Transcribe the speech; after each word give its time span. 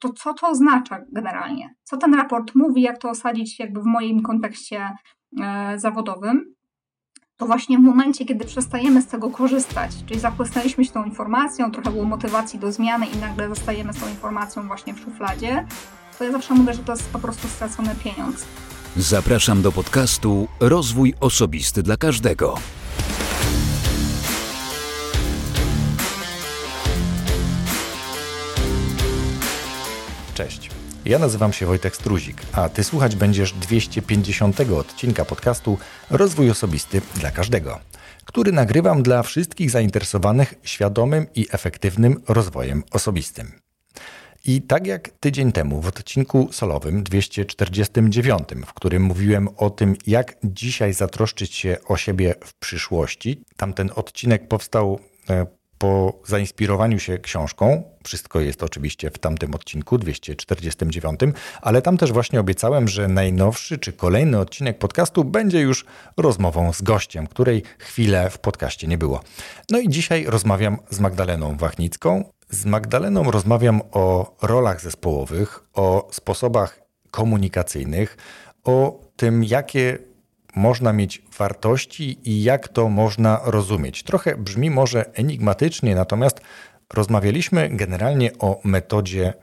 to 0.00 0.12
co 0.12 0.34
to 0.34 0.48
oznacza 0.48 1.00
generalnie? 1.12 1.74
Co 1.84 1.96
ten 1.96 2.14
raport 2.14 2.54
mówi, 2.54 2.82
jak 2.82 2.98
to 2.98 3.10
osadzić 3.10 3.58
jakby 3.58 3.80
w 3.80 3.84
moim 3.84 4.22
kontekście 4.22 4.90
e, 5.40 5.78
zawodowym? 5.78 6.54
To 7.36 7.46
właśnie 7.46 7.78
w 7.78 7.80
momencie, 7.80 8.24
kiedy 8.24 8.44
przestajemy 8.44 9.02
z 9.02 9.06
tego 9.06 9.30
korzystać, 9.30 9.90
czyli 10.06 10.20
zapłysnęliśmy 10.20 10.84
się 10.84 10.92
tą 10.92 11.04
informacją, 11.04 11.70
trochę 11.70 11.90
było 11.90 12.04
motywacji 12.04 12.58
do 12.58 12.72
zmiany 12.72 13.06
i 13.06 13.16
nagle 13.16 13.48
zostajemy 13.48 13.92
z 13.92 14.00
tą 14.00 14.08
informacją 14.08 14.66
właśnie 14.66 14.94
w 14.94 15.00
szufladzie, 15.00 15.66
to 16.18 16.24
ja 16.24 16.32
zawsze 16.32 16.54
mówię, 16.54 16.74
że 16.74 16.82
to 16.82 16.92
jest 16.92 17.10
po 17.10 17.18
prostu 17.18 17.48
stracony 17.48 17.94
pieniądz. 18.04 18.46
Zapraszam 18.96 19.62
do 19.62 19.72
podcastu 19.72 20.48
Rozwój 20.60 21.14
Osobisty 21.20 21.82
dla 21.82 21.96
Każdego. 21.96 22.54
Cześć. 30.40 30.70
Ja 31.04 31.18
nazywam 31.18 31.52
się 31.52 31.66
Wojtek 31.66 31.96
Struzik, 31.96 32.42
a 32.52 32.68
ty 32.68 32.84
słuchać 32.84 33.16
będziesz 33.16 33.52
250 33.52 34.60
odcinka 34.60 35.24
podcastu 35.24 35.78
Rozwój 36.10 36.50
Osobisty 36.50 37.00
dla 37.14 37.30
Każdego, 37.30 37.78
który 38.24 38.52
nagrywam 38.52 39.02
dla 39.02 39.22
wszystkich 39.22 39.70
zainteresowanych 39.70 40.54
świadomym 40.62 41.26
i 41.34 41.46
efektywnym 41.52 42.22
rozwojem 42.28 42.82
osobistym. 42.90 43.52
I 44.44 44.62
tak 44.62 44.86
jak 44.86 45.08
tydzień 45.08 45.52
temu 45.52 45.80
w 45.80 45.86
odcinku 45.86 46.48
solowym 46.52 47.02
249, 47.02 48.48
w 48.66 48.74
którym 48.74 49.02
mówiłem 49.02 49.48
o 49.56 49.70
tym, 49.70 49.96
jak 50.06 50.36
dzisiaj 50.44 50.92
zatroszczyć 50.92 51.54
się 51.54 51.76
o 51.88 51.96
siebie 51.96 52.34
w 52.44 52.54
przyszłości, 52.54 53.42
tamten 53.56 53.90
odcinek 53.96 54.48
powstał 54.48 55.00
e, 55.30 55.46
po 55.80 56.12
zainspirowaniu 56.24 56.98
się 56.98 57.18
książką. 57.18 57.82
Wszystko 58.04 58.40
jest 58.40 58.62
oczywiście 58.62 59.10
w 59.10 59.18
tamtym 59.18 59.54
odcinku 59.54 59.98
249, 59.98 61.20
ale 61.62 61.82
tam 61.82 61.98
też 61.98 62.12
właśnie 62.12 62.40
obiecałem, 62.40 62.88
że 62.88 63.08
najnowszy 63.08 63.78
czy 63.78 63.92
kolejny 63.92 64.38
odcinek 64.38 64.78
podcastu 64.78 65.24
będzie 65.24 65.60
już 65.60 65.84
rozmową 66.16 66.72
z 66.72 66.82
gościem, 66.82 67.26
której 67.26 67.62
chwilę 67.78 68.30
w 68.30 68.38
podcaście 68.38 68.86
nie 68.86 68.98
było. 68.98 69.20
No 69.70 69.78
i 69.78 69.88
dzisiaj 69.88 70.24
rozmawiam 70.24 70.78
z 70.90 71.00
Magdaleną 71.00 71.56
Wachnicką. 71.56 72.24
Z 72.50 72.64
Magdaleną 72.64 73.30
rozmawiam 73.30 73.80
o 73.92 74.36
rolach 74.42 74.80
zespołowych, 74.80 75.64
o 75.74 76.08
sposobach 76.12 76.80
komunikacyjnych, 77.10 78.16
o 78.64 79.00
tym, 79.16 79.44
jakie 79.44 80.09
można 80.56 80.92
mieć 80.92 81.22
wartości 81.38 82.18
i 82.30 82.42
jak 82.42 82.68
to 82.68 82.88
można 82.88 83.40
rozumieć. 83.44 84.02
Trochę 84.02 84.36
brzmi 84.36 84.70
może 84.70 85.14
enigmatycznie, 85.14 85.94
natomiast 85.94 86.40
rozmawialiśmy 86.92 87.68
generalnie 87.72 88.30
o 88.38 88.60
metodzie 88.64 89.34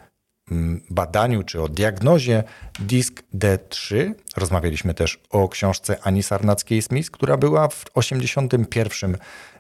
mm, 0.51 0.81
badaniu 0.89 1.43
czy 1.43 1.61
o 1.61 1.67
diagnozie 1.67 2.43
DISC 2.79 3.13
D3. 3.35 4.13
Rozmawialiśmy 4.37 4.93
też 4.93 5.19
o 5.29 5.49
książce 5.49 5.97
Ani 6.03 6.23
Sarnackiej-Smith, 6.23 7.11
która 7.11 7.37
była 7.37 7.67
w 7.67 7.85
81 7.93 9.17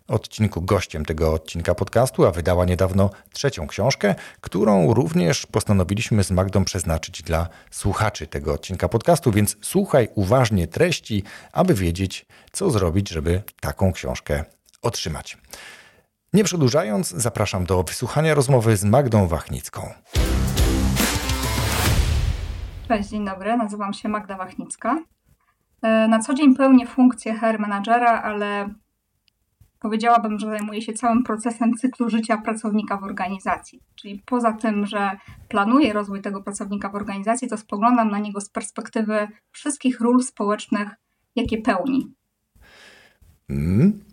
odcinku 0.07 0.61
gościem 0.61 1.05
tego 1.05 1.33
odcinka 1.33 1.75
podcastu, 1.75 2.25
a 2.25 2.31
wydała 2.31 2.65
niedawno 2.65 3.09
trzecią 3.33 3.67
książkę, 3.67 4.15
którą 4.41 4.93
również 4.93 5.45
postanowiliśmy 5.45 6.23
z 6.23 6.31
Magdą 6.31 6.63
przeznaczyć 6.65 7.23
dla 7.23 7.47
słuchaczy 7.71 8.27
tego 8.27 8.53
odcinka 8.53 8.89
podcastu, 8.89 9.31
więc 9.31 9.57
słuchaj 9.61 10.07
uważnie 10.15 10.67
treści, 10.67 11.23
aby 11.51 11.73
wiedzieć, 11.73 12.25
co 12.51 12.69
zrobić, 12.69 13.09
żeby 13.09 13.43
taką 13.61 13.93
książkę 13.93 14.43
otrzymać. 14.81 15.37
Nie 16.33 16.43
przedłużając, 16.43 17.09
zapraszam 17.09 17.65
do 17.65 17.83
wysłuchania 17.83 18.33
rozmowy 18.33 18.77
z 18.77 18.83
Magdą 18.83 19.27
Wachnicką. 19.27 19.93
Cześć, 22.87 23.09
dzień 23.09 23.25
dobry, 23.25 23.57
nazywam 23.57 23.93
się 23.93 24.09
Magda 24.09 24.37
Wachnicka. 24.37 24.99
E, 25.81 26.07
na 26.07 26.19
co 26.19 26.33
dzień 26.33 26.55
pełnię 26.55 26.87
funkcję 26.87 27.39
HR 27.39 27.59
menadżera, 27.59 28.21
ale 28.21 28.69
powiedziałabym, 29.79 30.39
że 30.39 30.47
zajmuje 30.47 30.81
się 30.81 30.93
całym 30.93 31.23
procesem 31.23 31.73
cyklu 31.73 32.09
życia 32.09 32.37
pracownika 32.37 32.97
w 32.97 33.03
organizacji. 33.03 33.81
Czyli 33.95 34.23
poza 34.25 34.53
tym, 34.53 34.85
że 34.85 35.11
planuję 35.49 35.93
rozwój 35.93 36.21
tego 36.21 36.43
pracownika 36.43 36.89
w 36.89 36.95
organizacji, 36.95 37.47
to 37.47 37.57
spoglądam 37.57 38.11
na 38.11 38.19
niego 38.19 38.41
z 38.41 38.49
perspektywy 38.49 39.27
wszystkich 39.51 39.99
ról 39.99 40.23
społecznych, 40.23 40.89
jakie 41.35 41.61
pełni. 41.61 42.13
Mm. 43.49 44.07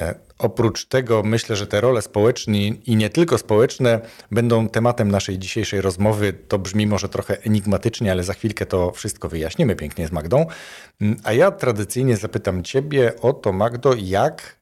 E, 0.00 0.14
oprócz 0.38 0.84
tego 0.84 1.22
myślę, 1.22 1.56
że 1.56 1.66
te 1.66 1.80
role 1.80 2.02
społeczne 2.02 2.58
i 2.58 2.96
nie 2.96 3.10
tylko 3.10 3.38
społeczne 3.38 4.00
będą 4.30 4.68
tematem 4.68 5.10
naszej 5.10 5.38
dzisiejszej 5.38 5.80
rozmowy. 5.80 6.32
To 6.32 6.58
brzmi 6.58 6.86
może 6.86 7.08
trochę 7.08 7.42
enigmatycznie, 7.42 8.12
ale 8.12 8.24
za 8.24 8.32
chwilkę 8.32 8.66
to 8.66 8.92
wszystko 8.92 9.28
wyjaśnimy 9.28 9.76
pięknie 9.76 10.08
z 10.08 10.12
Magdą. 10.12 10.46
Mm, 11.00 11.16
a 11.24 11.32
ja 11.32 11.50
tradycyjnie 11.50 12.16
zapytam 12.16 12.64
Ciebie 12.64 13.12
o 13.20 13.32
to, 13.32 13.52
Magdo, 13.52 13.94
jak 13.98 14.57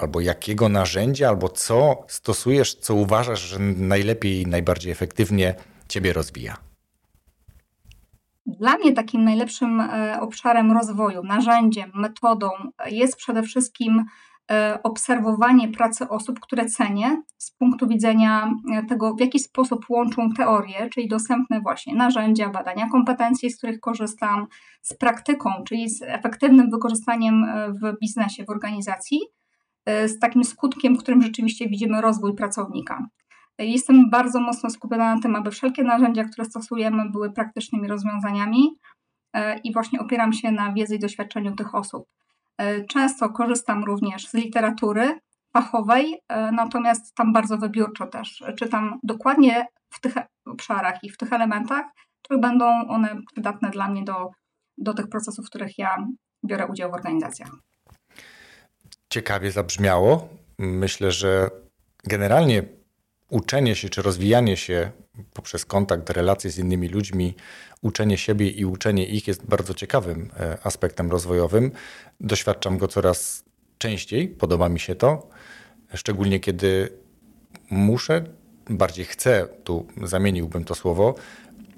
albo 0.00 0.20
jakiego 0.20 0.68
narzędzia, 0.68 1.28
albo 1.28 1.48
co 1.48 2.04
stosujesz, 2.08 2.74
co 2.74 2.94
uważasz, 2.94 3.40
że 3.40 3.58
najlepiej 3.58 4.40
i 4.40 4.46
najbardziej 4.46 4.92
efektywnie 4.92 5.54
Ciebie 5.88 6.12
rozwija? 6.12 6.56
Dla 8.46 8.76
mnie 8.76 8.92
takim 8.92 9.24
najlepszym 9.24 9.80
e, 9.80 10.20
obszarem 10.20 10.72
rozwoju, 10.72 11.22
narzędziem, 11.22 11.90
metodą 11.94 12.50
jest 12.86 13.16
przede 13.16 13.42
wszystkim 13.42 14.04
e, 14.50 14.78
obserwowanie 14.82 15.68
pracy 15.68 16.08
osób, 16.08 16.40
które 16.40 16.66
cenię 16.66 17.22
z 17.38 17.50
punktu 17.50 17.88
widzenia 17.88 18.52
e, 18.72 18.82
tego, 18.82 19.14
w 19.14 19.20
jaki 19.20 19.38
sposób 19.38 19.84
łączą 19.88 20.30
teorię, 20.32 20.88
czyli 20.94 21.08
dostępne 21.08 21.60
właśnie 21.60 21.94
narzędzia, 21.94 22.48
badania 22.48 22.88
kompetencji, 22.88 23.50
z 23.50 23.58
których 23.58 23.80
korzystam, 23.80 24.46
z 24.82 24.94
praktyką, 24.94 25.50
czyli 25.66 25.90
z 25.90 26.02
efektywnym 26.02 26.70
wykorzystaniem 26.70 27.46
w 27.82 27.98
biznesie, 28.00 28.44
w 28.44 28.50
organizacji 28.50 29.20
z 29.86 30.18
takim 30.18 30.44
skutkiem, 30.44 30.96
w 30.96 30.98
którym 30.98 31.22
rzeczywiście 31.22 31.68
widzimy 31.68 32.00
rozwój 32.00 32.34
pracownika. 32.34 33.06
Jestem 33.58 34.10
bardzo 34.10 34.40
mocno 34.40 34.70
skupiona 34.70 35.14
na 35.14 35.20
tym, 35.20 35.36
aby 35.36 35.50
wszelkie 35.50 35.84
narzędzia, 35.84 36.24
które 36.24 36.44
stosujemy, 36.44 37.10
były 37.10 37.32
praktycznymi 37.32 37.88
rozwiązaniami 37.88 38.78
e, 39.32 39.58
i 39.58 39.72
właśnie 39.72 40.00
opieram 40.00 40.32
się 40.32 40.52
na 40.52 40.72
wiedzy 40.72 40.94
i 40.94 40.98
doświadczeniu 40.98 41.54
tych 41.54 41.74
osób. 41.74 42.04
E, 42.58 42.84
często 42.84 43.28
korzystam 43.28 43.84
również 43.84 44.28
z 44.28 44.34
literatury 44.34 45.18
fachowej, 45.52 46.20
natomiast 46.52 47.14
tam 47.14 47.32
bardzo 47.32 47.58
wybiórczo 47.58 48.06
też 48.06 48.44
czytam 48.58 48.98
dokładnie 49.02 49.66
w 49.90 50.00
tych 50.00 50.14
obszarach 50.46 51.04
i 51.04 51.10
w 51.10 51.16
tych 51.16 51.32
elementach, 51.32 51.84
które 52.22 52.40
będą 52.40 52.66
one 52.88 53.16
przydatne 53.32 53.70
dla 53.70 53.88
mnie 53.88 54.04
do, 54.04 54.30
do 54.78 54.94
tych 54.94 55.08
procesów, 55.08 55.46
w 55.46 55.48
których 55.48 55.78
ja 55.78 56.06
biorę 56.44 56.66
udział 56.66 56.90
w 56.90 56.94
organizacjach 56.94 57.50
ciekawie 59.10 59.52
zabrzmiało. 59.52 60.28
Myślę, 60.58 61.12
że 61.12 61.50
generalnie 62.04 62.62
uczenie 63.30 63.74
się 63.74 63.88
czy 63.88 64.02
rozwijanie 64.02 64.56
się 64.56 64.90
poprzez 65.32 65.64
kontakt, 65.64 66.10
relacje 66.10 66.50
z 66.50 66.58
innymi 66.58 66.88
ludźmi, 66.88 67.34
uczenie 67.82 68.18
siebie 68.18 68.48
i 68.48 68.64
uczenie 68.64 69.06
ich 69.06 69.28
jest 69.28 69.46
bardzo 69.46 69.74
ciekawym 69.74 70.30
e, 70.40 70.58
aspektem 70.62 71.10
rozwojowym. 71.10 71.70
Doświadczam 72.20 72.78
go 72.78 72.88
coraz 72.88 73.44
częściej, 73.78 74.28
podoba 74.28 74.68
mi 74.68 74.80
się 74.80 74.94
to, 74.94 75.28
szczególnie 75.94 76.40
kiedy 76.40 76.92
muszę, 77.70 78.24
bardziej 78.70 79.04
chcę, 79.04 79.48
tu 79.64 79.86
zamieniłbym 80.02 80.64
to 80.64 80.74
słowo, 80.74 81.14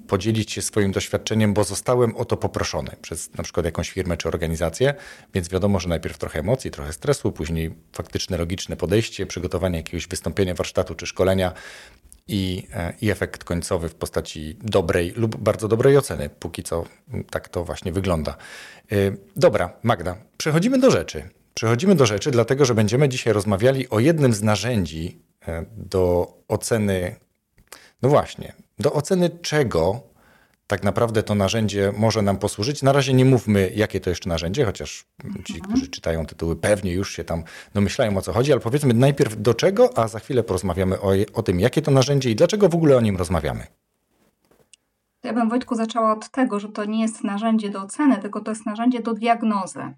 podzielić 0.07 0.51
się 0.51 0.61
swoim 0.61 0.91
doświadczeniem, 0.91 1.53
bo 1.53 1.63
zostałem 1.63 2.15
o 2.15 2.25
to 2.25 2.37
poproszony 2.37 2.91
przez 3.01 3.33
na 3.33 3.43
przykład 3.43 3.65
jakąś 3.65 3.91
firmę 3.91 4.17
czy 4.17 4.27
organizację, 4.27 4.93
więc 5.33 5.49
wiadomo, 5.49 5.79
że 5.79 5.89
najpierw 5.89 6.17
trochę 6.17 6.39
emocji, 6.39 6.71
trochę 6.71 6.93
stresu, 6.93 7.31
później 7.31 7.75
faktyczne, 7.93 8.37
logiczne 8.37 8.77
podejście, 8.77 9.25
przygotowanie 9.25 9.77
jakiegoś 9.77 10.07
wystąpienia, 10.07 10.53
warsztatu 10.53 10.95
czy 10.95 11.05
szkolenia 11.05 11.53
i, 12.27 12.67
e, 12.73 12.93
i 13.01 13.09
efekt 13.09 13.43
końcowy 13.43 13.89
w 13.89 13.95
postaci 13.95 14.57
dobrej 14.61 15.13
lub 15.15 15.35
bardzo 15.35 15.67
dobrej 15.67 15.97
oceny. 15.97 16.29
Póki 16.29 16.63
co 16.63 16.85
tak 17.29 17.49
to 17.49 17.63
właśnie 17.63 17.91
wygląda. 17.91 18.35
E, 18.91 18.95
dobra, 19.35 19.73
Magda, 19.83 20.15
przechodzimy 20.37 20.79
do 20.79 20.91
rzeczy. 20.91 21.29
Przechodzimy 21.53 21.95
do 21.95 22.05
rzeczy, 22.05 22.31
dlatego 22.31 22.65
że 22.65 22.75
będziemy 22.75 23.09
dzisiaj 23.09 23.33
rozmawiali 23.33 23.89
o 23.89 23.99
jednym 23.99 24.33
z 24.33 24.41
narzędzi 24.41 25.19
e, 25.47 25.65
do 25.77 26.33
oceny, 26.47 27.15
no 28.01 28.09
właśnie, 28.09 28.53
do 28.79 28.93
oceny 28.93 29.29
czego 29.29 30.13
tak 30.67 30.83
naprawdę 30.83 31.23
to 31.23 31.35
narzędzie 31.35 31.93
może 31.97 32.21
nam 32.21 32.37
posłużyć. 32.37 32.83
Na 32.83 32.91
razie 32.91 33.13
nie 33.13 33.25
mówmy, 33.25 33.71
jakie 33.75 33.99
to 33.99 34.09
jeszcze 34.09 34.29
narzędzie, 34.29 34.65
chociaż 34.65 35.05
ci, 35.45 35.53
mhm. 35.53 35.61
którzy 35.61 35.87
czytają 35.87 36.25
tytuły, 36.25 36.55
pewnie 36.55 36.93
już 36.93 37.15
się 37.15 37.23
tam 37.23 37.43
domyślają 37.73 38.17
o 38.17 38.21
co 38.21 38.33
chodzi, 38.33 38.51
ale 38.51 38.61
powiedzmy 38.61 38.93
najpierw 38.93 39.41
do 39.41 39.53
czego, 39.53 39.97
a 39.97 40.07
za 40.07 40.19
chwilę 40.19 40.43
porozmawiamy 40.43 41.01
o, 41.01 41.11
o 41.33 41.43
tym, 41.43 41.59
jakie 41.59 41.81
to 41.81 41.91
narzędzie 41.91 42.31
i 42.31 42.35
dlaczego 42.35 42.69
w 42.69 42.75
ogóle 42.75 42.97
o 42.97 43.01
nim 43.01 43.17
rozmawiamy. 43.17 43.67
Ja 45.23 45.33
bym 45.33 45.49
Wojtku 45.49 45.75
zaczęła 45.75 46.13
od 46.13 46.29
tego, 46.29 46.59
że 46.59 46.69
to 46.69 46.85
nie 46.85 47.01
jest 47.01 47.23
narzędzie 47.23 47.69
do 47.69 47.81
oceny, 47.81 48.17
tylko 48.17 48.41
to 48.41 48.51
jest 48.51 48.65
narzędzie 48.65 48.99
do 48.99 49.13
diagnozy. 49.13 49.93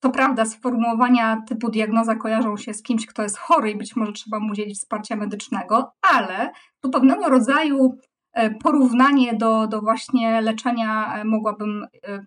To 0.00 0.10
prawda, 0.10 0.44
sformułowania 0.44 1.42
typu 1.48 1.70
diagnoza 1.70 2.14
kojarzą 2.14 2.56
się 2.56 2.74
z 2.74 2.82
kimś, 2.82 3.06
kto 3.06 3.22
jest 3.22 3.38
chory 3.38 3.70
i 3.70 3.76
być 3.76 3.96
może 3.96 4.12
trzeba 4.12 4.40
mu 4.40 4.52
udzielić 4.52 4.78
wsparcia 4.78 5.16
medycznego, 5.16 5.92
ale 6.14 6.52
tu 6.80 6.90
pewnego 6.90 7.28
rodzaju 7.28 7.98
e, 8.32 8.50
porównanie 8.50 9.34
do, 9.34 9.66
do 9.66 9.80
właśnie 9.80 10.40
leczenia 10.40 11.14
e, 11.14 11.24
mogłabym 11.24 11.86
e, 12.08 12.26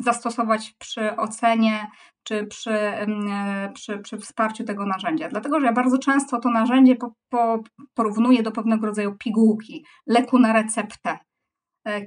zastosować 0.00 0.74
przy 0.78 1.16
ocenie 1.16 1.86
czy 2.22 2.46
przy, 2.46 2.78
przy, 3.74 3.98
przy 3.98 4.18
wsparciu 4.18 4.64
tego 4.64 4.86
narzędzia. 4.86 5.28
Dlatego, 5.28 5.60
że 5.60 5.66
ja 5.66 5.72
bardzo 5.72 5.98
często 5.98 6.40
to 6.40 6.50
narzędzie 6.50 6.96
po, 6.96 7.14
po, 7.28 7.62
porównuję 7.94 8.42
do 8.42 8.52
pewnego 8.52 8.86
rodzaju 8.86 9.16
pigułki, 9.18 9.84
leku 10.06 10.38
na 10.38 10.52
receptę. 10.52 11.18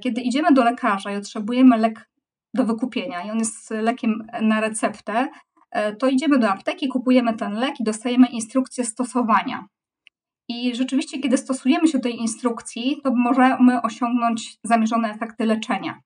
Kiedy 0.02 0.20
idziemy 0.20 0.52
do 0.52 0.64
lekarza 0.64 1.12
i 1.12 1.16
otrzymujemy 1.16 1.76
lek 1.76 2.08
do 2.56 2.64
wykupienia 2.64 3.22
i 3.22 3.30
on 3.30 3.38
jest 3.38 3.70
lekiem 3.70 4.26
na 4.42 4.60
receptę, 4.60 5.28
e, 5.70 5.96
to 5.96 6.08
idziemy 6.08 6.38
do 6.38 6.50
apteki, 6.50 6.88
kupujemy 6.88 7.34
ten 7.34 7.52
lek 7.52 7.80
i 7.80 7.84
dostajemy 7.84 8.26
instrukcję 8.26 8.84
stosowania. 8.84 9.66
I 10.48 10.74
rzeczywiście, 10.74 11.18
kiedy 11.18 11.36
stosujemy 11.36 11.88
się 11.88 11.98
do 11.98 12.02
tej 12.02 12.16
instrukcji, 12.16 13.00
to 13.04 13.12
możemy 13.14 13.82
osiągnąć 13.82 14.58
zamierzone 14.64 15.10
efekty 15.10 15.46
leczenia. 15.46 16.00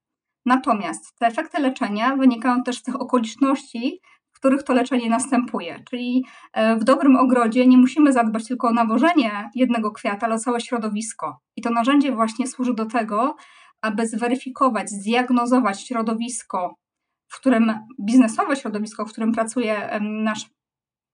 Natomiast 0.47 1.19
te 1.19 1.26
efekty 1.26 1.61
leczenia 1.61 2.17
wynikają 2.17 2.62
też 2.62 2.79
z 2.79 2.82
tych 2.82 3.00
okoliczności, 3.00 4.00
w 4.32 4.38
których 4.38 4.62
to 4.62 4.75
leczenie 4.75 5.11
następuje. 5.11 5.85
Czyli 5.91 6.25
e, 6.52 6.76
w 6.76 6.85
dobrym 6.85 7.17
ogrodzie 7.17 7.67
nie 7.67 7.79
musimy 7.79 8.12
zadbać 8.12 8.49
tylko 8.49 8.69
o 8.69 8.73
nawożenie 8.73 9.50
jednego 9.55 9.91
kwiata, 9.91 10.26
ale 10.26 10.35
o 10.35 10.38
całe 10.38 10.61
środowisko. 10.61 11.41
I 11.56 11.62
to 11.62 11.70
narzędzie 11.70 12.12
właśnie 12.12 12.47
służy 12.47 12.75
do 12.75 12.87
tego, 12.87 13.37
aby 13.82 14.06
zweryfikować, 14.06 14.90
zdiagnozować 14.90 15.86
środowisko, 15.86 16.74
w 17.28 17.36
którym 17.36 17.74
biznesowe 18.00 18.56
środowisko, 18.56 19.06
w 19.06 19.12
którym 19.12 19.32
pracuje 19.32 20.00
nasz 20.00 20.50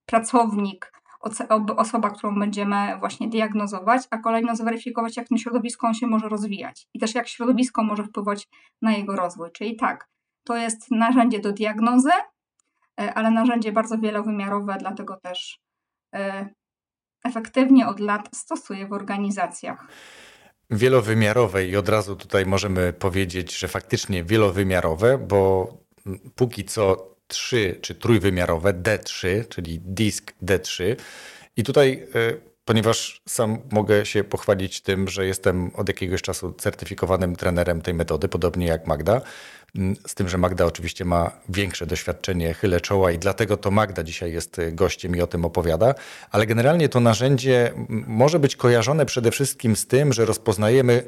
pracownik, 0.06 0.92
osoba, 1.76 2.10
którą 2.10 2.38
będziemy 2.38 2.96
właśnie 2.98 3.28
diagnozować, 3.28 4.02
a 4.10 4.18
kolejno 4.18 4.56
zweryfikować, 4.56 5.16
jak 5.16 5.28
tym 5.28 5.38
środowisko 5.38 5.86
on 5.86 5.94
się 5.94 6.06
może 6.06 6.28
rozwijać 6.28 6.86
i 6.94 6.98
też 6.98 7.14
jak 7.14 7.28
środowisko 7.28 7.84
może 7.84 8.04
wpływać 8.04 8.48
na 8.82 8.92
jego 8.92 9.16
rozwój. 9.16 9.50
Czyli 9.52 9.76
tak, 9.76 10.08
to 10.44 10.56
jest 10.56 10.90
narzędzie 10.90 11.40
do 11.40 11.52
diagnozy, 11.52 12.10
e, 13.00 13.14
ale 13.14 13.30
narzędzie 13.30 13.72
bardzo 13.72 13.98
wielowymiarowe, 13.98 14.76
dlatego 14.78 15.16
też 15.22 15.60
e, 16.14 16.48
efektywnie 17.24 17.88
od 17.88 18.00
lat 18.00 18.36
stosuję 18.36 18.86
w 18.86 18.92
organizacjach 18.92 19.88
wielowymiarowe 20.70 21.66
i 21.66 21.76
od 21.76 21.88
razu 21.88 22.16
tutaj 22.16 22.46
możemy 22.46 22.92
powiedzieć, 22.92 23.58
że 23.58 23.68
faktycznie 23.68 24.24
wielowymiarowe, 24.24 25.18
bo 25.18 25.72
póki 26.34 26.64
co 26.64 27.14
trzy 27.26 27.78
czy 27.80 27.94
trójwymiarowe 27.94 28.74
D3, 28.74 29.48
czyli 29.48 29.80
disk 29.80 30.32
D3. 30.42 30.96
I 31.56 31.62
tutaj, 31.62 32.06
e, 32.14 32.55
ponieważ 32.66 33.22
sam 33.28 33.58
mogę 33.70 34.06
się 34.06 34.24
pochwalić 34.24 34.80
tym, 34.80 35.08
że 35.08 35.26
jestem 35.26 35.70
od 35.74 35.88
jakiegoś 35.88 36.22
czasu 36.22 36.52
certyfikowanym 36.52 37.36
trenerem 37.36 37.82
tej 37.82 37.94
metody, 37.94 38.28
podobnie 38.28 38.66
jak 38.66 38.86
Magda, 38.86 39.20
z 40.06 40.14
tym, 40.14 40.28
że 40.28 40.38
Magda 40.38 40.64
oczywiście 40.64 41.04
ma 41.04 41.30
większe 41.48 41.86
doświadczenie, 41.86 42.54
chylę 42.54 42.80
czoła 42.80 43.12
i 43.12 43.18
dlatego 43.18 43.56
to 43.56 43.70
Magda 43.70 44.02
dzisiaj 44.02 44.32
jest 44.32 44.60
gościem 44.72 45.16
i 45.16 45.20
o 45.20 45.26
tym 45.26 45.44
opowiada, 45.44 45.94
ale 46.30 46.46
generalnie 46.46 46.88
to 46.88 47.00
narzędzie 47.00 47.72
może 48.06 48.38
być 48.38 48.56
kojarzone 48.56 49.06
przede 49.06 49.30
wszystkim 49.30 49.76
z 49.76 49.86
tym, 49.86 50.12
że 50.12 50.24
rozpoznajemy 50.24 51.02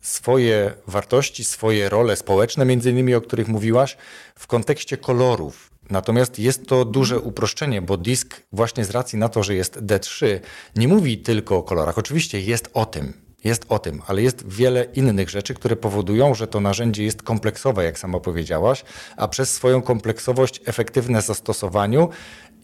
swoje 0.00 0.72
wartości, 0.86 1.44
swoje 1.44 1.88
role 1.88 2.16
społeczne, 2.16 2.64
między 2.64 2.90
innymi 2.90 3.14
o 3.14 3.20
których 3.20 3.48
mówiłaś, 3.48 3.96
w 4.34 4.46
kontekście 4.46 4.96
kolorów. 4.96 5.73
Natomiast 5.90 6.38
jest 6.38 6.66
to 6.66 6.84
duże 6.84 7.20
uproszczenie, 7.20 7.82
bo 7.82 7.96
disk 7.96 8.42
właśnie 8.52 8.84
z 8.84 8.90
racji 8.90 9.18
na 9.18 9.28
to, 9.28 9.42
że 9.42 9.54
jest 9.54 9.76
D3, 9.76 10.40
nie 10.76 10.88
mówi 10.88 11.18
tylko 11.18 11.56
o 11.56 11.62
kolorach. 11.62 11.98
Oczywiście 11.98 12.40
jest 12.40 12.70
o 12.74 12.86
tym, 12.86 13.12
jest 13.44 13.66
o 13.68 13.78
tym, 13.78 14.02
ale 14.06 14.22
jest 14.22 14.48
wiele 14.48 14.84
innych 14.84 15.30
rzeczy, 15.30 15.54
które 15.54 15.76
powodują, 15.76 16.34
że 16.34 16.46
to 16.46 16.60
narzędzie 16.60 17.04
jest 17.04 17.22
kompleksowe, 17.22 17.84
jak 17.84 17.98
sama 17.98 18.20
powiedziałaś, 18.20 18.84
a 19.16 19.28
przez 19.28 19.52
swoją 19.52 19.82
kompleksowość 19.82 20.60
efektywne 20.64 21.22
zastosowaniu. 21.22 22.08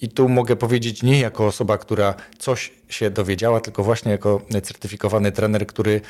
I 0.02 0.08
tu 0.08 0.28
mogę 0.28 0.56
powiedzieć 0.56 1.02
nie 1.02 1.20
jako 1.20 1.46
osoba, 1.46 1.78
która 1.78 2.14
coś 2.38 2.72
się 2.88 3.11
dowiedziała, 3.11 3.61
tylko 3.61 3.84
właśnie 3.84 4.12
jako 4.12 4.43
certyfikowany 4.62 5.32
trener, 5.32 5.67
który 5.67 6.00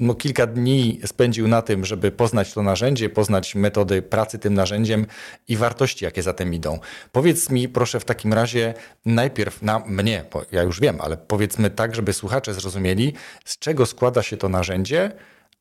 no, 0.00 0.14
kilka 0.14 0.46
dni 0.46 1.00
spędził 1.04 1.48
na 1.48 1.62
tym, 1.62 1.84
żeby 1.84 2.10
poznać 2.10 2.52
to 2.52 2.62
narzędzie, 2.62 3.08
poznać 3.08 3.54
metody 3.54 4.02
pracy 4.02 4.38
tym 4.38 4.54
narzędziem 4.54 5.06
i 5.48 5.56
wartości, 5.56 6.04
jakie 6.04 6.22
za 6.22 6.32
tym 6.32 6.54
idą. 6.54 6.78
Powiedz 7.12 7.50
mi, 7.50 7.68
proszę, 7.68 8.00
w 8.00 8.04
takim 8.04 8.32
razie 8.32 8.74
najpierw 9.06 9.62
na 9.62 9.78
mnie, 9.78 10.24
bo 10.32 10.42
ja 10.52 10.62
już 10.62 10.80
wiem, 10.80 10.98
ale 11.00 11.16
powiedzmy 11.16 11.70
tak, 11.70 11.94
żeby 11.94 12.12
słuchacze 12.12 12.54
zrozumieli, 12.54 13.12
z 13.44 13.58
czego 13.58 13.86
składa 13.86 14.22
się 14.22 14.36
to 14.36 14.48
narzędzie, 14.48 15.12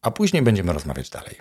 a 0.02 0.12
później 0.12 0.44
będziemy 0.44 0.74
rozmawiać 0.74 1.10
dalej. 1.10 1.36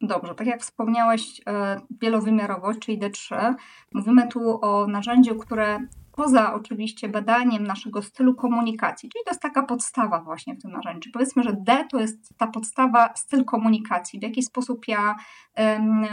Dobrze, 0.00 0.34
tak 0.34 0.46
jak 0.46 0.62
wspomniałeś, 0.62 1.40
e, 1.46 1.80
wielowymiarowość, 2.02 2.78
czyli 2.78 2.98
D3, 2.98 3.54
mówimy 3.92 4.28
tu 4.28 4.64
o 4.64 4.86
narzędziu, 4.86 5.36
które 5.36 5.78
poza 6.16 6.54
oczywiście 6.54 7.08
badaniem 7.08 7.66
naszego 7.66 8.02
stylu 8.02 8.34
komunikacji, 8.34 9.08
czyli 9.08 9.24
to 9.24 9.30
jest 9.30 9.42
taka 9.42 9.62
podstawa 9.62 10.20
właśnie 10.20 10.54
w 10.54 10.62
tym 10.62 10.70
narzędziu. 10.70 11.10
Powiedzmy, 11.12 11.42
że 11.42 11.52
D 11.52 11.84
to 11.90 12.00
jest 12.00 12.38
ta 12.38 12.46
podstawa 12.46 13.14
styl 13.14 13.44
komunikacji, 13.44 14.20
w 14.20 14.22
jaki 14.22 14.42
sposób 14.42 14.88
ja 14.88 15.14
um, 15.56 16.06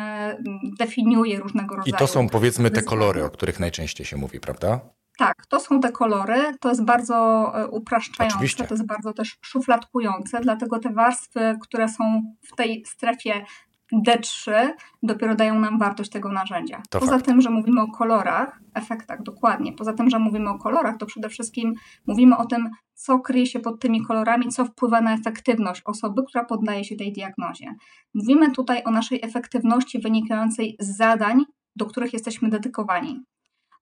definiuję 0.79 1.39
różnego 1.39 1.75
rodzaju. 1.75 1.95
I 1.95 1.99
to 1.99 2.07
są 2.07 2.29
powiedzmy 2.29 2.71
te 2.71 2.81
kolory, 2.81 3.25
o 3.25 3.29
których 3.29 3.59
najczęściej 3.59 4.05
się 4.05 4.17
mówi, 4.17 4.39
prawda? 4.39 4.79
Tak, 5.17 5.45
to 5.45 5.59
są 5.59 5.79
te 5.79 5.91
kolory. 5.91 6.55
To 6.59 6.69
jest 6.69 6.83
bardzo 6.83 7.51
e, 7.55 7.67
upraszczające, 7.67 8.35
Oczywiście. 8.35 8.63
to 8.63 8.73
jest 8.73 8.85
bardzo 8.85 9.13
też 9.13 9.37
szufladkujące, 9.41 10.39
dlatego 10.39 10.79
te 10.79 10.89
warstwy, 10.89 11.55
które 11.61 11.89
są 11.89 12.33
w 12.41 12.55
tej 12.55 12.85
strefie 12.85 13.45
D3 13.93 14.69
dopiero 15.03 15.35
dają 15.35 15.59
nam 15.59 15.79
wartość 15.79 16.09
tego 16.09 16.31
narzędzia. 16.31 16.81
To 16.89 16.99
Poza 16.99 17.11
fakt. 17.11 17.25
tym, 17.25 17.41
że 17.41 17.49
mówimy 17.49 17.81
o 17.81 17.87
kolorach, 17.87 18.59
efektach 18.73 19.23
dokładnie, 19.23 19.73
poza 19.73 19.93
tym, 19.93 20.09
że 20.09 20.19
mówimy 20.19 20.49
o 20.49 20.57
kolorach, 20.57 20.97
to 20.97 21.05
przede 21.05 21.29
wszystkim 21.29 21.73
mówimy 22.07 22.37
o 22.37 22.45
tym, 22.45 22.69
co 22.93 23.19
kryje 23.19 23.45
się 23.45 23.59
pod 23.59 23.79
tymi 23.79 24.05
kolorami, 24.05 24.47
co 24.47 24.65
wpływa 24.65 25.01
na 25.01 25.13
efektywność 25.13 25.81
osoby, 25.85 26.23
która 26.27 26.45
poddaje 26.45 26.83
się 26.83 26.95
tej 26.95 27.13
diagnozie. 27.13 27.75
Mówimy 28.13 28.51
tutaj 28.51 28.83
o 28.85 28.91
naszej 28.91 29.19
efektywności 29.23 29.99
wynikającej 29.99 30.75
z 30.79 30.97
zadań, 30.97 31.45
do 31.75 31.85
których 31.85 32.13
jesteśmy 32.13 32.49
dedykowani. 32.49 33.23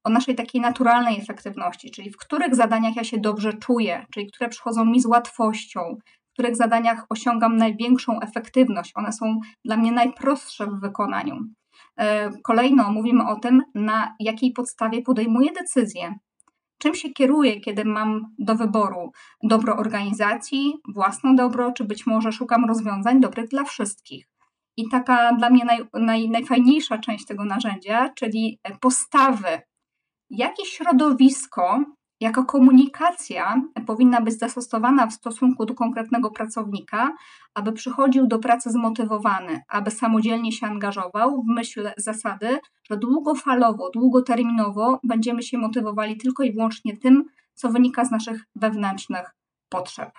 O 0.03 0.09
naszej 0.09 0.36
takiej 0.36 0.62
naturalnej 0.62 1.19
efektywności, 1.19 1.92
czyli 1.92 2.12
w 2.12 2.18
których 2.18 2.56
zadaniach 2.56 2.95
ja 2.95 3.03
się 3.03 3.18
dobrze 3.18 3.53
czuję, 3.53 4.06
czyli 4.13 4.27
które 4.31 4.50
przychodzą 4.50 4.86
mi 4.86 5.01
z 5.01 5.06
łatwością, 5.06 5.98
których 6.42 6.58
zadaniach 6.58 7.06
osiągam 7.10 7.58
największą 7.58 8.20
efektywność. 8.20 8.92
One 8.96 9.12
są 9.13 9.39
dla 9.65 9.77
mnie 9.77 9.92
najprostsze 9.92 10.68
w 10.68 10.80
wykonaniu. 10.80 11.36
E, 12.00 12.30
kolejno 12.44 12.92
mówimy 12.92 13.27
o 13.27 13.36
tym, 13.36 13.62
na 13.75 14.15
jakiej 14.20 14.54
podstawie 14.54 15.01
podejmuję 15.01 15.51
decyzje. 15.51 16.15
Czym 16.77 16.96
się 16.96 17.10
kieruję, 17.10 17.60
kiedy 17.60 17.86
mam 17.86 18.22
do 18.39 18.56
wyboru 18.56 19.12
dobro 19.44 19.77
organizacji, 19.77 20.74
własne 20.96 21.36
dobro, 21.36 21.72
czy 21.72 21.84
być 21.84 22.06
może 22.08 22.32
szukam 22.32 22.65
rozwiązań 22.65 23.20
dobrych 23.20 23.50
dla 23.50 23.63
wszystkich. 23.63 24.27
I 24.77 24.89
taka 24.89 25.34
dla 25.34 25.50
mnie 25.50 25.65
naj, 25.65 25.80
naj, 25.94 26.30
najfajniejsza 26.30 26.98
część 26.98 27.25
tego 27.25 27.46
narzędzia, 27.46 28.10
czyli 28.10 28.60
postawy. 28.80 29.62
Jakie 30.30 30.65
środowisko 30.65 31.84
jako 32.22 32.46
komunikacja 32.46 33.62
powinna 33.88 34.22
być 34.22 34.40
zastosowana 34.40 35.08
w 35.08 35.13
stosunku 35.13 35.66
do 35.66 35.74
konkretnego 35.74 36.32
pracownika, 36.32 37.16
aby 37.54 37.72
przychodził 37.72 38.28
do 38.28 38.40
pracy 38.40 38.72
zmotywowany, 38.72 39.62
aby 39.68 39.92
samodzielnie 39.92 40.51
się 40.51 40.68
angażował 40.68 41.44
w 41.44 41.48
myśl 41.48 41.90
zasady, 41.98 42.60
że 42.92 42.98
długofalowo, 42.98 43.90
długoterminowo 43.90 45.00
będziemy 45.04 45.44
się 45.44 45.58
motywowali 45.58 46.18
tylko 46.18 46.44
i 46.44 46.54
wyłącznie 46.54 46.98
tym, 46.98 47.24
co 47.54 47.70
wynika 47.70 48.06
z 48.06 48.12
naszych 48.12 48.46
wewnętrznych 48.56 49.36
potrzeb. 49.70 50.12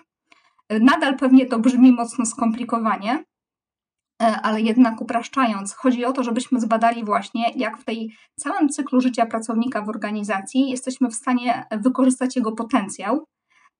Nadal 0.80 1.16
pewnie 1.16 1.46
to 1.46 1.58
brzmi 1.58 1.92
mocno 1.92 2.26
skomplikowanie, 2.26 3.24
ale 4.42 4.60
jednak 4.60 5.00
upraszczając, 5.00 5.74
chodzi 5.74 6.04
o 6.04 6.12
to, 6.12 6.22
żebyśmy 6.22 6.60
zbadali 6.60 7.04
właśnie, 7.04 7.50
jak 7.56 7.78
w 7.78 7.84
tej 7.84 8.16
całym 8.36 8.68
cyklu 8.68 9.00
życia 9.00 9.26
pracownika 9.26 9.82
w 9.82 9.88
organizacji 9.88 10.70
jesteśmy 10.70 11.10
w 11.10 11.14
stanie 11.14 11.64
wykorzystać 11.70 12.36
jego 12.36 12.52
potencjał, 12.52 13.24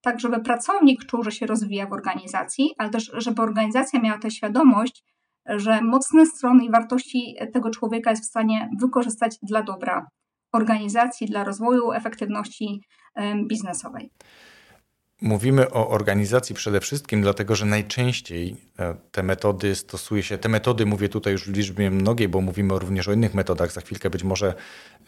tak 0.00 0.20
żeby 0.20 0.40
pracownik 0.40 1.04
czuł, 1.04 1.22
że 1.22 1.32
się 1.32 1.46
rozwija 1.46 1.86
w 1.86 1.92
organizacji, 1.92 2.70
ale 2.78 2.90
też 2.90 3.10
żeby 3.14 3.42
organizacja 3.42 4.00
miała 4.00 4.18
tę 4.18 4.30
świadomość, 4.30 5.04
że 5.46 5.80
mocne 5.80 6.26
strony 6.26 6.64
i 6.64 6.70
wartości 6.70 7.36
tego 7.52 7.70
człowieka 7.70 8.10
jest 8.10 8.22
w 8.22 8.28
stanie 8.28 8.70
wykorzystać 8.80 9.36
dla 9.42 9.62
dobra 9.62 10.06
organizacji, 10.52 11.26
dla 11.26 11.44
rozwoju 11.44 11.92
efektywności 11.92 12.82
biznesowej. 13.48 14.10
Mówimy 15.22 15.70
o 15.70 15.88
organizacji 15.88 16.54
przede 16.54 16.80
wszystkim, 16.80 17.22
dlatego 17.22 17.56
że 17.56 17.66
najczęściej 17.66 18.56
e, 18.78 18.94
te 19.12 19.22
metody 19.22 19.74
stosuje 19.74 20.22
się, 20.22 20.38
te 20.38 20.48
metody 20.48 20.86
mówię 20.86 21.08
tutaj 21.08 21.32
już 21.32 21.44
w 21.44 21.56
liczbie 21.56 21.90
mnogiej, 21.90 22.28
bo 22.28 22.40
mówimy 22.40 22.78
również 22.78 23.08
o 23.08 23.12
innych 23.12 23.34
metodach, 23.34 23.72
za 23.72 23.80
chwilkę 23.80 24.10
być 24.10 24.24
może 24.24 24.54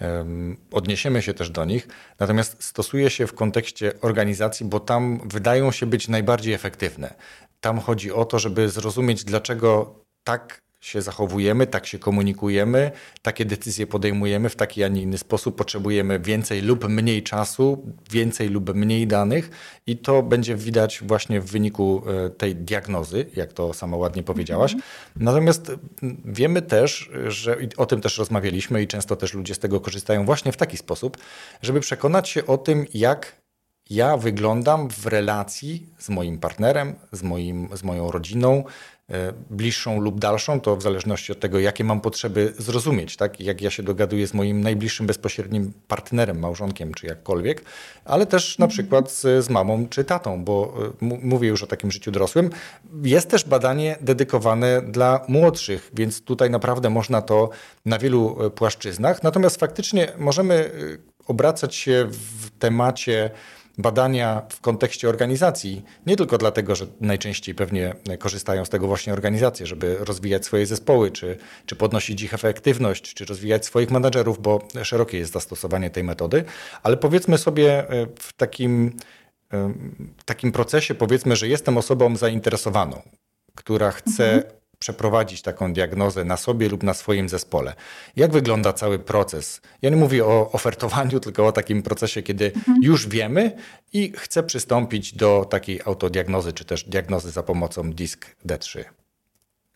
um, 0.00 0.56
odniesiemy 0.72 1.22
się 1.22 1.34
też 1.34 1.50
do 1.50 1.64
nich, 1.64 1.88
natomiast 2.20 2.64
stosuje 2.64 3.10
się 3.10 3.26
w 3.26 3.34
kontekście 3.34 4.00
organizacji, 4.00 4.66
bo 4.66 4.80
tam 4.80 5.28
wydają 5.28 5.72
się 5.72 5.86
być 5.86 6.08
najbardziej 6.08 6.54
efektywne. 6.54 7.14
Tam 7.60 7.80
chodzi 7.80 8.12
o 8.12 8.24
to, 8.24 8.38
żeby 8.38 8.68
zrozumieć, 8.68 9.24
dlaczego 9.24 9.94
tak 10.24 10.63
się 10.84 11.02
zachowujemy, 11.02 11.66
tak 11.66 11.86
się 11.86 11.98
komunikujemy, 11.98 12.90
takie 13.22 13.44
decyzje 13.44 13.86
podejmujemy 13.86 14.48
w 14.48 14.56
taki, 14.56 14.84
a 14.84 14.88
nie 14.88 15.02
inny 15.02 15.18
sposób. 15.18 15.56
Potrzebujemy 15.56 16.20
więcej 16.20 16.62
lub 16.62 16.88
mniej 16.88 17.22
czasu, 17.22 17.92
więcej 18.10 18.48
lub 18.48 18.74
mniej 18.74 19.06
danych 19.06 19.50
i 19.86 19.96
to 19.96 20.22
będzie 20.22 20.56
widać 20.56 21.02
właśnie 21.02 21.40
w 21.40 21.46
wyniku 21.46 22.02
e, 22.26 22.30
tej 22.30 22.56
diagnozy, 22.56 23.26
jak 23.36 23.52
to 23.52 23.74
sama 23.74 23.96
ładnie 23.96 24.22
powiedziałaś. 24.22 24.72
Mhm. 24.72 24.90
Natomiast 25.16 25.72
wiemy 26.24 26.62
też, 26.62 27.10
że 27.28 27.56
o 27.76 27.86
tym 27.86 28.00
też 28.00 28.18
rozmawialiśmy 28.18 28.82
i 28.82 28.86
często 28.86 29.16
też 29.16 29.34
ludzie 29.34 29.54
z 29.54 29.58
tego 29.58 29.80
korzystają 29.80 30.24
właśnie 30.24 30.52
w 30.52 30.56
taki 30.56 30.76
sposób, 30.76 31.16
żeby 31.62 31.80
przekonać 31.80 32.28
się 32.28 32.46
o 32.46 32.58
tym, 32.58 32.86
jak 32.94 33.44
ja 33.90 34.16
wyglądam 34.16 34.88
w 34.90 35.06
relacji 35.06 35.86
z 35.98 36.08
moim 36.08 36.38
partnerem, 36.38 36.94
z, 37.12 37.22
moim, 37.22 37.68
z 37.72 37.82
moją 37.82 38.10
rodziną, 38.10 38.64
bliższą 39.50 40.00
lub 40.00 40.20
dalszą, 40.20 40.60
to 40.60 40.76
w 40.76 40.82
zależności 40.82 41.32
od 41.32 41.40
tego, 41.40 41.58
jakie 41.58 41.84
mam 41.84 42.00
potrzeby 42.00 42.54
zrozumieć, 42.58 43.16
tak? 43.16 43.40
jak 43.40 43.62
ja 43.62 43.70
się 43.70 43.82
dogaduję 43.82 44.26
z 44.26 44.34
moim 44.34 44.60
najbliższym 44.60 45.06
bezpośrednim 45.06 45.72
partnerem, 45.88 46.38
małżonkiem 46.38 46.94
czy 46.94 47.06
jakkolwiek, 47.06 47.64
ale 48.04 48.26
też 48.26 48.58
na 48.58 48.68
przykład 48.68 49.10
z, 49.10 49.44
z 49.44 49.50
mamą 49.50 49.88
czy 49.88 50.04
tatą, 50.04 50.44
bo 50.44 50.74
e, 51.02 51.18
mówię 51.22 51.48
już 51.48 51.62
o 51.62 51.66
takim 51.66 51.90
życiu 51.90 52.10
dorosłym. 52.10 52.50
Jest 53.02 53.30
też 53.30 53.44
badanie 53.44 53.96
dedykowane 54.00 54.82
dla 54.82 55.24
młodszych, 55.28 55.90
więc 55.94 56.22
tutaj 56.22 56.50
naprawdę 56.50 56.90
można 56.90 57.22
to 57.22 57.50
na 57.84 57.98
wielu 57.98 58.46
e, 58.46 58.50
płaszczyznach. 58.50 59.22
Natomiast 59.22 59.60
faktycznie 59.60 60.12
możemy 60.18 60.70
obracać 61.26 61.74
się 61.74 62.08
w 62.10 62.50
temacie 62.58 63.30
badania 63.78 64.42
w 64.48 64.60
kontekście 64.60 65.08
organizacji, 65.08 65.84
nie 66.06 66.16
tylko 66.16 66.38
dlatego, 66.38 66.74
że 66.74 66.86
najczęściej 67.00 67.54
pewnie 67.54 67.94
korzystają 68.18 68.64
z 68.64 68.68
tego 68.68 68.86
właśnie 68.86 69.12
organizacje, 69.12 69.66
żeby 69.66 69.96
rozwijać 70.00 70.44
swoje 70.44 70.66
zespoły, 70.66 71.10
czy, 71.10 71.36
czy 71.66 71.76
podnosić 71.76 72.22
ich 72.22 72.34
efektywność, 72.34 73.14
czy 73.14 73.24
rozwijać 73.24 73.66
swoich 73.66 73.90
menadżerów, 73.90 74.42
bo 74.42 74.68
szerokie 74.82 75.18
jest 75.18 75.32
zastosowanie 75.32 75.90
tej 75.90 76.04
metody, 76.04 76.44
ale 76.82 76.96
powiedzmy 76.96 77.38
sobie 77.38 77.90
e, 77.90 78.06
w 78.18 78.32
takim, 78.32 78.92
e, 79.52 79.72
w 80.18 80.24
takim 80.24 80.52
procesie, 80.52 80.94
powiedzmy, 80.94 81.36
że 81.36 81.48
jestem 81.48 81.78
osobą 81.78 82.16
zainteresowaną, 82.16 83.02
która 83.54 83.90
chce 83.90 84.32
mhm 84.32 84.63
przeprowadzić 84.84 85.42
taką 85.42 85.72
diagnozę 85.72 86.24
na 86.24 86.36
sobie 86.36 86.68
lub 86.68 86.82
na 86.82 86.94
swoim 86.94 87.28
zespole. 87.28 87.74
Jak 88.16 88.32
wygląda 88.32 88.72
cały 88.72 88.98
proces? 88.98 89.60
Ja 89.82 89.90
nie 89.90 89.96
mówię 89.96 90.26
o 90.26 90.52
ofertowaniu, 90.52 91.20
tylko 91.24 91.46
o 91.46 91.52
takim 91.52 91.82
procesie, 91.82 92.22
kiedy 92.22 92.52
mhm. 92.54 92.78
już 92.82 93.08
wiemy 93.08 93.56
i 93.92 94.12
chcę 94.16 94.42
przystąpić 94.42 95.14
do 95.14 95.44
takiej 95.50 95.80
autodiagnozy, 95.84 96.52
czy 96.52 96.64
też 96.64 96.84
diagnozy 96.84 97.30
za 97.30 97.42
pomocą 97.42 97.90
DISC 97.90 98.26
D3. 98.46 98.84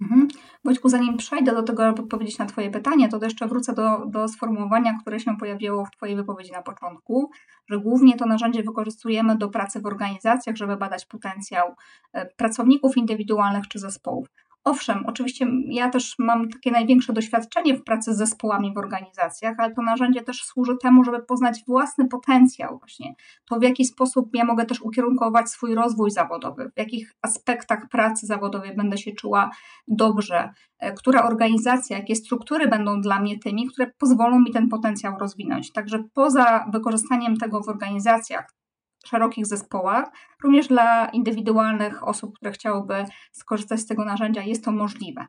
Mhm. 0.00 0.28
Wojtku, 0.64 0.88
zanim 0.88 1.16
przejdę 1.16 1.52
do 1.52 1.62
tego, 1.62 1.86
aby 1.86 2.02
odpowiedzieć 2.02 2.38
na 2.38 2.46
Twoje 2.46 2.70
pytanie, 2.70 3.08
to 3.08 3.24
jeszcze 3.24 3.48
wrócę 3.48 3.72
do, 3.72 4.06
do 4.06 4.28
sformułowania, 4.28 4.98
które 5.00 5.20
się 5.20 5.36
pojawiło 5.36 5.84
w 5.84 5.90
Twojej 5.90 6.16
wypowiedzi 6.16 6.52
na 6.52 6.62
początku, 6.62 7.30
że 7.70 7.78
głównie 7.78 8.16
to 8.16 8.26
narzędzie 8.26 8.62
wykorzystujemy 8.62 9.36
do 9.36 9.48
pracy 9.48 9.80
w 9.80 9.86
organizacjach, 9.86 10.56
żeby 10.56 10.76
badać 10.76 11.06
potencjał 11.06 11.74
e, 12.12 12.26
pracowników 12.26 12.96
indywidualnych 12.96 13.68
czy 13.68 13.78
zespołów. 13.78 14.28
Owszem, 14.64 15.04
oczywiście 15.06 15.46
ja 15.66 15.90
też 15.90 16.14
mam 16.18 16.48
takie 16.48 16.70
największe 16.70 17.12
doświadczenie 17.12 17.74
w 17.74 17.84
pracy 17.84 18.14
z 18.14 18.18
zespołami 18.18 18.74
w 18.74 18.78
organizacjach, 18.78 19.54
ale 19.58 19.74
to 19.74 19.82
narzędzie 19.82 20.22
też 20.22 20.44
służy 20.44 20.76
temu, 20.82 21.04
żeby 21.04 21.22
poznać 21.22 21.62
własny 21.66 22.08
potencjał, 22.08 22.78
właśnie 22.78 23.14
to 23.50 23.58
w 23.58 23.62
jaki 23.62 23.84
sposób 23.84 24.30
ja 24.34 24.44
mogę 24.44 24.66
też 24.66 24.82
ukierunkować 24.82 25.50
swój 25.50 25.74
rozwój 25.74 26.10
zawodowy, 26.10 26.70
w 26.76 26.78
jakich 26.78 27.14
aspektach 27.22 27.88
pracy 27.88 28.26
zawodowej 28.26 28.76
będę 28.76 28.98
się 28.98 29.12
czuła 29.12 29.50
dobrze, 29.88 30.52
e, 30.78 30.92
która 30.92 31.22
organizacja, 31.22 31.98
jakie 31.98 32.16
struktury 32.16 32.68
będą 32.68 33.00
dla 33.00 33.20
mnie 33.20 33.38
tymi, 33.38 33.66
które 33.66 33.90
pozwolą 33.98 34.40
mi 34.40 34.52
ten 34.52 34.68
potencjał 34.68 35.18
rozwinąć. 35.18 35.72
Także 35.72 36.04
poza 36.14 36.66
wykorzystaniem 36.72 37.36
tego 37.36 37.62
w 37.62 37.68
organizacjach, 37.68 38.57
szerokich 39.08 39.46
zespołach. 39.46 40.10
Również 40.42 40.68
dla 40.68 41.08
indywidualnych 41.08 42.08
osób, 42.08 42.36
które 42.36 42.52
chciałyby 42.52 43.04
skorzystać 43.32 43.80
z 43.80 43.86
tego 43.86 44.04
narzędzia, 44.04 44.42
jest 44.42 44.64
to 44.64 44.72
możliwe. 44.72 45.26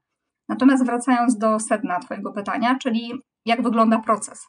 Natomiast 0.50 0.86
wracając 0.86 1.38
do 1.38 1.60
sedna 1.60 2.00
Twojego 2.00 2.32
pytania, 2.32 2.78
czyli 2.82 3.14
jak 3.46 3.62
wygląda 3.62 4.00
proces. 4.00 4.48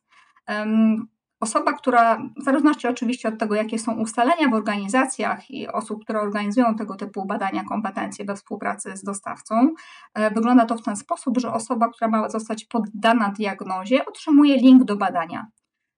Osoba, 1.40 1.72
która, 1.72 2.22
w 2.36 2.42
zależności 2.42 2.88
oczywiście 2.88 3.28
od 3.28 3.38
tego, 3.38 3.54
jakie 3.54 3.78
są 3.78 3.92
ustalenia 3.92 4.48
w 4.48 4.54
organizacjach 4.54 5.50
i 5.50 5.68
osób, 5.68 6.04
które 6.04 6.20
organizują 6.20 6.74
tego 6.74 6.96
typu 6.96 7.26
badania 7.26 7.64
kompetencji 7.64 8.24
we 8.24 8.36
współpracy 8.36 8.96
z 8.96 9.02
dostawcą, 9.02 9.74
e, 10.14 10.30
wygląda 10.30 10.66
to 10.66 10.76
w 10.76 10.82
ten 10.82 10.96
sposób, 10.96 11.38
że 11.38 11.52
osoba, 11.52 11.88
która 11.88 12.10
ma 12.10 12.28
zostać 12.28 12.64
poddana 12.64 13.28
diagnozie, 13.28 14.06
otrzymuje 14.06 14.56
link 14.56 14.84
do 14.84 14.96
badania. 14.96 15.46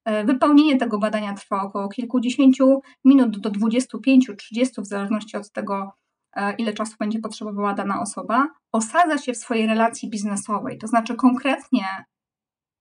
E, 0.04 0.24
wypełnienie 0.24 0.76
tego 0.76 0.98
badania 0.98 1.34
trwa 1.34 1.62
około 1.62 1.88
kilkudziesięciu 1.88 2.80
minut 3.04 3.38
do 3.38 3.50
25-30, 3.50 4.82
w 4.82 4.86
zależności 4.86 5.36
od 5.36 5.52
tego, 5.52 5.92
e, 6.36 6.54
ile 6.54 6.72
czasu 6.72 6.96
będzie 7.00 7.18
potrzebowała 7.18 7.74
dana 7.74 8.00
osoba. 8.00 8.48
Osadza 8.72 9.18
się 9.18 9.32
w 9.32 9.36
swojej 9.36 9.66
relacji 9.66 10.10
biznesowej, 10.10 10.78
to 10.78 10.86
znaczy 10.86 11.14
konkretnie 11.14 11.84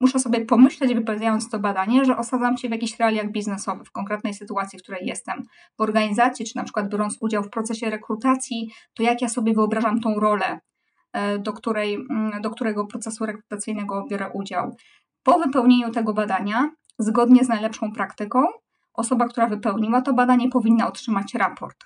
muszę 0.02 0.20
sobie 0.20 0.46
pomyśleć, 0.46 0.94
wypełniając 0.94 1.50
to 1.50 1.60
badanie, 1.60 2.06
że 2.06 2.18
osadzam 2.18 2.58
się 2.58 2.68
w 2.68 2.72
jakichś 2.72 3.00
realiach 3.00 3.32
biznesowych, 3.32 3.88
w 3.88 3.92
konkretnej 3.92 4.34
sytuacji, 4.34 4.80
w 4.80 4.82
której 4.82 5.06
jestem 5.06 5.44
w 5.78 5.82
organizacji, 5.82 6.46
czy 6.46 6.56
na 6.56 6.64
przykład 6.64 6.90
biorąc 6.90 7.18
udział 7.20 7.44
w 7.44 7.50
procesie 7.50 7.90
rekrutacji, 7.90 8.72
to 8.94 9.04
jak 9.04 9.22
ja 9.22 9.30
sobie 9.30 9.54
wyobrażam 9.54 10.00
tą 10.00 10.20
rolę, 10.20 10.60
e, 11.14 11.40
do, 11.40 11.54
której, 11.54 11.94
mm, 11.94 12.42
do 12.42 12.50
którego 12.50 12.86
procesu 12.86 13.26
rekrutacyjnego 13.26 14.06
biorę 14.10 14.30
udział. 14.34 14.76
Po 15.24 15.40
wypełnieniu 15.40 15.92
tego 15.92 16.14
badania 16.14 16.70
Zgodnie 17.02 17.44
z 17.44 17.50
najlepszą 17.50 17.92
praktyką, 17.92 18.44
osoba, 18.94 19.28
która 19.28 19.48
wypełniła 19.48 20.02
to 20.02 20.14
badanie, 20.14 20.50
powinna 20.50 20.88
otrzymać 20.88 21.34
raport. 21.34 21.78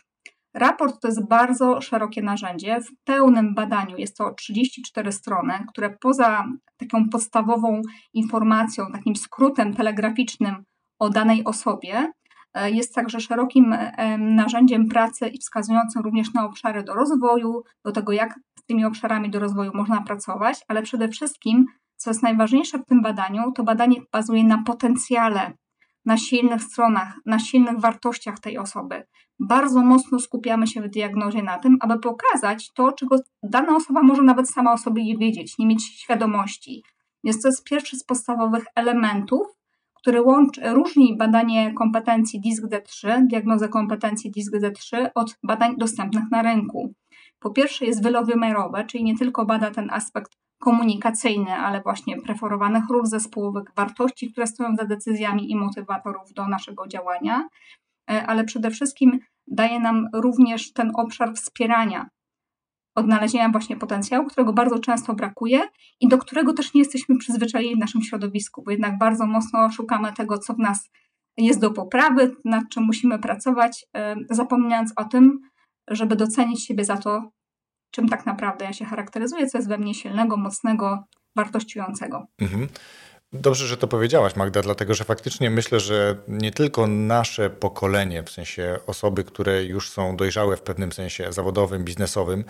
Raport 0.53 1.01
to 1.01 1.07
jest 1.07 1.27
bardzo 1.27 1.81
szerokie 1.81 2.21
narzędzie. 2.21 2.81
W 2.81 3.03
pełnym 3.03 3.55
badaniu 3.55 3.97
jest 3.97 4.17
to 4.17 4.33
34 4.33 5.11
strony, 5.11 5.53
które 5.69 5.89
poza 5.89 6.45
taką 6.77 7.09
podstawową 7.09 7.81
informacją, 8.13 8.91
takim 8.91 9.15
skrótem 9.15 9.73
telegraficznym 9.73 10.63
o 10.99 11.09
danej 11.09 11.43
osobie, 11.43 12.11
e, 12.53 12.71
jest 12.71 12.95
także 12.95 13.19
szerokim 13.19 13.75
narzędziem 14.17 14.87
pracy 14.87 15.27
i 15.27 15.37
wskazującym 15.37 16.01
również 16.01 16.33
na 16.33 16.45
obszary 16.45 16.83
do 16.83 16.93
rozwoju, 16.93 17.63
do 17.85 17.91
tego, 17.91 18.11
jak 18.11 18.39
z 18.59 18.65
tymi 18.65 18.85
obszarami 18.85 19.29
do 19.29 19.39
rozwoju 19.39 19.71
można 19.73 20.01
pracować, 20.01 20.65
ale 20.67 20.81
przede 20.81 21.07
wszystkim 21.07 21.65
co 21.97 22.09
jest 22.09 22.23
najważniejsze 22.23 22.77
w 22.77 22.85
tym 22.85 23.01
badaniu, 23.01 23.51
to 23.51 23.63
badanie 23.63 24.01
bazuje 24.11 24.43
na 24.43 24.63
potencjale, 24.63 25.53
na 26.05 26.17
silnych 26.17 26.63
stronach, 26.63 27.13
na 27.25 27.39
silnych 27.39 27.79
wartościach 27.79 28.39
tej 28.39 28.57
osoby. 28.57 29.03
Bardzo 29.39 29.81
mocno 29.81 30.19
skupiamy 30.19 30.67
się 30.67 30.81
w 30.81 30.89
diagnozie 30.89 31.43
na 31.43 31.57
tym, 31.57 31.77
aby 31.81 31.99
pokazać 31.99 32.73
to, 32.73 32.91
czego 32.91 33.15
dana 33.43 33.75
osoba 33.75 34.03
może 34.03 34.21
nawet 34.21 34.49
sama 34.49 34.73
o 34.73 34.77
sobie 34.77 35.03
nie 35.03 35.17
wiedzieć, 35.17 35.57
nie 35.57 35.67
mieć 35.67 35.83
świadomości. 35.83 36.83
Więc 37.23 37.41
to 37.41 37.47
jest 37.47 37.63
pierwszy 37.63 37.97
z 37.97 38.03
podstawowych 38.03 38.65
elementów, 38.75 39.47
który 39.95 40.21
łączy, 40.21 40.61
różni 40.63 41.17
badanie 41.17 41.73
kompetencji 41.73 42.41
DISC-D3, 42.41 43.27
diagnozę 43.27 43.69
kompetencji 43.69 44.31
DISC-D3 44.31 45.09
od 45.15 45.37
badań 45.43 45.75
dostępnych 45.77 46.23
na 46.31 46.41
rynku. 46.41 46.93
Po 47.39 47.51
pierwsze 47.51 47.85
jest 47.85 48.03
wymiarowe, 48.25 48.85
czyli 48.85 49.03
nie 49.03 49.17
tylko 49.17 49.45
bada 49.45 49.71
ten 49.71 49.89
aspekt 49.91 50.31
komunikacyjny, 50.65 51.51
ale 51.51 51.81
właśnie 51.81 52.21
preferowanych 52.21 52.83
ról 52.89 53.05
zespołowych, 53.05 53.63
wartości, 53.75 54.31
które 54.31 54.47
stoją 54.47 54.75
za 54.75 54.85
decyzjami 54.85 55.51
i 55.51 55.55
motywatorów 55.55 56.33
do 56.33 56.47
naszego 56.47 56.87
działania, 56.87 57.47
e, 58.11 58.25
ale 58.27 58.43
przede 58.43 58.71
wszystkim 58.71 59.19
daje 59.47 59.79
nam 59.79 60.07
również 60.13 60.73
ten 60.73 60.91
obszar 60.95 61.33
wspierania, 61.33 62.09
odnalezienia 62.95 63.49
właśnie 63.49 63.77
potencjału, 63.77 64.25
którego 64.25 64.53
bardzo 64.53 64.79
często 64.79 65.13
brakuje 65.13 65.61
i 65.99 66.07
do 66.07 66.17
którego 66.17 66.53
też 66.53 66.73
nie 66.73 66.81
jesteśmy 66.81 67.17
przyzwyczajeni 67.17 67.75
w 67.75 67.79
naszym 67.79 68.01
środowisku, 68.01 68.63
bo 68.63 68.71
jednak 68.71 68.97
bardzo 68.97 69.25
mocno 69.25 69.71
szukamy 69.71 70.13
tego, 70.13 70.37
co 70.37 70.53
w 70.53 70.59
nas 70.59 70.89
jest 71.37 71.59
do 71.59 71.71
poprawy, 71.71 72.35
nad 72.45 72.63
czym 72.69 72.83
musimy 72.83 73.19
pracować, 73.19 73.85
e, 73.95 74.15
zapominając 74.29 74.93
o 74.95 75.03
tym, 75.03 75.39
żeby 75.87 76.15
docenić 76.15 76.65
siebie 76.65 76.85
za 76.85 76.97
to, 76.97 77.31
czym 77.95 78.09
tak 78.09 78.25
naprawdę 78.25 78.65
ja 78.65 78.73
się 78.73 78.85
charakteryzuję, 78.85 79.47
co 79.47 79.57
jest 79.57 79.69
we 79.69 79.77
mnie 79.77 79.93
silnego, 79.93 80.37
mocnego, 80.37 81.03
wartościującego. 81.35 82.27
Mhm. 82.39 82.67
Dobrze, 83.33 83.67
że 83.67 83.77
to 83.77 83.87
powiedziałaś, 83.87 84.35
Magda, 84.35 84.61
dlatego 84.61 84.93
że 84.93 85.03
faktycznie 85.03 85.49
myślę, 85.49 85.79
że 85.79 86.15
nie 86.27 86.51
tylko 86.51 86.87
nasze 86.87 87.49
pokolenie, 87.49 88.23
w 88.23 88.29
sensie 88.29 88.79
osoby, 88.87 89.23
które 89.23 89.63
już 89.63 89.89
są 89.89 90.17
dojrzałe 90.17 90.57
w 90.57 90.61
pewnym 90.61 90.91
sensie 90.91 91.33
zawodowym, 91.33 91.83
biznesowym, 91.83 92.43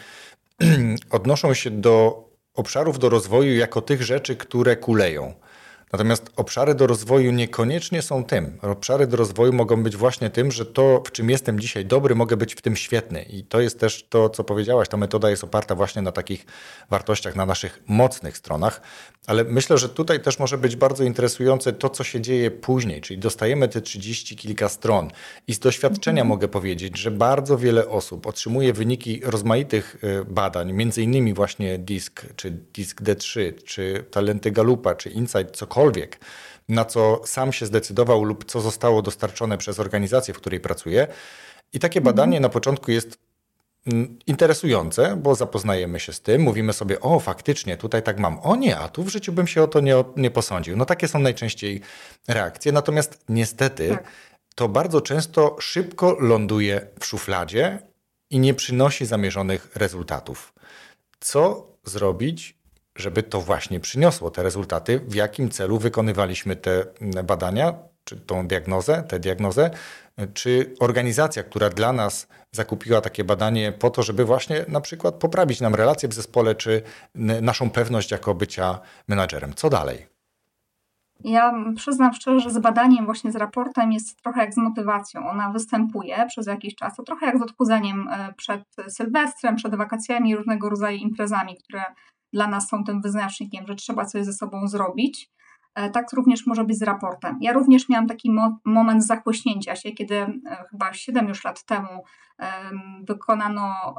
odnoszą 1.09 1.53
się 1.53 1.71
do 1.71 2.25
obszarów 2.53 2.99
do 2.99 3.09
rozwoju 3.09 3.55
jako 3.55 3.81
tych 3.81 4.03
rzeczy, 4.03 4.35
które 4.35 4.75
kuleją. 4.75 5.33
Natomiast 5.91 6.29
obszary 6.35 6.75
do 6.75 6.87
rozwoju 6.87 7.31
niekoniecznie 7.31 8.01
są 8.01 8.23
tym. 8.23 8.57
Obszary 8.61 9.07
do 9.07 9.17
rozwoju 9.17 9.53
mogą 9.53 9.83
być 9.83 9.95
właśnie 9.95 10.29
tym, 10.29 10.51
że 10.51 10.65
to, 10.65 11.03
w 11.07 11.11
czym 11.11 11.29
jestem 11.29 11.59
dzisiaj 11.59 11.85
dobry, 11.85 12.15
mogę 12.15 12.37
być 12.37 12.55
w 12.55 12.61
tym 12.61 12.75
świetny. 12.75 13.23
I 13.23 13.43
to 13.43 13.61
jest 13.61 13.79
też 13.79 14.05
to, 14.09 14.29
co 14.29 14.43
powiedziałaś. 14.43 14.89
Ta 14.89 14.97
metoda 14.97 15.29
jest 15.29 15.43
oparta 15.43 15.75
właśnie 15.75 16.01
na 16.01 16.11
takich 16.11 16.45
wartościach, 16.89 17.35
na 17.35 17.45
naszych 17.45 17.83
mocnych 17.87 18.37
stronach. 18.37 18.81
Ale 19.27 19.43
myślę, 19.43 19.77
że 19.77 19.89
tutaj 19.89 20.19
też 20.19 20.39
może 20.39 20.57
być 20.57 20.75
bardzo 20.75 21.03
interesujące 21.03 21.73
to, 21.73 21.89
co 21.89 22.03
się 22.03 22.21
dzieje 22.21 22.51
później, 22.51 23.01
czyli 23.01 23.19
dostajemy 23.19 23.67
te 23.67 23.81
30 23.81 24.35
kilka 24.35 24.69
stron 24.69 25.11
i 25.47 25.53
z 25.53 25.59
doświadczenia 25.59 26.21
mhm. 26.21 26.27
mogę 26.27 26.47
powiedzieć, 26.47 26.97
że 26.97 27.11
bardzo 27.11 27.57
wiele 27.57 27.87
osób 27.89 28.27
otrzymuje 28.27 28.73
wyniki 28.73 29.21
rozmaitych 29.23 29.97
y, 30.03 30.25
badań, 30.25 30.73
między 30.73 31.03
innymi 31.03 31.33
właśnie 31.33 31.77
DISK, 31.77 32.25
czy 32.35 32.51
DISK 32.51 33.01
D3, 33.01 33.53
czy 33.63 34.05
talenty 34.11 34.51
Galupa, 34.51 34.95
czy 34.95 35.09
Insight, 35.09 35.51
cokolwiek, 35.51 35.74
na 36.69 36.85
co 36.85 37.21
sam 37.25 37.53
się 37.53 37.65
zdecydował 37.65 38.23
lub 38.23 38.45
co 38.45 38.61
zostało 38.61 39.01
dostarczone 39.01 39.57
przez 39.57 39.79
organizację, 39.79 40.33
w 40.33 40.37
której 40.37 40.59
pracuje. 40.59 41.07
I 41.73 41.79
takie 41.79 41.99
mhm. 41.99 42.15
badanie 42.15 42.39
na 42.39 42.49
początku 42.49 42.91
jest 42.91 43.17
Mm, 43.87 44.19
interesujące, 44.27 45.15
bo 45.15 45.35
zapoznajemy 45.35 45.99
się 45.99 46.13
z 46.13 46.21
tym, 46.21 46.41
mówimy 46.41 46.73
sobie, 46.73 46.99
o 46.99 47.19
faktycznie, 47.19 47.77
tutaj 47.77 48.03
tak 48.03 48.19
mam, 48.19 48.39
o 48.39 48.55
nie, 48.55 48.77
a 48.77 48.89
tu 48.89 49.03
w 49.03 49.09
życiu 49.09 49.33
bym 49.33 49.47
się 49.47 49.63
o 49.63 49.67
to 49.67 49.79
nie, 49.79 49.95
nie 50.17 50.31
posądził. 50.31 50.77
No 50.77 50.85
takie 50.85 51.07
są 51.07 51.19
najczęściej 51.19 51.81
reakcje, 52.27 52.71
natomiast 52.71 53.23
niestety 53.29 53.89
tak. 53.89 54.03
to 54.55 54.69
bardzo 54.69 55.01
często 55.01 55.55
szybko 55.59 56.17
ląduje 56.19 56.87
w 56.99 57.05
szufladzie 57.05 57.79
i 58.29 58.39
nie 58.39 58.53
przynosi 58.53 59.05
zamierzonych 59.05 59.75
rezultatów. 59.75 60.53
Co 61.19 61.67
zrobić, 61.83 62.57
żeby 62.95 63.23
to 63.23 63.41
właśnie 63.41 63.79
przyniosło 63.79 64.31
te 64.31 64.43
rezultaty? 64.43 64.99
W 64.99 65.15
jakim 65.15 65.49
celu 65.49 65.79
wykonywaliśmy 65.79 66.55
te 66.55 66.85
badania, 67.23 67.73
czy 68.03 68.15
tą 68.19 68.47
diagnozę, 68.47 69.03
tę 69.03 69.19
diagnozę? 69.19 69.71
czy 70.33 70.75
organizacja, 70.79 71.43
która 71.43 71.69
dla 71.69 71.93
nas 71.93 72.27
zakupiła 72.51 73.01
takie 73.01 73.23
badanie 73.23 73.71
po 73.71 73.89
to, 73.89 74.03
żeby 74.03 74.25
właśnie 74.25 74.65
na 74.67 74.81
przykład 74.81 75.15
poprawić 75.15 75.61
nam 75.61 75.75
relacje 75.75 76.09
w 76.09 76.13
zespole, 76.13 76.55
czy 76.55 76.81
naszą 77.41 77.69
pewność 77.69 78.11
jako 78.11 78.35
bycia 78.35 78.79
menadżerem. 79.07 79.53
Co 79.53 79.69
dalej? 79.69 80.05
Ja 81.23 81.53
przyznam 81.75 82.13
szczerze, 82.13 82.39
że 82.39 82.49
z 82.49 82.57
badaniem, 82.57 83.05
właśnie 83.05 83.31
z 83.31 83.35
raportem 83.35 83.91
jest 83.91 84.21
trochę 84.21 84.41
jak 84.41 84.53
z 84.53 84.57
motywacją. 84.57 85.29
Ona 85.29 85.49
występuje 85.51 86.25
przez 86.27 86.47
jakiś 86.47 86.75
czas, 86.75 86.95
to 86.95 87.03
trochę 87.03 87.25
jak 87.25 87.39
z 87.39 87.41
odchudzeniem 87.41 88.07
e, 88.11 88.33
przed 88.33 88.63
Sylwestrem, 88.87 89.55
przed 89.55 89.75
wakacjami, 89.75 90.35
różnego 90.35 90.69
rodzaju 90.69 90.97
imprezami, 90.97 91.57
które 91.57 91.83
dla 92.35 92.47
nas 92.47 92.69
są 92.69 92.83
tym 92.83 93.01
wyznacznikiem, 93.01 93.67
że 93.67 93.75
trzeba 93.75 94.05
coś 94.05 94.25
ze 94.25 94.33
sobą 94.33 94.67
zrobić. 94.67 95.29
E, 95.75 95.89
tak 95.89 96.13
również 96.13 96.47
może 96.47 96.63
być 96.63 96.77
z 96.77 96.81
raportem. 96.81 97.37
Ja 97.41 97.53
również 97.53 97.89
miałam 97.89 98.07
taki 98.07 98.31
mo 98.31 98.57
moment 98.65 99.05
zachłyśnięcia 99.05 99.75
się, 99.75 99.91
kiedy 99.91 100.15
e, 100.15 100.39
chyba 100.71 100.93
7 100.93 101.27
już 101.27 101.43
lat 101.43 101.65
temu 101.65 102.03
wykonano, 103.07 103.95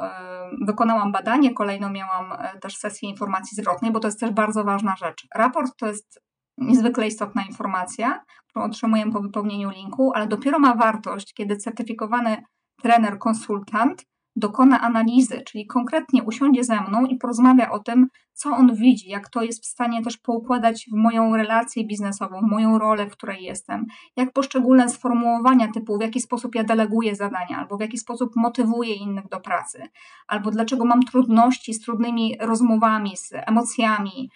wykonałam 0.67 1.13
badanie, 1.13 1.55
kolejno 1.55 1.91
miałam 1.91 2.33
e, 2.33 2.59
też 2.59 2.77
sesję 2.77 3.09
informacji 3.09 3.57
zwrotnej, 3.57 3.93
bo 3.93 4.01
to 4.01 4.09
jest 4.09 4.21
też 4.21 4.31
bardzo 4.31 4.65
ważna 4.65 4.97
rzecz. 4.97 5.27
Raport 5.35 5.73
to 5.79 5.87
jest 5.87 6.23
niezwykle 6.59 7.07
istotna 7.07 7.43
informacja, 7.43 8.25
którą 8.49 8.65
otrzymujemy 8.65 9.13
po 9.13 9.21
wypełnieniu 9.21 9.71
linku, 9.71 10.13
ale 10.15 10.27
dopiero 10.27 10.59
ma 10.59 10.75
wartość, 10.75 11.35
kiedy 11.35 11.57
certyfikowany 11.57 12.43
trener, 12.83 13.19
konsultant 13.19 14.05
dokona 14.37 14.81
analizy, 14.81 15.43
czyli 15.47 15.67
konkretnie 15.67 16.23
usiądzie 16.23 16.65
ze 16.65 16.81
mną 16.81 17.07
i 17.07 17.17
porozmawia 17.17 17.71
o 17.71 17.79
tym, 17.79 18.07
co 18.33 18.51
on 18.51 18.75
widzi, 18.75 19.09
jak 19.09 19.29
to 19.29 19.43
jest 19.43 19.65
w 19.65 19.67
stanie 19.67 20.03
też 20.03 20.17
poukładać 20.17 20.87
w 20.93 20.97
moją 20.97 21.37
relację 21.37 21.85
biznesową, 21.85 22.41
moją 22.43 22.79
rolę, 22.79 23.07
w 23.07 23.13
której 23.13 23.43
jestem, 23.43 23.87
jak 24.17 24.33
poszczególne 24.33 24.89
sformułowania 24.89 25.73
typu 25.73 25.99
w 25.99 26.01
jaki 26.01 26.21
sposób 26.21 26.55
ja 26.55 26.65
deleguję 26.65 27.15
zadania, 27.15 27.59
albo 27.59 27.77
w 27.77 27.81
jaki 27.81 27.99
sposób 27.99 28.37
motywuję 28.37 28.95
innych 28.95 29.29
do 29.29 29.41
pracy, 29.41 29.83
albo 30.27 30.51
dlaczego 30.51 30.85
mam 30.85 31.03
trudności 31.03 31.75
z 31.75 31.81
trudnymi 31.81 32.37
rozmowami, 32.41 33.17
z 33.17 33.33
emocjami, 33.33 34.31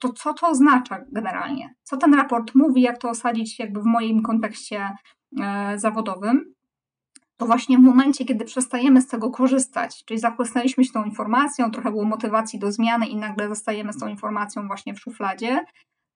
to 0.00 0.12
co 0.12 0.34
to 0.34 0.48
oznacza 0.48 1.00
generalnie? 1.12 1.74
Co 1.82 1.96
ten 1.96 2.14
raport 2.14 2.54
mówi, 2.54 2.82
jak 2.82 2.98
to 2.98 3.10
osadzić 3.10 3.58
jakby 3.58 3.80
w 3.80 3.84
moim 3.84 4.22
kontekście 4.22 4.90
e, 5.40 5.78
zawodowym? 5.78 6.53
To 7.44 7.48
właśnie 7.48 7.78
w 7.78 7.80
momencie, 7.80 8.24
kiedy 8.24 8.44
przestajemy 8.44 9.00
z 9.00 9.06
tego 9.06 9.30
korzystać, 9.30 10.04
czyli 10.04 10.20
zachłysnęliśmy 10.20 10.84
się 10.84 10.92
tą 10.92 11.04
informacją, 11.04 11.70
trochę 11.70 11.90
było 11.90 12.04
motywacji 12.04 12.58
do 12.58 12.72
zmiany 12.72 13.06
i 13.06 13.16
nagle 13.16 13.48
zostajemy 13.48 13.92
z 13.92 13.98
tą 13.98 14.08
informacją 14.08 14.66
właśnie 14.66 14.94
w 14.94 15.00
szufladzie, 15.00 15.64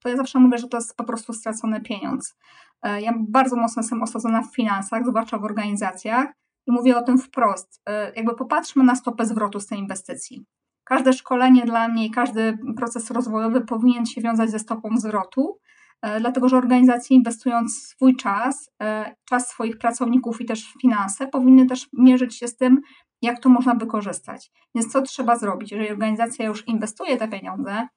to 0.03 0.09
ja 0.09 0.17
zawsze 0.17 0.39
mówię, 0.39 0.57
że 0.57 0.67
to 0.67 0.77
jest 0.77 0.97
po 0.97 1.03
prostu 1.03 1.33
stracony 1.33 1.81
pieniądz. 1.81 2.35
E, 2.83 3.01
ja 3.01 3.13
bardzo 3.19 3.55
mocno 3.55 3.81
jestem 3.81 4.03
osadzona 4.03 4.41
w 4.41 4.55
finansach, 4.55 5.05
zwłaszcza 5.05 5.37
w 5.37 5.43
organizacjach 5.43 6.27
i 6.67 6.71
mówię 6.71 6.97
o 6.97 7.03
tym 7.03 7.17
wprost. 7.17 7.81
E, 7.89 8.11
jakby 8.15 8.35
popatrzmy 8.35 8.83
na 8.83 8.95
stopę 8.95 9.25
zwrotu 9.25 9.59
z 9.59 9.67
tej 9.67 9.79
inwestycji. 9.79 10.45
Każde 10.83 11.13
szkolenie 11.13 11.65
dla 11.65 11.87
mnie 11.87 12.09
każdy 12.09 12.57
proces 12.77 13.11
rozwojowy 13.11 13.61
powinien 13.61 14.05
się 14.05 14.21
wiązać 14.21 14.51
ze 14.51 14.59
stopą 14.59 14.89
zwrotu, 14.97 15.59
dlatego 16.19 16.49
że 16.49 16.57
organizacje 16.57 17.17
inwestując 17.17 17.77
swój 17.77 18.15
czas, 18.15 18.71
e, 18.81 19.15
czas 19.25 19.49
swoich 19.49 19.77
pracowników 19.77 20.41
i 20.41 20.45
też 20.45 20.73
finanse, 20.81 21.27
powinny 21.27 21.65
też 21.65 21.87
mierzyć 21.93 22.37
się 22.37 22.47
z 22.47 22.57
tym, 22.57 22.81
jak 23.21 23.39
to 23.39 23.49
można 23.49 23.75
wykorzystać. 23.75 24.51
Więc 24.75 24.91
co 24.91 25.01
trzeba 25.01 25.35
zrobić? 25.35 25.71
Jeżeli 25.71 25.91
organizacja 25.91 26.45
już 26.45 26.67
inwestuje 26.67 27.17
te 27.17 27.27
pieniądze, 27.27 27.87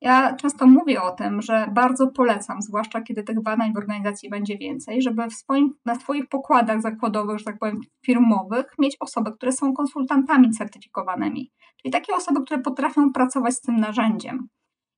ja 0.00 0.36
często 0.36 0.66
mówię 0.66 1.02
o 1.02 1.10
tym, 1.10 1.42
że 1.42 1.66
bardzo 1.72 2.06
polecam, 2.06 2.62
zwłaszcza 2.62 3.00
kiedy 3.00 3.22
tych 3.22 3.42
badań 3.42 3.72
w 3.72 3.76
organizacji 3.76 4.30
będzie 4.30 4.58
więcej, 4.58 5.02
żeby 5.02 5.30
swoim, 5.30 5.74
na 5.86 5.94
swoich 5.94 6.28
pokładach 6.28 6.80
zakładowych, 6.80 7.38
że 7.38 7.44
tak 7.44 7.58
powiem, 7.58 7.80
firmowych, 8.06 8.66
mieć 8.78 8.96
osoby, 9.00 9.32
które 9.32 9.52
są 9.52 9.72
konsultantami 9.72 10.50
certyfikowanymi. 10.50 11.52
Czyli 11.82 11.92
takie 11.92 12.14
osoby, 12.14 12.42
które 12.42 12.60
potrafią 12.60 13.12
pracować 13.12 13.54
z 13.54 13.60
tym 13.60 13.76
narzędziem. 13.76 14.48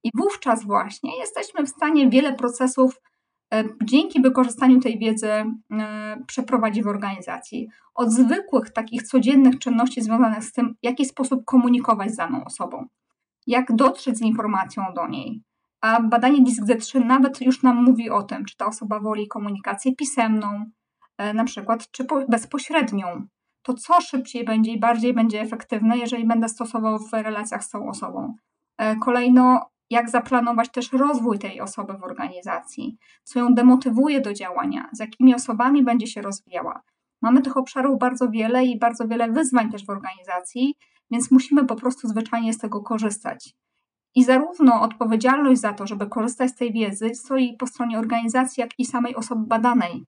I 0.04 0.10
wówczas 0.14 0.64
właśnie 0.64 1.18
jesteśmy 1.18 1.64
w 1.66 1.68
stanie 1.68 2.10
wiele 2.10 2.32
procesów 2.32 3.00
e, 3.54 3.64
dzięki 3.84 4.22
wykorzystaniu 4.22 4.80
tej 4.80 4.98
wiedzy 4.98 5.30
e, 5.30 5.44
przeprowadzić 6.26 6.84
w 6.84 6.88
organizacji. 6.88 7.68
Od 7.94 8.12
zwykłych, 8.12 8.70
takich 8.70 9.02
codziennych 9.02 9.58
czynności 9.58 10.02
związanych 10.02 10.44
z 10.44 10.52
tym, 10.52 10.74
w 10.82 10.86
jaki 10.86 11.04
sposób 11.04 11.44
komunikować 11.44 12.10
z 12.12 12.16
daną 12.16 12.44
osobą, 12.44 12.86
jak 13.46 13.76
dotrzeć 13.76 14.18
z 14.18 14.22
informacją 14.22 14.82
do 14.96 15.08
niej. 15.08 15.42
A 15.80 16.02
badanie 16.02 16.42
DISC-D3 16.42 17.04
nawet 17.04 17.40
już 17.40 17.62
nam 17.62 17.84
mówi 17.84 18.10
o 18.10 18.22
tym, 18.22 18.44
czy 18.44 18.56
ta 18.56 18.66
osoba 18.66 19.00
woli 19.00 19.28
komunikację 19.28 19.96
pisemną, 19.96 20.64
e, 21.18 21.34
na 21.34 21.44
przykład, 21.44 21.90
czy 21.90 22.06
bezpośrednią. 22.28 23.26
To 23.62 23.74
co 23.74 24.00
szybciej 24.00 24.44
będzie 24.44 24.72
i 24.72 24.80
bardziej 24.80 25.14
będzie 25.14 25.40
efektywne, 25.40 25.98
jeżeli 25.98 26.26
będę 26.26 26.48
stosował 26.48 26.98
w 26.98 27.12
relacjach 27.12 27.64
z 27.64 27.70
tą 27.70 27.88
osobą. 27.88 28.34
Kolejno, 29.00 29.70
jak 29.90 30.10
zaplanować 30.10 30.70
też 30.72 30.92
rozwój 30.92 31.38
tej 31.38 31.60
osoby 31.60 31.92
w 31.98 32.04
organizacji, 32.04 32.96
co 33.24 33.38
ją 33.38 33.54
demotywuje 33.54 34.20
do 34.20 34.32
działania, 34.32 34.88
z 34.92 35.00
jakimi 35.00 35.34
osobami 35.34 35.84
będzie 35.84 36.06
się 36.06 36.22
rozwijała. 36.22 36.82
Mamy 37.22 37.42
tych 37.42 37.56
obszarów 37.56 37.98
bardzo 37.98 38.30
wiele 38.30 38.64
i 38.64 38.78
bardzo 38.78 39.08
wiele 39.08 39.32
wyzwań 39.32 39.70
też 39.70 39.86
w 39.86 39.90
organizacji, 39.90 40.74
więc 41.10 41.30
musimy 41.30 41.64
po 41.64 41.76
prostu 41.76 42.08
zwyczajnie 42.08 42.52
z 42.52 42.58
tego 42.58 42.80
korzystać. 42.82 43.54
I 44.14 44.24
zarówno 44.24 44.80
odpowiedzialność 44.80 45.60
za 45.60 45.72
to, 45.72 45.86
żeby 45.86 46.06
korzystać 46.06 46.50
z 46.50 46.54
tej 46.54 46.72
wiedzy, 46.72 47.14
stoi 47.14 47.56
po 47.56 47.66
stronie 47.66 47.98
organizacji, 47.98 48.60
jak 48.60 48.70
i 48.78 48.84
samej 48.84 49.16
osoby 49.16 49.46
badanej. 49.46 50.04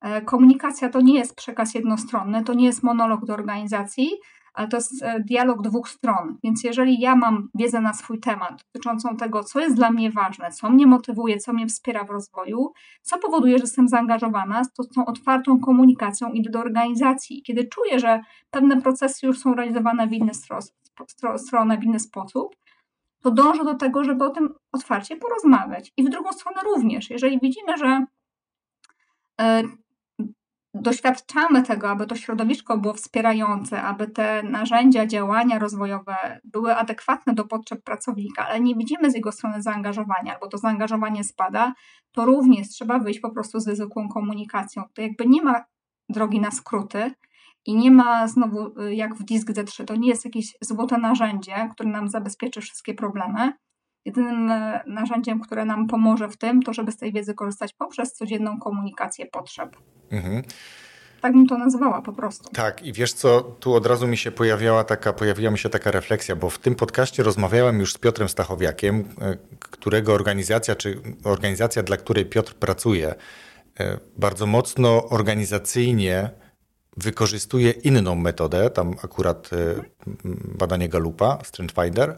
E, 0.00 0.22
komunikacja 0.22 0.88
to 0.88 1.00
nie 1.00 1.14
jest 1.14 1.36
przekaz 1.36 1.74
jednostronny, 1.74 2.44
to 2.44 2.54
nie 2.54 2.66
jest 2.66 2.82
monolog 2.82 3.24
do 3.24 3.34
organizacji, 3.34 4.10
ale 4.54 4.68
to 4.68 4.76
jest 4.76 5.02
e, 5.02 5.20
dialog 5.20 5.62
dwóch 5.62 5.88
stron. 5.88 6.38
Więc 6.44 6.64
jeżeli 6.64 7.00
ja 7.00 7.16
mam 7.16 7.48
wiedzę 7.54 7.80
na 7.80 7.92
swój 7.92 8.20
temat 8.20 8.64
dotyczącą 8.64 9.16
tego, 9.16 9.44
co 9.44 9.60
jest 9.60 9.76
dla 9.76 9.90
mnie 9.90 10.10
ważne, 10.10 10.50
co 10.50 10.70
mnie 10.70 10.86
motywuje, 10.86 11.38
co 11.38 11.52
mnie 11.52 11.66
wspiera 11.66 12.04
w 12.04 12.10
rozwoju, 12.10 12.72
co 13.02 13.18
powoduje, 13.18 13.58
że 13.58 13.62
jestem 13.62 13.88
zaangażowana, 13.88 14.62
to 14.76 14.82
z 14.82 14.88
tą 14.88 15.06
otwartą 15.06 15.60
komunikacją 15.60 16.32
idę 16.32 16.50
do 16.50 16.60
organizacji. 16.60 17.42
Kiedy 17.42 17.68
czuję, 17.68 18.00
że 18.00 18.20
pewne 18.50 18.82
procesy 18.82 19.26
już 19.26 19.38
są 19.38 19.54
realizowane 19.54 20.06
w 20.06 20.12
inny 20.12 20.32
stronę, 21.36 21.78
w 21.78 21.84
inny 21.84 22.00
sposób, 22.00 22.56
to 23.22 23.30
dążę 23.30 23.64
do 23.64 23.74
tego, 23.74 24.04
żeby 24.04 24.24
o 24.24 24.30
tym 24.30 24.54
otwarcie 24.72 25.16
porozmawiać. 25.16 25.92
I 25.96 26.04
w 26.04 26.08
drugą 26.08 26.32
stronę 26.32 26.60
również, 26.64 27.10
jeżeli 27.10 27.38
widzimy, 27.40 27.76
że 27.76 28.06
e, 29.40 29.62
doświadczamy 30.74 31.62
tego, 31.62 31.90
aby 31.90 32.06
to 32.06 32.16
środowisko 32.16 32.78
było 32.78 32.94
wspierające, 32.94 33.82
aby 33.82 34.06
te 34.06 34.42
narzędzia, 34.42 35.06
działania 35.06 35.58
rozwojowe 35.58 36.40
były 36.44 36.76
adekwatne 36.76 37.34
do 37.34 37.44
potrzeb 37.44 37.82
pracownika, 37.82 38.46
ale 38.46 38.60
nie 38.60 38.74
widzimy 38.74 39.10
z 39.10 39.14
jego 39.14 39.32
strony 39.32 39.62
zaangażowania, 39.62 40.34
albo 40.34 40.48
to 40.48 40.58
zaangażowanie 40.58 41.24
spada, 41.24 41.72
to 42.12 42.24
również 42.24 42.68
trzeba 42.68 42.98
wyjść 42.98 43.20
po 43.20 43.30
prostu 43.30 43.60
z 43.60 43.76
zwykłą 43.76 44.08
komunikacją. 44.08 44.82
To 44.94 45.02
jakby 45.02 45.26
nie 45.26 45.42
ma 45.42 45.64
drogi 46.08 46.40
na 46.40 46.50
skróty 46.50 47.10
i 47.66 47.76
nie 47.76 47.90
ma 47.90 48.28
znowu 48.28 48.80
y, 48.80 48.94
jak 48.94 49.14
w 49.14 49.24
Disk 49.24 49.48
D3, 49.50 49.84
to 49.84 49.96
nie 49.96 50.08
jest 50.08 50.24
jakieś 50.24 50.56
złote 50.60 50.98
narzędzie, 50.98 51.70
które 51.72 51.90
nam 51.90 52.08
zabezpieczy 52.08 52.60
wszystkie 52.60 52.94
problemy. 52.94 53.52
Jedynym 54.04 54.50
e, 54.50 54.80
narzędziem, 54.86 55.40
które 55.40 55.64
nam 55.64 55.86
pomoże 55.86 56.28
w 56.28 56.36
tym, 56.36 56.62
to 56.62 56.72
żeby 56.72 56.92
z 56.92 56.96
tej 56.96 57.12
wiedzy 57.12 57.34
korzystać 57.34 57.72
poprzez 57.72 58.12
codzienną 58.12 58.58
komunikację 58.58 59.26
potrzeb. 59.26 59.76
Mhm. 60.10 60.42
Tak 61.20 61.32
bym 61.32 61.46
to 61.46 61.58
nazwała 61.58 62.02
po 62.02 62.12
prostu. 62.12 62.50
Tak, 62.50 62.82
i 62.82 62.92
wiesz 62.92 63.12
co, 63.12 63.42
tu 63.42 63.74
od 63.74 63.86
razu 63.86 64.06
mi 64.06 64.16
się 64.16 64.30
pojawiała 64.30 64.84
taka, 64.84 65.12
pojawiła 65.12 65.50
mi 65.50 65.58
się 65.58 65.68
taka 65.68 65.90
refleksja, 65.90 66.36
bo 66.36 66.50
w 66.50 66.58
tym 66.58 66.74
podcaście 66.74 67.22
rozmawiałem 67.22 67.80
już 67.80 67.92
z 67.92 67.98
Piotrem 67.98 68.28
Stachowiakiem, 68.28 69.04
e, 69.20 69.36
którego 69.58 70.14
organizacja, 70.14 70.76
czy 70.76 71.00
organizacja, 71.24 71.82
dla 71.82 71.96
której 71.96 72.26
Piotr 72.26 72.54
pracuje, 72.54 73.14
e, 73.80 73.98
bardzo 74.16 74.46
mocno 74.46 75.08
organizacyjnie 75.08 76.30
wykorzystuje 76.96 77.70
inną 77.70 78.14
metodę, 78.14 78.70
tam 78.70 78.94
akurat 79.04 79.50
badanie 80.58 80.88
Galupa, 80.88 81.38
Strengthfinder, 81.44 82.16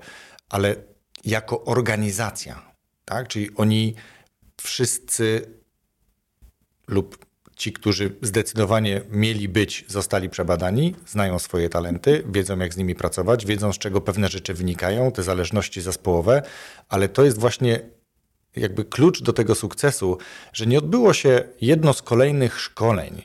ale 0.51 0.77
jako 1.25 1.65
organizacja. 1.65 2.73
Tak? 3.05 3.29
Czyli 3.29 3.51
oni 3.57 3.95
wszyscy 4.61 5.57
lub 6.89 7.27
ci, 7.57 7.73
którzy 7.73 8.17
zdecydowanie 8.23 9.03
mieli 9.11 9.49
być, 9.49 9.85
zostali 9.89 10.31
przebadani, 10.31 10.95
znają 11.07 11.39
swoje 11.39 11.69
talenty, 11.69 12.25
wiedzą 12.29 12.59
jak 12.59 12.75
z 12.75 12.77
nimi 12.77 12.95
pracować, 12.95 13.47
wiedzą 13.47 13.73
z 13.73 13.79
czego 13.79 14.01
pewne 14.01 14.29
rzeczy 14.29 14.55
wynikają, 14.55 15.13
te 15.13 15.23
zależności 15.23 15.81
zespołowe, 15.81 16.43
ale 16.89 17.09
to 17.09 17.25
jest 17.25 17.39
właśnie 17.39 17.81
jakby 18.57 18.85
klucz 18.85 19.23
do 19.23 19.33
tego 19.33 19.55
sukcesu, 19.55 20.19
że 20.53 20.67
nie 20.67 20.79
odbyło 20.79 21.13
się 21.13 21.45
jedno 21.61 21.93
z 21.93 22.03
kolejnych 22.03 22.61
szkoleń, 22.61 23.23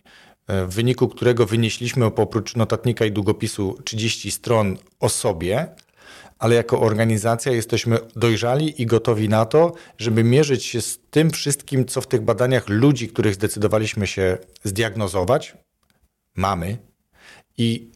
e, 0.47 0.65
w 0.65 0.73
wyniku 0.73 1.07
którego 1.07 1.45
wynieśliśmy 1.45 2.05
oprócz 2.05 2.55
notatnika 2.55 3.05
i 3.05 3.11
długopisu 3.11 3.77
30 3.83 4.31
stron 4.31 4.77
o 4.99 5.09
sobie, 5.09 5.67
ale 6.41 6.55
jako 6.55 6.81
organizacja 6.81 7.51
jesteśmy 7.51 7.97
dojrzali 8.15 8.81
i 8.81 8.85
gotowi 8.85 9.29
na 9.29 9.45
to, 9.45 9.73
żeby 9.97 10.23
mierzyć 10.23 10.65
się 10.65 10.81
z 10.81 10.99
tym 11.09 11.31
wszystkim, 11.31 11.85
co 11.85 12.01
w 12.01 12.07
tych 12.07 12.21
badaniach 12.21 12.69
ludzi, 12.69 13.07
których 13.07 13.33
zdecydowaliśmy 13.33 14.07
się 14.07 14.37
zdiagnozować, 14.63 15.57
mamy. 16.35 16.77
I 17.57 17.91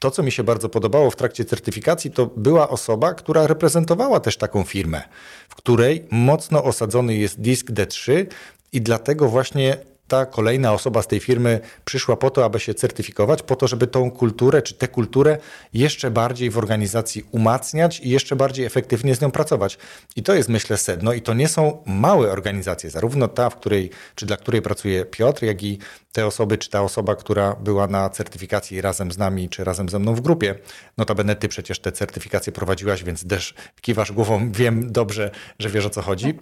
to, 0.00 0.10
co 0.10 0.22
mi 0.22 0.32
się 0.32 0.44
bardzo 0.44 0.68
podobało 0.68 1.10
w 1.10 1.16
trakcie 1.16 1.44
certyfikacji, 1.44 2.10
to 2.10 2.26
była 2.26 2.68
osoba, 2.68 3.14
która 3.14 3.46
reprezentowała 3.46 4.20
też 4.20 4.36
taką 4.36 4.64
firmę, 4.64 5.02
w 5.48 5.54
której 5.54 6.04
mocno 6.10 6.64
osadzony 6.64 7.14
jest 7.16 7.40
disk 7.40 7.70
D3 7.70 8.26
i 8.72 8.80
dlatego 8.80 9.28
właśnie 9.28 9.76
ta 10.10 10.26
kolejna 10.26 10.72
osoba 10.72 11.02
z 11.02 11.06
tej 11.06 11.20
firmy 11.20 11.60
przyszła 11.84 12.16
po 12.16 12.30
to, 12.30 12.44
aby 12.44 12.60
się 12.60 12.74
certyfikować, 12.74 13.42
po 13.42 13.56
to, 13.56 13.68
żeby 13.68 13.86
tą 13.86 14.10
kulturę 14.10 14.62
czy 14.62 14.74
tę 14.74 14.88
kulturę 14.88 15.38
jeszcze 15.72 16.10
bardziej 16.10 16.50
w 16.50 16.58
organizacji 16.58 17.24
umacniać 17.30 18.00
i 18.00 18.10
jeszcze 18.10 18.36
bardziej 18.36 18.66
efektywnie 18.66 19.14
z 19.14 19.20
nią 19.20 19.30
pracować. 19.30 19.78
I 20.16 20.22
to 20.22 20.34
jest, 20.34 20.48
myślę, 20.48 20.76
sedno. 20.76 21.12
I 21.12 21.22
to 21.22 21.34
nie 21.34 21.48
są 21.48 21.82
małe 21.86 22.32
organizacje, 22.32 22.90
zarówno 22.90 23.28
ta, 23.28 23.50
w 23.50 23.56
której, 23.56 23.90
czy 24.14 24.26
dla 24.26 24.36
której 24.36 24.62
pracuje 24.62 25.04
Piotr, 25.04 25.42
jak 25.42 25.62
i 25.62 25.78
te 26.12 26.26
osoby, 26.26 26.58
czy 26.58 26.70
ta 26.70 26.82
osoba, 26.82 27.16
która 27.16 27.54
była 27.54 27.86
na 27.86 28.10
certyfikacji 28.10 28.80
razem 28.80 29.12
z 29.12 29.18
nami, 29.18 29.48
czy 29.48 29.64
razem 29.64 29.88
ze 29.88 29.98
mną 29.98 30.14
w 30.14 30.20
grupie. 30.20 30.54
Notabene 30.96 31.36
ty 31.36 31.48
przecież 31.48 31.80
te 31.80 31.92
certyfikacje 31.92 32.52
prowadziłaś, 32.52 33.04
więc 33.04 33.28
też 33.28 33.54
kiwasz 33.80 34.12
głową, 34.12 34.52
wiem 34.52 34.92
dobrze, 34.92 35.30
że 35.58 35.68
wiesz 35.68 35.86
o 35.86 35.90
co 35.90 36.02
chodzi. 36.02 36.38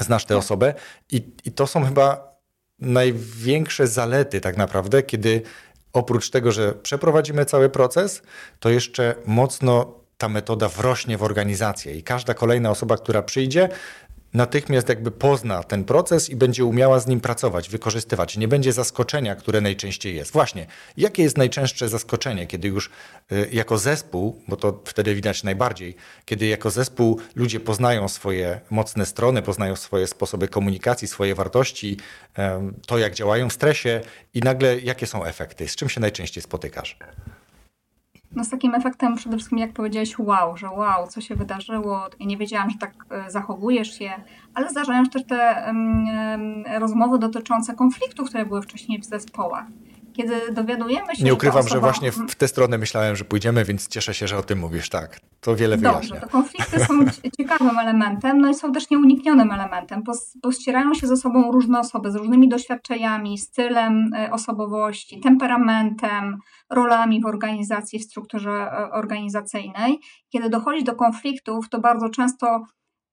Znasz 0.00 0.24
tę 0.24 0.36
osobę 0.36 0.74
i, 1.10 1.22
i 1.44 1.52
to 1.52 1.66
są 1.66 1.84
chyba 1.84 2.29
największe 2.80 3.86
zalety 3.86 4.40
tak 4.40 4.56
naprawdę, 4.56 5.02
kiedy 5.02 5.42
oprócz 5.92 6.30
tego, 6.30 6.52
że 6.52 6.72
przeprowadzimy 6.72 7.44
cały 7.44 7.68
proces, 7.68 8.22
to 8.60 8.70
jeszcze 8.70 9.14
mocno 9.26 10.00
ta 10.18 10.28
metoda 10.28 10.68
wrośnie 10.68 11.18
w 11.18 11.22
organizację 11.22 11.94
i 11.94 12.02
każda 12.02 12.34
kolejna 12.34 12.70
osoba, 12.70 12.96
która 12.96 13.22
przyjdzie, 13.22 13.68
natychmiast 14.34 14.88
jakby 14.88 15.10
pozna 15.10 15.62
ten 15.62 15.84
proces 15.84 16.30
i 16.30 16.36
będzie 16.36 16.64
umiała 16.64 17.00
z 17.00 17.06
nim 17.06 17.20
pracować, 17.20 17.68
wykorzystywać. 17.68 18.36
Nie 18.36 18.48
będzie 18.48 18.72
zaskoczenia, 18.72 19.36
które 19.36 19.60
najczęściej 19.60 20.16
jest. 20.16 20.32
Właśnie, 20.32 20.66
jakie 20.96 21.22
jest 21.22 21.38
najczęstsze 21.38 21.88
zaskoczenie, 21.88 22.46
kiedy 22.46 22.68
już 22.68 22.90
y, 23.32 23.48
jako 23.52 23.78
zespół, 23.78 24.42
bo 24.48 24.56
to 24.56 24.82
wtedy 24.84 25.14
widać 25.14 25.42
najbardziej, 25.42 25.96
kiedy 26.24 26.46
jako 26.46 26.70
zespół 26.70 27.20
ludzie 27.34 27.60
poznają 27.60 28.08
swoje 28.08 28.60
mocne 28.70 29.06
strony, 29.06 29.42
poznają 29.42 29.76
swoje 29.76 30.06
sposoby 30.06 30.48
komunikacji, 30.48 31.08
swoje 31.08 31.34
wartości, 31.34 31.96
to 32.86 32.98
jak 32.98 33.14
działają 33.14 33.48
w 33.48 33.52
stresie 33.52 34.00
i 34.34 34.40
nagle 34.40 34.78
jakie 34.78 35.06
są 35.06 35.24
efekty, 35.24 35.68
z 35.68 35.76
czym 35.76 35.88
się 35.88 36.00
najczęściej 36.00 36.42
spotykasz? 36.42 36.96
No 38.36 38.44
z 38.44 38.48
takim 38.50 38.74
efektem 38.74 39.16
przede 39.16 39.36
wszystkim, 39.36 39.58
jak 39.58 39.72
powiedziałeś, 39.72 40.18
wow, 40.18 40.56
że 40.56 40.70
wow, 40.70 41.06
co 41.06 41.20
się 41.20 41.34
wydarzyło, 41.34 42.08
ja 42.20 42.26
nie 42.26 42.36
wiedziałam, 42.36 42.70
że 42.70 42.78
tak 42.78 42.92
e, 43.10 43.30
zachowujesz 43.30 43.98
się, 43.98 44.10
ale 44.54 44.70
zdarzają 44.70 45.04
się 45.04 45.10
też 45.10 45.24
te 45.24 45.64
um, 45.66 46.64
rozmowy 46.78 47.18
dotyczące 47.18 47.74
konfliktów, 47.74 48.28
które 48.28 48.46
były 48.46 48.62
wcześniej 48.62 49.00
w 49.00 49.04
zespołach. 49.04 49.66
Kiedy 50.22 50.52
dowiadujemy 50.52 51.16
się. 51.16 51.24
Nie 51.24 51.34
ukrywam, 51.34 51.62
że, 51.62 51.66
osoba... 51.66 51.74
że 51.74 51.80
właśnie 51.80 52.12
w, 52.12 52.32
w 52.32 52.34
tę 52.34 52.48
stronę 52.48 52.78
myślałem, 52.78 53.16
że 53.16 53.24
pójdziemy, 53.24 53.64
więc 53.64 53.88
cieszę 53.88 54.14
się, 54.14 54.28
że 54.28 54.38
o 54.38 54.42
tym 54.42 54.58
mówisz. 54.58 54.88
Tak, 54.88 55.20
to 55.40 55.56
wiele 55.56 55.76
wyjaśnia. 55.76 56.00
Dobrze, 56.00 56.20
to 56.20 56.28
konflikty 56.28 56.80
są 56.84 56.94
ciekawym 57.38 57.78
elementem, 57.78 58.40
no 58.40 58.48
i 58.48 58.54
są 58.54 58.72
też 58.72 58.90
nieuniknionym 58.90 59.52
elementem, 59.52 60.02
bo, 60.02 60.12
bo 60.42 60.52
ścierają 60.52 60.94
się 60.94 61.06
ze 61.06 61.16
sobą 61.16 61.52
różne 61.52 61.80
osoby 61.80 62.10
z 62.10 62.14
różnymi 62.14 62.48
doświadczeniami, 62.48 63.38
stylem 63.38 64.10
e, 64.14 64.30
osobowości, 64.32 65.20
temperamentem, 65.20 66.38
rolami 66.70 67.20
w 67.20 67.26
organizacji, 67.26 67.98
w 67.98 68.02
strukturze 68.04 68.50
e, 68.50 68.90
organizacyjnej. 68.90 69.98
Kiedy 70.32 70.50
dochodzi 70.50 70.84
do 70.84 70.94
konfliktów, 70.94 71.68
to 71.68 71.80
bardzo 71.80 72.08
często 72.08 72.64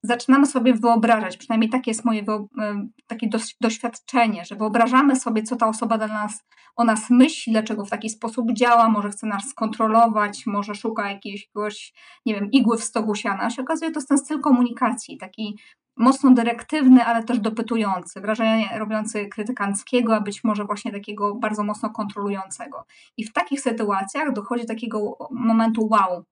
zaczynamy 0.03 0.45
sobie 0.45 0.73
wyobrażać, 0.73 1.38
przynajmniej 1.38 1.69
takie 1.69 1.91
jest 1.91 2.05
moje 2.05 2.21
e, 2.21 2.88
takie 3.07 3.29
doświadczenie, 3.62 4.45
że 4.45 4.55
wyobrażamy 4.55 5.15
sobie, 5.15 5.43
co 5.43 5.55
ta 5.55 5.67
osoba 5.67 5.97
dla 5.97 6.07
nas, 6.07 6.43
o 6.75 6.83
nas 6.83 7.10
myśli, 7.10 7.53
dlaczego 7.53 7.86
w 7.86 7.89
taki 7.89 8.10
sposób 8.10 8.51
działa, 8.51 8.89
może 8.89 9.10
chce 9.10 9.27
nas 9.27 9.49
skontrolować, 9.49 10.45
może 10.45 10.75
szuka 10.75 11.12
jakiegoś, 11.12 11.93
nie 12.25 12.36
wiem, 12.36 12.51
igły 12.51 12.77
w 12.77 12.83
stogu 12.83 13.15
siana. 13.15 13.49
Się 13.49 13.62
okazuje, 13.62 13.91
to 13.91 13.99
jest 13.99 14.10
ten 14.10 14.17
styl 14.17 14.41
komunikacji, 14.41 15.17
taki 15.17 15.60
mocno 15.97 16.31
dyrektywny, 16.31 17.05
ale 17.05 17.23
też 17.23 17.39
dopytujący, 17.39 18.21
wrażenie 18.21 18.69
robiący 18.79 19.27
krytykanckiego, 19.27 20.15
a 20.15 20.21
być 20.21 20.43
może 20.43 20.65
właśnie 20.65 20.91
takiego 20.91 21.36
bardzo 21.36 21.63
mocno 21.63 21.89
kontrolującego. 21.89 22.86
I 23.17 23.25
w 23.25 23.33
takich 23.33 23.62
sytuacjach 23.62 24.33
dochodzi 24.33 24.62
do 24.62 24.67
takiego 24.67 25.17
momentu 25.31 25.88
wow, 25.91 26.23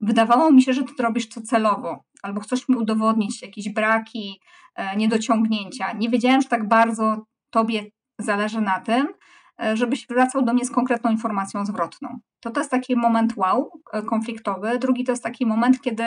wydawało 0.00 0.52
mi 0.52 0.62
się, 0.62 0.72
że 0.72 0.82
ty 0.82 1.02
robisz 1.02 1.28
to 1.28 1.40
celowo, 1.40 2.04
albo 2.22 2.40
chcesz 2.40 2.68
mi 2.68 2.76
udowodnić 2.76 3.42
jakieś 3.42 3.68
braki, 3.72 4.40
e, 4.76 4.96
niedociągnięcia. 4.96 5.92
Nie 5.92 6.08
wiedziałem, 6.08 6.42
że 6.42 6.48
tak 6.48 6.68
bardzo 6.68 7.24
tobie 7.50 7.84
zależy 8.18 8.60
na 8.60 8.80
tym, 8.80 9.08
e, 9.62 9.76
żebyś 9.76 10.06
wracał 10.06 10.42
do 10.42 10.54
mnie 10.54 10.64
z 10.64 10.70
konkretną 10.70 11.10
informacją 11.10 11.66
zwrotną. 11.66 12.18
To 12.40 12.50
to 12.50 12.60
jest 12.60 12.70
taki 12.70 12.96
moment 12.96 13.36
wow, 13.36 13.70
e, 13.92 14.02
konfliktowy. 14.02 14.78
Drugi 14.78 15.04
to 15.04 15.12
jest 15.12 15.22
taki 15.22 15.46
moment, 15.46 15.80
kiedy 15.80 16.04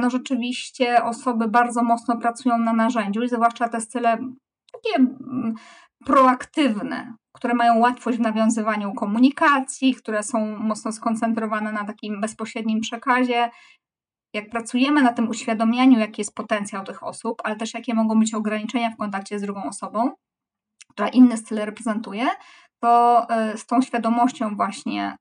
no 0.00 0.10
rzeczywiście 0.10 1.04
osoby 1.04 1.48
bardzo 1.48 1.82
mocno 1.82 2.16
pracują 2.16 2.58
na 2.58 2.72
narzędziu 2.72 3.22
i 3.22 3.28
zwłaszcza 3.28 3.68
te 3.68 3.80
style 3.80 4.18
takie 4.72 4.96
mm, 4.96 5.54
proaktywne, 6.04 7.14
które 7.32 7.54
mają 7.54 7.78
łatwość 7.78 8.18
w 8.18 8.20
nawiązywaniu 8.20 8.94
komunikacji, 8.94 9.94
które 9.94 10.22
są 10.22 10.58
mocno 10.58 10.92
skoncentrowane 10.92 11.72
na 11.72 11.84
takim 11.84 12.20
bezpośrednim 12.20 12.80
przekazie. 12.80 13.50
Jak 14.34 14.50
pracujemy 14.50 15.02
na 15.02 15.12
tym 15.12 15.28
uświadomianiu, 15.28 15.98
jaki 15.98 16.20
jest 16.20 16.34
potencjał 16.34 16.84
tych 16.84 17.02
osób, 17.02 17.40
ale 17.44 17.56
też 17.56 17.74
jakie 17.74 17.94
mogą 17.94 18.20
być 18.20 18.34
ograniczenia 18.34 18.90
w 18.90 18.96
kontakcie 18.96 19.38
z 19.38 19.42
drugą 19.42 19.64
osobą, 19.64 20.10
która 20.88 21.08
inny 21.08 21.36
styl 21.36 21.58
reprezentuje, 21.58 22.26
to 22.82 23.26
e, 23.30 23.58
z 23.58 23.66
tą 23.66 23.82
świadomością 23.82 24.56
właśnie 24.56 25.16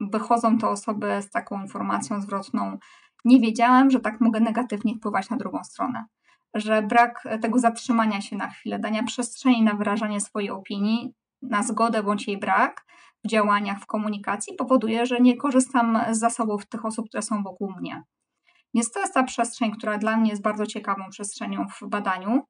wychodzą 0.00 0.58
te 0.58 0.68
osoby 0.68 1.22
z 1.22 1.30
taką 1.30 1.62
informacją 1.62 2.20
zwrotną. 2.20 2.78
Nie 3.24 3.40
wiedziałem, 3.40 3.90
że 3.90 4.00
tak 4.00 4.20
mogę 4.20 4.40
negatywnie 4.40 4.94
wpływać 4.94 5.30
na 5.30 5.36
drugą 5.36 5.64
stronę 5.64 6.04
że 6.54 6.82
brak 6.82 7.28
tego 7.42 7.58
zatrzymania 7.58 8.20
się 8.20 8.36
na 8.36 8.48
chwilę, 8.48 8.78
dania 8.78 9.02
przestrzeni 9.02 9.62
na 9.62 9.74
wyrażanie 9.74 10.20
swojej 10.20 10.50
opinii, 10.50 11.14
na 11.42 11.62
zgodę 11.62 12.02
bądź 12.02 12.28
jej 12.28 12.38
brak 12.38 12.84
w 13.24 13.28
działaniach, 13.28 13.80
w 13.80 13.86
komunikacji 13.86 14.56
powoduje, 14.56 15.06
że 15.06 15.20
nie 15.20 15.36
korzystam 15.36 15.98
z 16.10 16.18
zasobów 16.18 16.66
tych 16.66 16.84
osób, 16.84 17.08
które 17.08 17.22
są 17.22 17.42
wokół 17.42 17.72
mnie. 17.80 18.02
Więc 18.74 18.90
to 18.90 19.00
jest 19.00 19.14
ta 19.14 19.22
przestrzeń, 19.22 19.72
która 19.72 19.98
dla 19.98 20.16
mnie 20.16 20.30
jest 20.30 20.42
bardzo 20.42 20.66
ciekawą 20.66 21.02
przestrzenią 21.10 21.66
w 21.68 21.88
badaniu. 21.88 22.42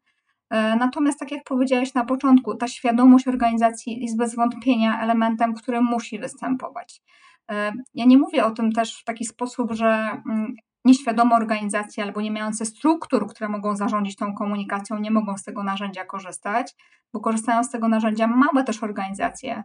E, 0.51 0.77
natomiast, 0.77 1.19
tak 1.19 1.31
jak 1.33 1.45
powiedziałeś 1.45 1.95
na 1.95 2.05
początku, 2.05 2.57
ta 2.57 2.69
świadomość 2.69 3.29
organizacji 3.29 4.03
jest 4.03 4.17
bez 4.17 4.35
wątpienia 4.35 5.01
elementem, 5.01 5.55
który 5.55 5.81
musi 5.81 6.19
występować. 6.19 7.03
E, 7.51 7.73
ja 7.95 8.05
nie 8.05 8.19
mówię 8.19 8.45
o 8.45 8.51
tym 8.51 8.73
też 8.73 9.01
w 9.01 9.05
taki 9.05 9.25
sposób, 9.25 9.73
że 9.73 9.87
mm, 9.87 10.55
nieświadome 10.85 11.37
organizacje 11.37 12.05
albo 12.05 12.21
nie 12.21 12.31
mające 12.31 12.67
struktur, 12.67 13.27
które 13.27 13.49
mogą 13.49 13.77
zarządzić 13.77 14.17
tą 14.17 14.35
komunikacją, 14.35 14.99
nie 14.99 15.11
mogą 15.11 15.37
z 15.37 15.45
tego 15.45 15.63
narzędzia 15.63 16.05
korzystać, 16.05 16.75
bo 17.13 17.21
korzystają 17.21 17.65
z 17.65 17.71
tego 17.71 17.89
narzędzia 17.89 18.27
małe 18.27 18.65
też 18.65 18.83
organizacje, 18.83 19.63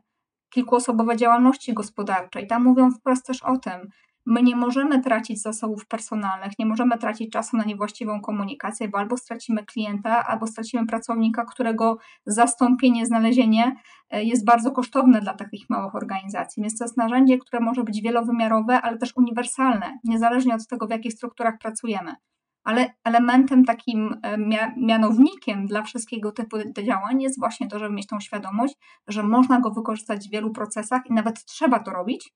kilkuosobowe 0.50 1.18
działalności 1.18 1.74
gospodarczej. 1.74 2.48
Tam 2.48 2.64
mówią 2.64 2.92
wprost 2.92 3.26
też 3.26 3.44
o 3.44 3.58
tym, 3.58 3.90
My 4.26 4.44
nie 4.44 4.56
możemy 4.56 5.02
tracić 5.02 5.42
zasobów 5.42 5.88
personalnych, 5.88 6.60
nie 6.60 6.66
możemy 6.66 6.98
tracić 6.98 7.32
czasu 7.32 7.58
na 7.58 7.64
niewłaściwą 7.64 8.22
komunikację, 8.22 8.88
bo 8.90 8.98
albo 8.98 9.18
stracimy 9.18 9.66
klienta, 9.66 10.26
albo 10.26 10.48
stracimy 10.48 10.88
pracownika, 10.88 11.46
którego 11.46 11.98
zastąpienie, 12.26 13.06
znalezienie 13.06 13.76
e, 14.10 14.24
jest 14.24 14.46
bardzo 14.46 14.72
kosztowne 14.72 15.22
dla 15.22 15.34
takich 15.34 15.70
małych 15.70 15.96
organizacji. 15.96 16.64
Więc 16.64 16.78
to 16.78 16.84
jest 16.84 16.98
narzędzie, 16.98 17.38
które 17.38 17.60
może 17.60 17.84
być 17.84 18.02
wielowymiarowe, 18.02 18.82
ale 18.82 18.98
też 18.98 19.14
uniwersalne, 19.16 20.00
niezależnie 20.04 20.56
od 20.56 20.68
tego, 20.68 20.88
w 20.88 20.90
jakich 20.90 21.14
strukturach 21.14 21.58
pracujemy. 21.60 22.16
Ale 22.64 22.94
elementem 23.04 23.66
takim 23.66 24.16
e, 24.24 24.38
mianownikiem 24.78 25.66
dla 25.66 25.84
wszystkiego 25.84 26.32
typu 26.32 26.58
działań 26.84 27.22
jest 27.22 27.40
właśnie 27.40 27.68
to, 27.68 27.80
żeby 27.80 27.96
mieć 27.96 28.08
tą 28.08 28.20
świadomość, 28.20 28.76
że 29.08 29.24
można 29.24 29.60
go 29.60 29.72
wykorzystać 29.72 30.28
w 30.28 30.32
wielu 30.32 30.52
procesach 30.52 31.02
i 31.10 31.14
nawet 31.14 31.46
trzeba 31.46 31.80
to 31.80 31.92
robić, 31.92 32.34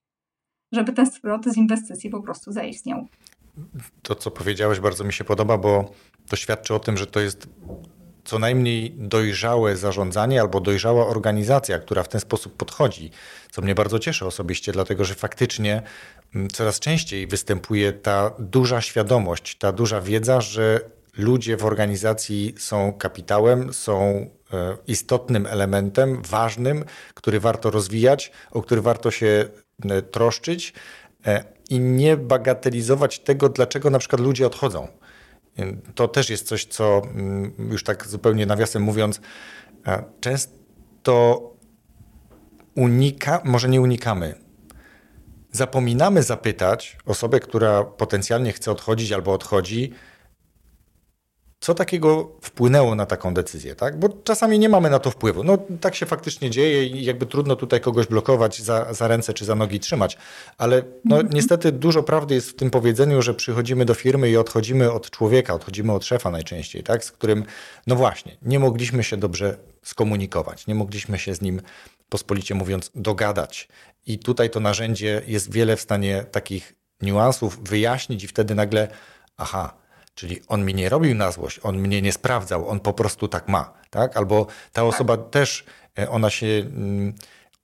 żeby 0.72 0.92
ten 0.92 1.06
zwrot 1.06 1.44
z 1.44 1.56
inwestycji 1.56 2.10
po 2.10 2.22
prostu 2.22 2.52
zaistniał. 2.52 3.06
To, 4.02 4.14
co 4.14 4.30
powiedziałeś, 4.30 4.80
bardzo 4.80 5.04
mi 5.04 5.12
się 5.12 5.24
podoba, 5.24 5.58
bo 5.58 5.92
to 6.28 6.36
świadczy 6.36 6.74
o 6.74 6.78
tym, 6.78 6.96
że 6.96 7.06
to 7.06 7.20
jest 7.20 7.48
co 8.24 8.38
najmniej 8.38 8.94
dojrzałe 8.96 9.76
zarządzanie 9.76 10.40
albo 10.40 10.60
dojrzała 10.60 11.06
organizacja, 11.06 11.78
która 11.78 12.02
w 12.02 12.08
ten 12.08 12.20
sposób 12.20 12.56
podchodzi, 12.56 13.10
co 13.50 13.62
mnie 13.62 13.74
bardzo 13.74 13.98
cieszy 13.98 14.26
osobiście, 14.26 14.72
dlatego 14.72 15.04
że 15.04 15.14
faktycznie 15.14 15.82
mm, 16.34 16.48
coraz 16.48 16.80
częściej 16.80 17.26
występuje 17.26 17.92
ta 17.92 18.30
duża 18.38 18.80
świadomość, 18.80 19.56
ta 19.58 19.72
duża 19.72 20.00
wiedza, 20.00 20.40
że 20.40 20.80
ludzie 21.16 21.56
w 21.56 21.64
organizacji 21.64 22.54
są 22.58 22.92
kapitałem, 22.92 23.72
są 23.72 24.26
e, 24.52 24.76
istotnym 24.86 25.46
elementem, 25.46 26.22
ważnym, 26.22 26.84
który 27.14 27.40
warto 27.40 27.70
rozwijać, 27.70 28.32
o 28.50 28.62
który 28.62 28.82
warto 28.82 29.10
się 29.10 29.48
troszczyć 30.10 30.72
e, 31.26 31.44
i 31.70 31.80
nie 31.80 32.16
bagatelizować 32.16 33.18
tego, 33.18 33.48
dlaczego 33.48 33.90
na 33.90 33.98
przykład 33.98 34.20
ludzie 34.20 34.46
odchodzą. 34.46 34.88
E, 35.58 35.72
to 35.94 36.08
też 36.08 36.30
jest 36.30 36.46
coś, 36.46 36.64
co 36.64 37.02
mm, 37.04 37.52
już 37.70 37.84
tak 37.84 38.06
zupełnie 38.06 38.46
nawiasem 38.46 38.82
mówiąc, 38.82 39.20
często 40.20 41.40
unika, 42.74 43.40
może 43.44 43.68
nie 43.68 43.80
unikamy. 43.80 44.34
Zapominamy 45.52 46.22
zapytać 46.22 46.98
osobę, 47.06 47.40
która 47.40 47.84
potencjalnie 47.84 48.52
chce 48.52 48.72
odchodzić 48.72 49.12
albo 49.12 49.32
odchodzi, 49.32 49.92
co 51.60 51.74
takiego 51.74 52.30
wpłynęło 52.40 52.94
na 52.94 53.06
taką 53.06 53.34
decyzję, 53.34 53.74
tak? 53.74 53.98
Bo 53.98 54.08
czasami 54.24 54.58
nie 54.58 54.68
mamy 54.68 54.90
na 54.90 54.98
to 54.98 55.10
wpływu. 55.10 55.44
No 55.44 55.58
tak 55.80 55.94
się 55.94 56.06
faktycznie 56.06 56.50
dzieje 56.50 56.86
i 56.86 57.04
jakby 57.04 57.26
trudno 57.26 57.56
tutaj 57.56 57.80
kogoś 57.80 58.06
blokować 58.06 58.62
za, 58.62 58.94
za 58.94 59.08
ręce 59.08 59.34
czy 59.34 59.44
za 59.44 59.54
nogi 59.54 59.80
trzymać, 59.80 60.18
ale 60.58 60.82
no 61.04 61.16
mhm. 61.16 61.34
niestety 61.34 61.72
dużo 61.72 62.02
prawdy 62.02 62.34
jest 62.34 62.50
w 62.50 62.54
tym 62.54 62.70
powiedzeniu, 62.70 63.22
że 63.22 63.34
przychodzimy 63.34 63.84
do 63.84 63.94
firmy 63.94 64.30
i 64.30 64.36
odchodzimy 64.36 64.92
od 64.92 65.10
człowieka, 65.10 65.54
odchodzimy 65.54 65.92
od 65.92 66.04
szefa 66.04 66.30
najczęściej, 66.30 66.82
tak? 66.82 67.04
Z 67.04 67.12
którym, 67.12 67.44
no 67.86 67.96
właśnie, 67.96 68.36
nie 68.42 68.58
mogliśmy 68.58 69.04
się 69.04 69.16
dobrze 69.16 69.56
skomunikować, 69.82 70.66
nie 70.66 70.74
mogliśmy 70.74 71.18
się 71.18 71.34
z 71.34 71.40
nim 71.40 71.60
pospolicie 72.08 72.54
mówiąc 72.54 72.90
dogadać. 72.94 73.68
I 74.06 74.18
tutaj 74.18 74.50
to 74.50 74.60
narzędzie 74.60 75.22
jest 75.26 75.52
wiele 75.52 75.76
w 75.76 75.80
stanie 75.80 76.24
takich 76.30 76.74
niuansów 77.02 77.64
wyjaśnić 77.64 78.24
i 78.24 78.28
wtedy 78.28 78.54
nagle, 78.54 78.88
aha, 79.36 79.79
Czyli 80.20 80.40
on 80.48 80.64
mi 80.64 80.74
nie 80.74 80.88
robił 80.88 81.14
na 81.14 81.32
złość, 81.32 81.60
on 81.62 81.78
mnie 81.78 82.02
nie 82.02 82.12
sprawdzał, 82.12 82.68
on 82.68 82.80
po 82.80 82.92
prostu 82.92 83.28
tak 83.28 83.48
ma. 83.48 83.72
Tak? 83.90 84.16
Albo 84.16 84.46
ta 84.72 84.84
osoba 84.84 85.16
tak. 85.16 85.30
też, 85.30 85.64
e, 85.98 86.10
ona 86.10 86.30
się, 86.30 86.46
mm, 86.46 87.14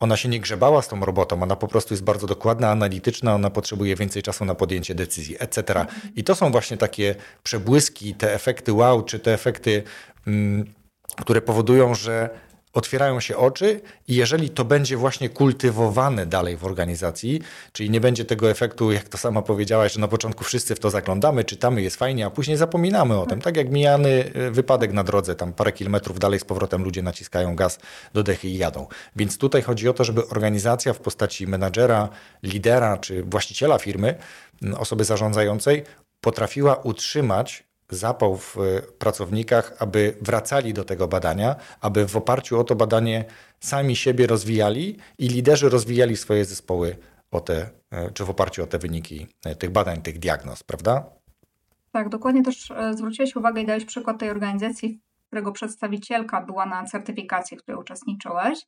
ona 0.01 0.17
się 0.17 0.29
nie 0.29 0.41
grzebała 0.41 0.83
z 0.83 0.89
tą 0.89 1.01
robotą, 1.01 1.43
ona 1.43 1.57
po 1.57 1.69
prostu 1.69 1.95
jest 1.95 2.05
bardzo 2.05 2.27
dokładna, 2.27 2.71
analityczna, 2.71 3.35
ona 3.35 3.51
potrzebuje 3.51 3.97
więcej 3.97 4.23
czasu 4.23 4.45
na 4.45 4.55
podjęcie 4.55 4.95
decyzji, 4.95 5.37
etc. 5.39 5.81
Mhm. 5.81 6.15
I 6.17 6.25
to 6.25 6.35
są 6.35 6.53
właśnie 6.53 6.77
takie 6.77 7.15
przebłyski, 7.43 8.15
te 8.15 8.35
efekty 8.35 8.73
wow, 8.73 9.03
czy 9.03 9.19
te 9.19 9.35
efekty, 9.35 9.83
mm, 10.27 10.75
które 11.21 11.43
powodują, 11.43 11.95
że 11.95 12.31
otwierają 12.77 13.21
się 13.21 13.37
oczy 13.37 13.81
i 14.09 14.15
jeżeli 14.15 14.51
to 14.51 14.65
będzie 14.65 14.97
właśnie 14.97 15.29
kultywowane 15.29 16.27
dalej 16.27 16.57
w 16.57 16.65
organizacji, 16.65 17.41
czyli 17.73 17.91
nie 17.91 18.01
będzie 18.01 18.25
tego 18.25 18.51
efektu, 18.51 18.93
jak 18.93 19.09
to 19.09 19.19
sama 19.19 19.43
powiedziałaś, 19.43 19.93
że 19.93 20.01
na 20.01 20.09
początku 20.09 20.45
wszyscy 20.45 20.75
w 20.75 20.81
to 20.81 20.91
zaglądamy, 20.91 21.45
czytamy, 21.45 21.83
jest 21.83 21.97
fajnie, 21.97 22.27
a 22.27 22.31
później 22.31 22.57
zapominamy 22.57 23.19
o 23.21 23.27
tym. 23.27 23.41
Tak 23.41 23.57
jak 23.57 23.71
mijany 23.71 24.33
e, 24.35 24.51
wypadek 24.51 24.93
na 24.93 25.05
drodze, 25.05 25.35
tam 25.35 25.53
parę 25.53 25.73
kilometrów 25.73 26.19
dalej 26.19 26.41
z 26.41 26.45
powrotem 26.45 26.85
ludzie 26.85 27.03
naciskają 27.03 27.57
gaz 27.57 27.79
do 28.15 28.23
dechy 28.23 28.49
i 28.49 28.59
jadą. 28.59 28.87
Więc 29.17 29.39
tutaj 29.39 29.63
chodzi 29.63 29.89
o 29.89 29.93
to, 29.93 30.05
żeby 30.05 30.29
organizacja 30.29 30.93
w 30.93 30.99
postaci 30.99 31.47
menadżera, 31.47 32.09
lidera 32.43 32.97
czy 32.97 33.23
właściciela 33.23 33.79
firmy, 33.79 34.15
osoby 34.79 35.05
zarządzającej 35.05 35.85
potrafiła 36.21 36.75
utrzymać 36.75 37.66
zapał 37.91 38.37
w 38.37 38.57
e, 38.57 38.83
pracownikach, 38.83 39.73
aby 39.79 40.17
wracali 40.21 40.75
do 40.75 40.85
tego 40.85 41.09
badania, 41.09 41.57
aby 41.81 42.09
w 42.09 42.17
oparciu 42.17 42.61
o 42.61 42.65
to 42.65 42.77
badanie 42.77 43.25
sami 43.61 43.97
siebie 43.97 44.27
rozwijali 44.27 44.97
i 45.19 45.29
liderzy 45.29 45.69
rozwijali 45.69 46.17
swoje 46.17 46.45
zespoły 46.45 46.97
o 47.31 47.41
te, 47.41 47.71
e, 47.91 48.11
czy 48.11 48.25
w 48.25 48.31
oparciu 48.31 48.63
o 48.63 48.67
te 48.67 48.79
wyniki 48.79 49.27
e, 49.45 49.57
tych 49.57 49.71
badań, 49.71 50.03
tych 50.03 50.19
diagnoz, 50.19 50.63
prawda? 50.63 51.05
Tak, 51.93 52.09
dokładnie 52.09 52.43
też 52.43 52.73
zwróciłeś 52.95 53.37
uwagę 53.37 53.63
i 53.63 53.67
dałeś 53.67 53.85
przykład 53.85 54.19
tej 54.19 54.31
organizacji, 54.31 55.01
którego 55.27 55.53
przedstawicielka 55.53 56.41
była 56.41 56.67
na 56.67 56.85
certyfikacji, 56.85 57.57
w 57.57 57.63
której 57.63 57.81
uczestniczyłeś. 57.81 58.67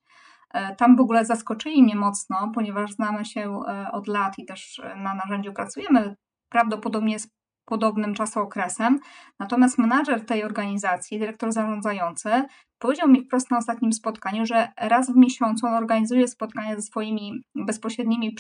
Tam 0.79 0.97
w 0.97 1.01
ogóle 1.01 1.25
zaskoczyli 1.25 1.83
mnie 1.83 1.97
mocno, 1.97 2.53
ponieważ 2.55 2.93
znamy 2.93 3.25
się 3.25 3.61
od 3.93 4.09
lat 4.09 4.39
i 4.39 4.45
też 4.45 4.83
na 4.97 5.15
narzędziu 5.15 5.53
pracujemy 5.53 6.17
prawdopodobnie 6.49 7.19
z 7.19 7.29
podobnym 7.69 8.15
czasookresem. 8.15 8.99
Natomiast 9.39 9.79
menadżer 9.79 10.27
tej 10.27 10.45
organizacji, 10.45 11.19
dyrektor 11.19 11.53
zarządzający, 11.53 12.31
powiedział 12.79 13.09
mi 13.09 13.25
wprost 13.25 13.51
na 13.51 13.59
ostatnim 13.59 13.93
spotkaniu, 13.93 14.47
że 14.47 14.69
raz 14.77 15.11
w 15.11 15.17
miesiącu 15.17 15.67
on 15.67 15.75
organizuje 15.75 16.29
spotkania 16.29 16.77
ze 16.77 16.83
swoimi 16.83 17.43
bezpośrednimi 17.55 18.37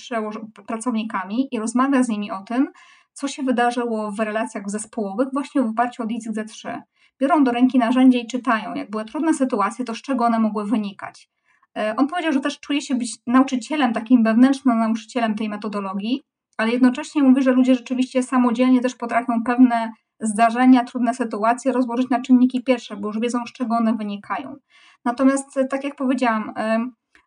pracownikami 0.67 1.49
i 1.51 1.59
rozmawia 1.59 2.03
z 2.03 2.09
nimi 2.09 2.31
o 2.31 2.43
tym, 2.43 2.69
co 3.13 3.29
się 3.29 3.43
wydarzyło 3.43 4.13
w 4.13 4.19
relacjach 4.19 4.71
zespołowych 4.71 5.29
właśnie 5.33 5.63
w 5.63 5.71
oparciu 5.71 6.03
o 6.03 6.07
DISC-Z3. 6.07 6.81
Biorą 7.21 7.45
do 7.45 7.53
ręki 7.53 7.79
narzędzie 7.79 8.19
i 8.19 8.27
czytają, 8.27 8.75
jak 8.75 8.91
były 8.91 9.05
trudne 9.05 9.35
sytuacje, 9.35 9.85
to 9.85 9.95
z 9.95 10.03
czego 10.03 10.25
one 10.25 10.39
mogły 10.39 10.67
wynikać. 10.67 11.31
E, 11.79 11.95
on 11.97 12.07
powiedział, 12.07 12.33
że 12.33 12.41
też 12.41 12.61
czuje 12.61 12.81
się 12.81 12.95
być 12.95 13.17
nauczycielem, 13.27 13.93
takim 13.93 14.25
wewnętrznym 14.25 14.79
nauczycielem 14.79 15.35
tej 15.35 15.49
metodologii, 15.49 16.23
ale 16.59 16.71
jednocześnie 16.71 17.23
mówi, 17.23 17.43
że 17.43 17.53
ludzie 17.53 17.75
rzeczywiście 17.75 18.23
samodzielnie 18.23 18.81
też 18.81 18.95
potrafią 18.95 19.43
pewne 19.45 19.93
zdarzenia, 20.21 20.85
trudne 20.85 21.15
sytuacje 21.15 21.73
rozłożyć 21.73 22.11
na 22.11 22.21
czynniki 22.21 22.65
pierwsze, 22.65 22.97
bo 22.97 23.09
już 23.09 23.21
wiedzą, 23.21 23.47
z 23.47 23.53
czego 23.53 23.77
one 23.77 23.95
wynikają. 23.95 24.57
Natomiast, 25.05 25.61
tak 25.71 25.85
jak 25.85 25.97
powiedziałam, 25.97 26.53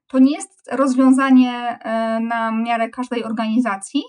to 0.07 0.19
nie 0.19 0.35
jest 0.35 0.69
rozwiązanie 0.71 1.79
e, 1.81 2.19
na 2.19 2.51
miarę 2.51 2.89
każdej 2.89 3.23
organizacji. 3.23 4.01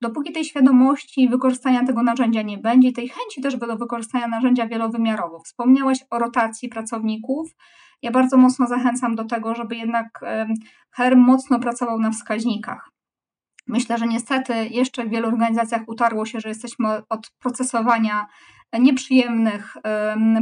Dopóki 0.00 0.32
tej 0.32 0.44
świadomości 0.44 1.28
wykorzystania 1.28 1.84
tego 1.84 2.02
narzędzia 2.02 2.42
nie 2.42 2.58
będzie, 2.58 2.92
tej 2.92 3.08
chęci 3.08 3.42
też 3.42 3.56
do 3.56 3.76
wykorzystania 3.76 4.28
narzędzia 4.28 4.66
wielowymiarowo. 4.66 5.40
Wspomniałeś 5.40 5.98
o 6.10 6.18
rotacji 6.18 6.68
pracowników. 6.68 7.50
Ja 8.02 8.10
bardzo 8.10 8.36
mocno 8.36 8.66
zachęcam 8.66 9.14
do 9.14 9.24
tego, 9.24 9.54
żeby 9.54 9.76
jednak 9.76 10.20
HER 10.90 11.16
mocno 11.16 11.60
pracował 11.60 11.98
na 11.98 12.10
wskaźnikach. 12.10 12.93
Myślę, 13.66 13.98
że 13.98 14.06
niestety 14.06 14.68
jeszcze 14.68 15.04
w 15.04 15.08
wielu 15.08 15.28
organizacjach 15.28 15.82
utarło 15.86 16.26
się, 16.26 16.40
że 16.40 16.48
jesteśmy 16.48 17.02
od 17.08 17.30
procesowania 17.38 18.26
nieprzyjemnych 18.80 19.76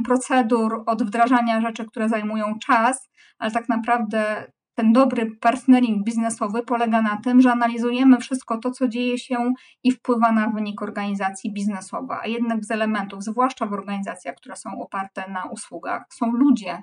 procedur, 0.05 0.83
od 0.87 1.03
wdrażania 1.03 1.61
rzeczy, 1.61 1.85
które 1.85 2.09
zajmują 2.09 2.59
czas, 2.59 3.09
ale 3.39 3.51
tak 3.51 3.69
naprawdę 3.69 4.53
ten 4.75 4.93
dobry 4.93 5.37
partnering 5.41 6.05
biznesowy 6.05 6.63
polega 6.63 7.03
na 7.03 7.17
tym, 7.17 7.41
że 7.41 7.53
analizujemy 7.53 8.19
wszystko 8.19 8.59
to, 8.59 8.71
co 8.71 8.89
dzieje 8.89 9.19
się 9.19 9.53
i 9.85 9.93
wpływa 9.93 10.33
na 10.33 10.49
wynik 10.49 10.83
organizacji 10.83 11.53
biznesowej. 11.53 12.19
A 12.23 12.27
jednak 12.27 12.65
z 12.65 12.71
elementów, 12.71 13.25
zwłaszcza 13.25 13.67
w 13.67 13.73
organizacjach, 13.73 14.35
które 14.35 14.57
są 14.57 14.71
oparte 14.81 15.31
na 15.31 15.45
usługach, 15.45 16.05
są 16.11 16.33
ludzie, 16.33 16.83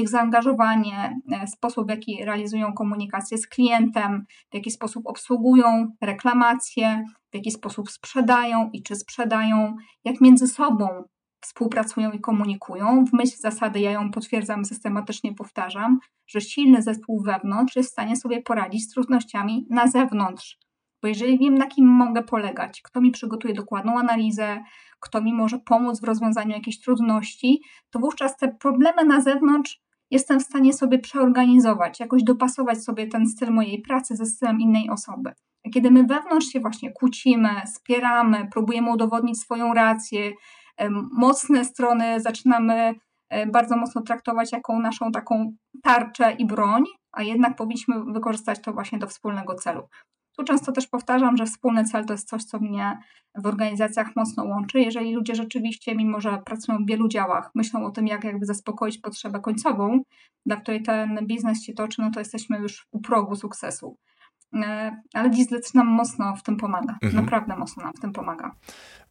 ich 0.00 0.08
zaangażowanie, 0.08 1.20
e, 1.32 1.46
sposób 1.46 1.86
w 1.86 1.90
jaki 1.90 2.24
realizują 2.24 2.72
komunikację 2.72 3.38
z 3.38 3.46
klientem, 3.46 4.24
w 4.50 4.54
jaki 4.54 4.70
sposób 4.70 5.06
obsługują 5.06 5.96
reklamacje, 6.00 7.04
w 7.32 7.34
jaki 7.34 7.50
sposób 7.50 7.90
sprzedają 7.90 8.70
i 8.72 8.82
czy 8.82 8.96
sprzedają, 8.96 9.76
jak 10.04 10.20
między 10.20 10.46
sobą 10.46 11.04
współpracują 11.40 12.10
i 12.10 12.20
komunikują. 12.20 13.04
W 13.04 13.12
myśl 13.12 13.36
zasady, 13.36 13.80
ja 13.80 13.90
ją 13.90 14.10
potwierdzam, 14.10 14.64
systematycznie 14.64 15.34
powtarzam, 15.34 15.98
że 16.26 16.40
silny 16.40 16.82
zespół 16.82 17.22
wewnątrz 17.22 17.76
jest 17.76 17.88
w 17.88 17.92
stanie 17.92 18.16
sobie 18.16 18.42
poradzić 18.42 18.84
z 18.84 18.88
trudnościami 18.88 19.66
na 19.70 19.86
zewnątrz. 19.86 20.58
Bo 21.02 21.08
jeżeli 21.08 21.38
wiem, 21.38 21.54
na 21.54 21.66
kim 21.66 21.86
mogę 21.86 22.22
polegać, 22.22 22.82
kto 22.82 23.00
mi 23.00 23.10
przygotuje 23.10 23.54
dokładną 23.54 23.98
analizę, 23.98 24.64
kto 25.00 25.22
mi 25.22 25.34
może 25.34 25.58
pomóc 25.58 26.00
w 26.00 26.04
rozwiązaniu 26.04 26.50
jakichś 26.50 26.78
trudności, 26.78 27.62
to 27.90 27.98
wówczas 27.98 28.36
te 28.36 28.48
problemy 28.48 29.04
na 29.04 29.20
zewnątrz 29.20 29.83
jestem 30.10 30.40
w 30.40 30.42
stanie 30.42 30.72
sobie 30.72 30.98
przeorganizować, 30.98 32.00
jakoś 32.00 32.22
dopasować 32.22 32.84
sobie 32.84 33.06
ten 33.06 33.26
styl 33.26 33.50
mojej 33.50 33.82
pracy 33.82 34.16
ze 34.16 34.26
stylem 34.26 34.60
innej 34.60 34.90
osoby. 34.90 35.32
A 35.66 35.70
kiedy 35.70 35.90
my 35.90 36.04
wewnątrz 36.04 36.46
się 36.46 36.60
właśnie 36.60 36.92
kłócimy, 36.92 37.50
spieramy, 37.66 38.48
próbujemy 38.52 38.92
udowodnić 38.92 39.40
swoją 39.40 39.74
rację, 39.74 40.32
mocne 41.12 41.64
strony 41.64 42.20
zaczynamy 42.20 42.94
bardzo 43.52 43.76
mocno 43.76 44.02
traktować 44.02 44.52
jako 44.52 44.78
naszą 44.78 45.12
taką 45.12 45.52
tarczę 45.82 46.32
i 46.32 46.46
broń, 46.46 46.84
a 47.12 47.22
jednak 47.22 47.56
powinniśmy 47.56 48.04
wykorzystać 48.04 48.60
to 48.60 48.72
właśnie 48.72 48.98
do 48.98 49.06
wspólnego 49.06 49.54
celu. 49.54 49.82
Tu 50.36 50.44
często 50.44 50.72
też 50.72 50.86
powtarzam, 50.86 51.36
że 51.36 51.46
wspólny 51.46 51.84
cel 51.84 52.04
to 52.04 52.12
jest 52.12 52.28
coś, 52.28 52.44
co 52.44 52.58
mnie 52.58 52.98
w 53.34 53.46
organizacjach 53.46 54.16
mocno 54.16 54.44
łączy. 54.44 54.80
Jeżeli 54.80 55.14
ludzie 55.14 55.34
rzeczywiście, 55.34 55.94
mimo 55.94 56.20
że 56.20 56.38
pracują 56.46 56.78
w 56.78 56.88
wielu 56.88 57.08
działach, 57.08 57.50
myślą 57.54 57.86
o 57.86 57.90
tym, 57.90 58.06
jak 58.06 58.24
jakby 58.24 58.46
zaspokoić 58.46 58.98
potrzebę 58.98 59.40
końcową, 59.40 60.00
dla 60.46 60.56
której 60.56 60.82
ten 60.82 61.18
biznes 61.22 61.62
się 61.62 61.72
toczy, 61.72 62.02
no 62.02 62.10
to 62.10 62.20
jesteśmy 62.20 62.58
już 62.58 62.86
u 62.90 63.00
progu 63.00 63.36
sukcesu. 63.36 63.96
E, 64.62 64.96
ale 65.14 65.30
Dizlec 65.30 65.74
nam 65.74 65.86
mocno 65.86 66.36
w 66.36 66.42
tym 66.42 66.56
pomaga. 66.56 66.98
Mhm. 67.02 67.24
Naprawdę 67.24 67.56
mocno 67.56 67.82
nam 67.82 67.92
w 67.92 68.00
tym 68.00 68.12
pomaga. 68.12 68.54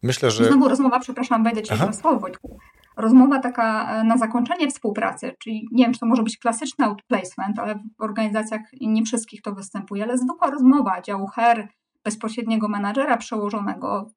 Myślę, 0.03 0.31
że. 0.31 0.45
Znowu 0.45 0.67
rozmowa, 0.69 0.99
przepraszam, 0.99 1.43
wejdę 1.43 1.63
ci 1.63 1.73
na 1.73 1.93
słowo, 1.93 2.19
Wojtku. 2.19 2.59
Rozmowa 2.97 3.39
taka 3.39 3.91
e, 3.91 4.03
na 4.03 4.17
zakończenie 4.17 4.67
współpracy, 4.67 5.35
czyli 5.39 5.67
nie 5.71 5.83
wiem, 5.85 5.93
czy 5.93 5.99
to 5.99 6.05
może 6.05 6.23
być 6.23 6.37
klasyczny 6.37 6.85
outplacement, 6.85 7.59
ale 7.59 7.75
w 7.75 8.01
organizacjach 8.01 8.61
nie 8.81 9.03
wszystkich 9.03 9.41
to 9.41 9.53
występuje, 9.53 10.03
ale 10.03 10.17
zwykła 10.17 10.49
rozmowa 10.49 11.01
działu 11.01 11.27
HR, 11.27 11.67
bezpośredniego 12.03 12.67
menadżera 12.67 13.17
przełożonego, 13.17 14.11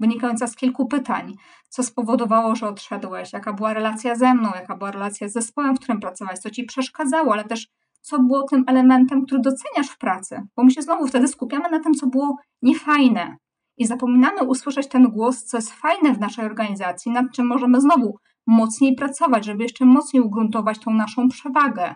wynikająca 0.00 0.46
z 0.46 0.56
kilku 0.56 0.86
pytań. 0.86 1.34
Co 1.68 1.82
spowodowało, 1.82 2.56
że 2.56 2.68
odszedłeś? 2.68 3.32
Jaka 3.32 3.52
była 3.52 3.74
relacja 3.74 4.14
ze 4.14 4.34
mną? 4.34 4.50
Jaka 4.54 4.76
była 4.76 4.90
relacja 4.90 5.28
z 5.28 5.32
zespołem, 5.32 5.76
w 5.76 5.80
którym 5.80 6.00
pracowałeś? 6.00 6.38
Co 6.38 6.50
ci 6.50 6.64
przeszkadzało? 6.64 7.32
Ale 7.32 7.44
też 7.44 7.68
co 8.00 8.18
było 8.18 8.42
tym 8.42 8.64
elementem, 8.66 9.26
który 9.26 9.40
doceniasz 9.40 9.88
w 9.90 9.98
pracy? 9.98 10.42
Bo 10.56 10.64
my 10.64 10.70
się 10.70 10.82
znowu 10.82 11.06
wtedy 11.06 11.28
skupiamy 11.28 11.70
na 11.70 11.80
tym, 11.80 11.94
co 11.94 12.06
było 12.06 12.36
niefajne, 12.62 13.36
i 13.80 13.86
zapominamy 13.86 14.42
usłyszeć 14.42 14.88
ten 14.88 15.10
głos, 15.10 15.44
co 15.44 15.56
jest 15.56 15.72
fajne 15.72 16.14
w 16.14 16.20
naszej 16.20 16.44
organizacji, 16.44 17.12
nad 17.12 17.26
czym 17.32 17.46
możemy 17.46 17.80
znowu 17.80 18.16
mocniej 18.46 18.94
pracować, 18.94 19.44
żeby 19.44 19.62
jeszcze 19.62 19.84
mocniej 19.84 20.22
ugruntować 20.22 20.78
tą 20.78 20.90
naszą 20.90 21.28
przewagę. 21.28 21.94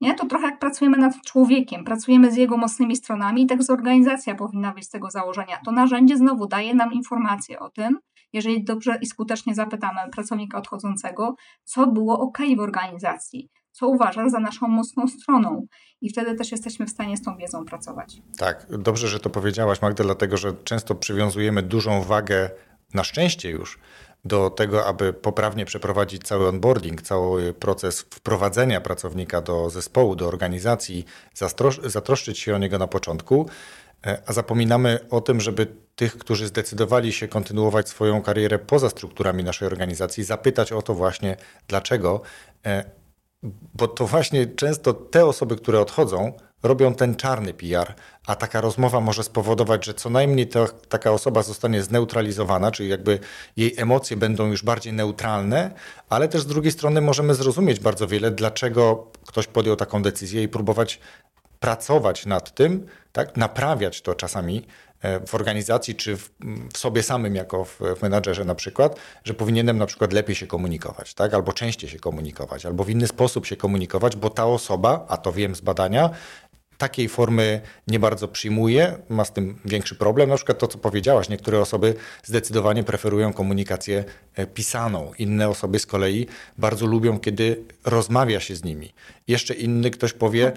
Nie? 0.00 0.14
To 0.14 0.26
trochę 0.26 0.46
jak 0.46 0.58
pracujemy 0.58 0.96
nad 0.96 1.22
człowiekiem, 1.22 1.84
pracujemy 1.84 2.32
z 2.32 2.36
jego 2.36 2.56
mocnymi 2.56 2.96
stronami 2.96 3.42
i 3.42 3.46
tak 3.46 3.62
z 3.62 3.70
organizacja 3.70 4.34
powinna 4.34 4.72
być 4.72 4.84
z 4.84 4.90
tego 4.90 5.10
założenia. 5.10 5.60
To 5.64 5.72
narzędzie 5.72 6.16
znowu 6.16 6.46
daje 6.46 6.74
nam 6.74 6.92
informację 6.92 7.58
o 7.58 7.70
tym, 7.70 7.98
jeżeli 8.32 8.64
dobrze 8.64 8.98
i 9.02 9.06
skutecznie 9.06 9.54
zapytamy 9.54 10.00
pracownika 10.12 10.58
odchodzącego, 10.58 11.34
co 11.64 11.86
było 11.86 12.20
ok 12.20 12.38
w 12.56 12.60
organizacji, 12.60 13.48
co 13.78 13.88
uważasz 13.88 14.30
za 14.30 14.40
naszą 14.40 14.68
mocną 14.68 15.08
stroną. 15.08 15.66
I 16.00 16.10
wtedy 16.10 16.34
też 16.34 16.52
jesteśmy 16.52 16.86
w 16.86 16.90
stanie 16.90 17.16
z 17.16 17.22
tą 17.22 17.36
wiedzą 17.36 17.64
pracować. 17.64 18.22
Tak, 18.38 18.66
dobrze, 18.78 19.08
że 19.08 19.20
to 19.20 19.30
powiedziałaś, 19.30 19.82
Magda, 19.82 20.04
dlatego 20.04 20.36
że 20.36 20.54
często 20.64 20.94
przywiązujemy 20.94 21.62
dużą 21.62 22.02
wagę, 22.02 22.50
na 22.94 23.04
szczęście 23.04 23.50
już, 23.50 23.78
do 24.24 24.50
tego, 24.50 24.86
aby 24.86 25.12
poprawnie 25.12 25.64
przeprowadzić 25.64 26.22
cały 26.22 26.48
onboarding, 26.48 27.02
cały 27.02 27.52
proces 27.52 28.00
wprowadzenia 28.00 28.80
pracownika 28.80 29.40
do 29.40 29.70
zespołu, 29.70 30.16
do 30.16 30.28
organizacji, 30.28 31.04
zatroszczyć 31.84 32.38
się 32.38 32.54
o 32.54 32.58
niego 32.58 32.78
na 32.78 32.86
początku, 32.86 33.48
e, 34.06 34.22
a 34.26 34.32
zapominamy 34.32 34.98
o 35.10 35.20
tym, 35.20 35.40
żeby 35.40 35.66
tych, 35.96 36.18
którzy 36.18 36.46
zdecydowali 36.46 37.12
się 37.12 37.28
kontynuować 37.28 37.88
swoją 37.88 38.22
karierę 38.22 38.58
poza 38.58 38.90
strukturami 38.90 39.44
naszej 39.44 39.68
organizacji, 39.68 40.24
zapytać 40.24 40.72
o 40.72 40.82
to 40.82 40.94
właśnie, 40.94 41.36
dlaczego 41.68 42.20
e, 42.66 42.84
bo 43.74 43.88
to 43.88 44.06
właśnie 44.06 44.46
często 44.46 44.94
te 44.94 45.26
osoby, 45.26 45.56
które 45.56 45.80
odchodzą, 45.80 46.32
robią 46.62 46.94
ten 46.94 47.16
czarny 47.16 47.54
PR, 47.54 47.94
a 48.26 48.36
taka 48.36 48.60
rozmowa 48.60 49.00
może 49.00 49.22
spowodować, 49.22 49.84
że 49.84 49.94
co 49.94 50.10
najmniej 50.10 50.48
to, 50.48 50.68
taka 50.88 51.10
osoba 51.10 51.42
zostanie 51.42 51.82
zneutralizowana, 51.82 52.70
czyli 52.70 52.88
jakby 52.88 53.18
jej 53.56 53.74
emocje 53.76 54.16
będą 54.16 54.46
już 54.46 54.62
bardziej 54.62 54.92
neutralne, 54.92 55.70
ale 56.08 56.28
też 56.28 56.42
z 56.42 56.46
drugiej 56.46 56.72
strony 56.72 57.00
możemy 57.00 57.34
zrozumieć 57.34 57.80
bardzo 57.80 58.06
wiele, 58.06 58.30
dlaczego 58.30 59.06
ktoś 59.26 59.46
podjął 59.46 59.76
taką 59.76 60.02
decyzję 60.02 60.42
i 60.42 60.48
próbować 60.48 61.00
pracować 61.60 62.26
nad 62.26 62.54
tym, 62.54 62.86
tak, 63.12 63.36
naprawiać 63.36 64.02
to 64.02 64.14
czasami, 64.14 64.66
w 65.26 65.34
organizacji 65.34 65.94
czy 65.94 66.16
w, 66.16 66.30
w 66.72 66.78
sobie 66.78 67.02
samym 67.02 67.34
jako 67.34 67.64
w, 67.64 67.80
w 67.96 68.02
menadżerze 68.02 68.44
na 68.44 68.54
przykład, 68.54 68.96
że 69.24 69.34
powinienem 69.34 69.78
na 69.78 69.86
przykład 69.86 70.12
lepiej 70.12 70.36
się 70.36 70.46
komunikować, 70.46 71.14
tak? 71.14 71.34
albo 71.34 71.52
częściej 71.52 71.90
się 71.90 71.98
komunikować, 71.98 72.66
albo 72.66 72.84
w 72.84 72.90
inny 72.90 73.06
sposób 73.06 73.46
się 73.46 73.56
komunikować, 73.56 74.16
bo 74.16 74.30
ta 74.30 74.46
osoba, 74.46 75.06
a 75.08 75.16
to 75.16 75.32
wiem 75.32 75.54
z 75.54 75.60
badania, 75.60 76.10
takiej 76.78 77.08
formy 77.08 77.60
nie 77.86 77.98
bardzo 77.98 78.28
przyjmuje, 78.28 78.98
ma 79.08 79.24
z 79.24 79.32
tym 79.32 79.58
większy 79.64 79.94
problem. 79.94 80.28
Na 80.28 80.36
przykład 80.36 80.58
to, 80.58 80.66
co 80.66 80.78
powiedziałaś, 80.78 81.28
niektóre 81.28 81.60
osoby 81.60 81.94
zdecydowanie 82.24 82.84
preferują 82.84 83.32
komunikację 83.32 84.04
e, 84.34 84.46
pisaną, 84.46 85.12
inne 85.18 85.48
osoby 85.48 85.78
z 85.78 85.86
kolei 85.86 86.26
bardzo 86.58 86.86
lubią, 86.86 87.18
kiedy 87.18 87.64
rozmawia 87.84 88.40
się 88.40 88.56
z 88.56 88.64
nimi. 88.64 88.92
Jeszcze 89.28 89.54
inny 89.54 89.90
ktoś 89.90 90.12
powie, 90.12 90.52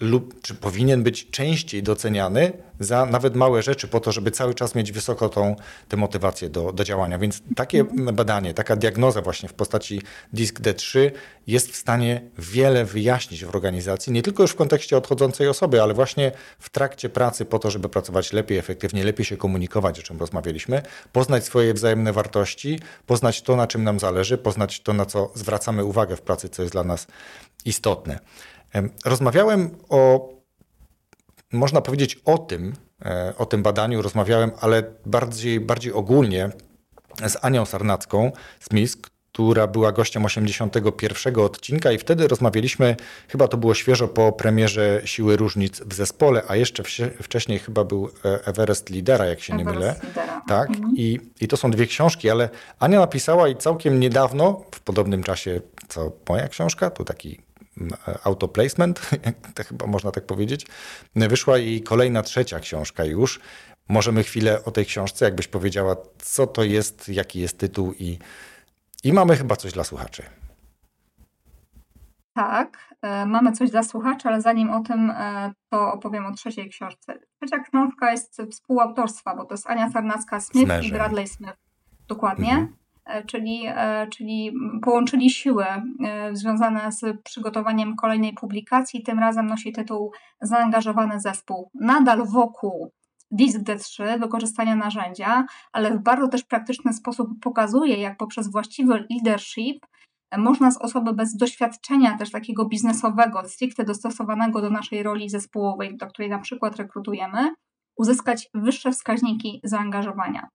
lub 0.00 0.42
czy 0.42 0.54
powinien 0.54 1.02
być 1.02 1.30
częściej 1.30 1.82
doceniany 1.82 2.52
za 2.80 3.06
nawet 3.06 3.36
małe 3.36 3.62
rzeczy, 3.62 3.88
po 3.88 4.00
to, 4.00 4.12
żeby 4.12 4.30
cały 4.30 4.54
czas 4.54 4.74
mieć 4.74 4.92
wysoko 4.92 5.28
tą 5.28 5.56
tę 5.88 5.96
motywację 5.96 6.48
do, 6.48 6.72
do 6.72 6.84
działania. 6.84 7.18
Więc 7.18 7.42
takie 7.56 7.84
badanie, 8.12 8.54
taka 8.54 8.76
diagnoza 8.76 9.22
właśnie 9.22 9.48
w 9.48 9.54
postaci 9.54 10.02
DISC 10.32 10.60
D3 10.60 11.10
jest 11.46 11.72
w 11.72 11.76
stanie 11.76 12.22
wiele 12.38 12.84
wyjaśnić 12.84 13.44
w 13.44 13.48
organizacji, 13.48 14.12
nie 14.12 14.22
tylko 14.22 14.42
już 14.42 14.50
w 14.50 14.56
kontekście 14.56 14.96
odchodzącej 14.96 15.48
osoby, 15.48 15.82
ale 15.82 15.94
właśnie 15.94 16.32
w 16.58 16.70
trakcie 16.70 17.08
pracy 17.08 17.44
po 17.44 17.58
to, 17.58 17.70
żeby 17.70 17.88
pracować 17.88 18.32
lepiej, 18.32 18.58
efektywnie, 18.58 19.04
lepiej 19.04 19.26
się 19.26 19.36
komunikować, 19.36 20.00
o 20.00 20.02
czym 20.02 20.18
rozmawialiśmy, 20.18 20.82
poznać 21.12 21.44
swoje 21.44 21.74
wzajemne 21.74 22.12
wartości, 22.12 22.80
poznać 23.06 23.42
to, 23.42 23.56
na 23.56 23.66
czym 23.66 23.84
nam 23.84 23.98
zależy, 23.98 24.38
poznać 24.38 24.80
to, 24.80 24.92
na 24.92 25.06
co 25.06 25.30
zwracamy 25.34 25.84
uwagę 25.84 26.16
w 26.16 26.22
pracy, 26.22 26.48
co 26.48 26.62
jest 26.62 26.74
dla 26.74 26.84
nas 26.84 27.06
istotne. 27.64 28.18
Rozmawiałem 29.04 29.70
o, 29.88 30.28
można 31.52 31.80
powiedzieć 31.80 32.20
o 32.24 32.38
tym, 32.38 32.72
e, 33.04 33.34
o 33.38 33.46
tym 33.46 33.62
badaniu 33.62 34.02
rozmawiałem, 34.02 34.50
ale 34.60 34.82
bardziej, 35.06 35.60
bardziej 35.60 35.92
ogólnie 35.92 36.50
z 37.28 37.44
Anią 37.44 37.66
Sarnacką 37.66 38.32
z 38.60 38.72
MISK, 38.72 39.10
która 39.32 39.66
była 39.66 39.92
gościem 39.92 40.24
81 40.24 41.38
odcinka 41.38 41.92
i 41.92 41.98
wtedy 41.98 42.28
rozmawialiśmy, 42.28 42.96
chyba 43.28 43.48
to 43.48 43.56
było 43.56 43.74
świeżo 43.74 44.08
po 44.08 44.32
premierze 44.32 45.02
Siły 45.04 45.36
Różnic 45.36 45.80
w 45.80 45.94
zespole, 45.94 46.42
a 46.48 46.56
jeszcze 46.56 46.82
wcześniej 47.22 47.58
chyba 47.58 47.84
był 47.84 48.10
e, 48.24 48.46
Everest 48.46 48.90
Lidera, 48.90 49.26
jak 49.26 49.40
się 49.40 49.54
Everest 49.54 49.72
nie 49.72 49.80
mylę. 49.80 49.94
Lidera. 50.04 50.42
Tak, 50.48 50.70
mhm. 50.70 50.94
I, 50.96 51.20
i 51.40 51.48
to 51.48 51.56
są 51.56 51.70
dwie 51.70 51.86
książki, 51.86 52.30
ale 52.30 52.48
Ania 52.78 53.00
napisała 53.00 53.48
i 53.48 53.56
całkiem 53.56 54.00
niedawno, 54.00 54.64
w 54.74 54.80
podobnym 54.80 55.22
czasie 55.22 55.60
co 55.88 56.12
moja 56.28 56.48
książka, 56.48 56.90
to 56.90 57.04
taki 57.04 57.49
autoplacement, 58.24 59.10
to 59.54 59.64
chyba 59.64 59.86
można 59.86 60.10
tak 60.10 60.26
powiedzieć. 60.26 60.66
Wyszła 61.16 61.58
jej 61.58 61.82
kolejna 61.82 62.22
trzecia 62.22 62.60
książka 62.60 63.04
już. 63.04 63.40
Możemy 63.88 64.22
chwilę 64.22 64.64
o 64.64 64.70
tej 64.70 64.86
książce, 64.86 65.24
jakbyś 65.24 65.48
powiedziała, 65.48 65.96
co 66.18 66.46
to 66.46 66.64
jest, 66.64 67.08
jaki 67.08 67.40
jest 67.40 67.58
tytuł 67.58 67.92
i, 67.98 68.18
i 69.04 69.12
mamy 69.12 69.36
chyba 69.36 69.56
coś 69.56 69.72
dla 69.72 69.84
słuchaczy. 69.84 70.22
Tak, 72.34 72.94
e, 73.02 73.26
mamy 73.26 73.52
coś 73.52 73.70
dla 73.70 73.82
słuchaczy, 73.82 74.28
ale 74.28 74.40
zanim 74.40 74.70
o 74.70 74.80
tym, 74.80 75.10
e, 75.10 75.52
to 75.68 75.92
opowiem 75.92 76.26
o 76.26 76.32
trzeciej 76.32 76.70
książce. 76.70 77.18
Trzecia 77.40 77.58
książka 77.58 78.10
jest 78.10 78.42
współautorstwa, 78.50 79.36
bo 79.36 79.44
to 79.44 79.54
jest 79.54 79.66
Ania 79.66 79.88
Sarnacka-Smith 79.88 80.84
i 80.84 80.92
Bradley 80.92 81.28
Smith. 81.28 81.56
Dokładnie. 82.08 82.52
Mhm. 82.52 82.79
E, 83.10 83.24
czyli, 83.24 83.62
e, 83.66 84.06
czyli 84.06 84.52
połączyli 84.82 85.30
siły 85.30 85.64
e, 85.64 85.82
związane 86.32 86.92
z 86.92 87.22
przygotowaniem 87.22 87.96
kolejnej 87.96 88.32
publikacji. 88.32 89.02
Tym 89.02 89.18
razem 89.18 89.46
nosi 89.46 89.72
tytuł 89.72 90.12
Zaangażowany 90.42 91.20
zespół. 91.20 91.70
Nadal 91.74 92.26
wokół 92.26 92.90
DISC 93.30 93.58
D3, 93.58 94.20
wykorzystania 94.20 94.76
narzędzia, 94.76 95.44
ale 95.72 95.90
w 95.90 96.02
bardzo 96.02 96.28
też 96.28 96.44
praktyczny 96.44 96.92
sposób 96.92 97.28
pokazuje, 97.42 97.96
jak 97.96 98.16
poprzez 98.16 98.52
właściwy 98.52 99.04
leadership 99.10 99.86
można 100.38 100.70
z 100.70 100.78
osoby 100.78 101.12
bez 101.12 101.36
doświadczenia 101.36 102.18
też 102.18 102.30
takiego 102.30 102.64
biznesowego, 102.64 103.48
stricte 103.48 103.84
dostosowanego 103.84 104.60
do 104.60 104.70
naszej 104.70 105.02
roli 105.02 105.30
zespołowej, 105.30 105.96
do 105.96 106.06
której 106.06 106.30
na 106.30 106.38
przykład 106.38 106.76
rekrutujemy, 106.76 107.54
uzyskać 107.96 108.48
wyższe 108.54 108.92
wskaźniki 108.92 109.60
zaangażowania. 109.64 110.48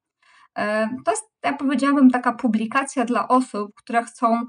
To 1.05 1.11
jest, 1.11 1.23
ja 1.43 1.53
powiedziałabym, 1.53 2.09
taka 2.09 2.33
publikacja 2.33 3.05
dla 3.05 3.27
osób, 3.27 3.71
które 3.75 4.03
chcą 4.03 4.41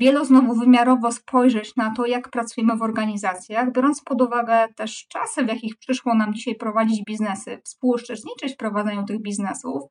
wieloznowu-wymiarowo 0.00 1.12
spojrzeć 1.12 1.76
na 1.76 1.94
to, 1.94 2.06
jak 2.06 2.30
pracujemy 2.30 2.76
w 2.76 2.82
organizacjach, 2.82 3.72
biorąc 3.72 4.02
pod 4.02 4.22
uwagę 4.22 4.68
też 4.76 5.06
czasy, 5.08 5.44
w 5.44 5.48
jakich 5.48 5.76
przyszło 5.76 6.14
nam 6.14 6.34
dzisiaj 6.34 6.54
prowadzić 6.54 7.04
biznesy, 7.04 7.60
współuczestniczyć 7.64 8.54
w 8.54 8.56
prowadzeniu 8.56 9.04
tych 9.04 9.22
biznesów, 9.22 9.82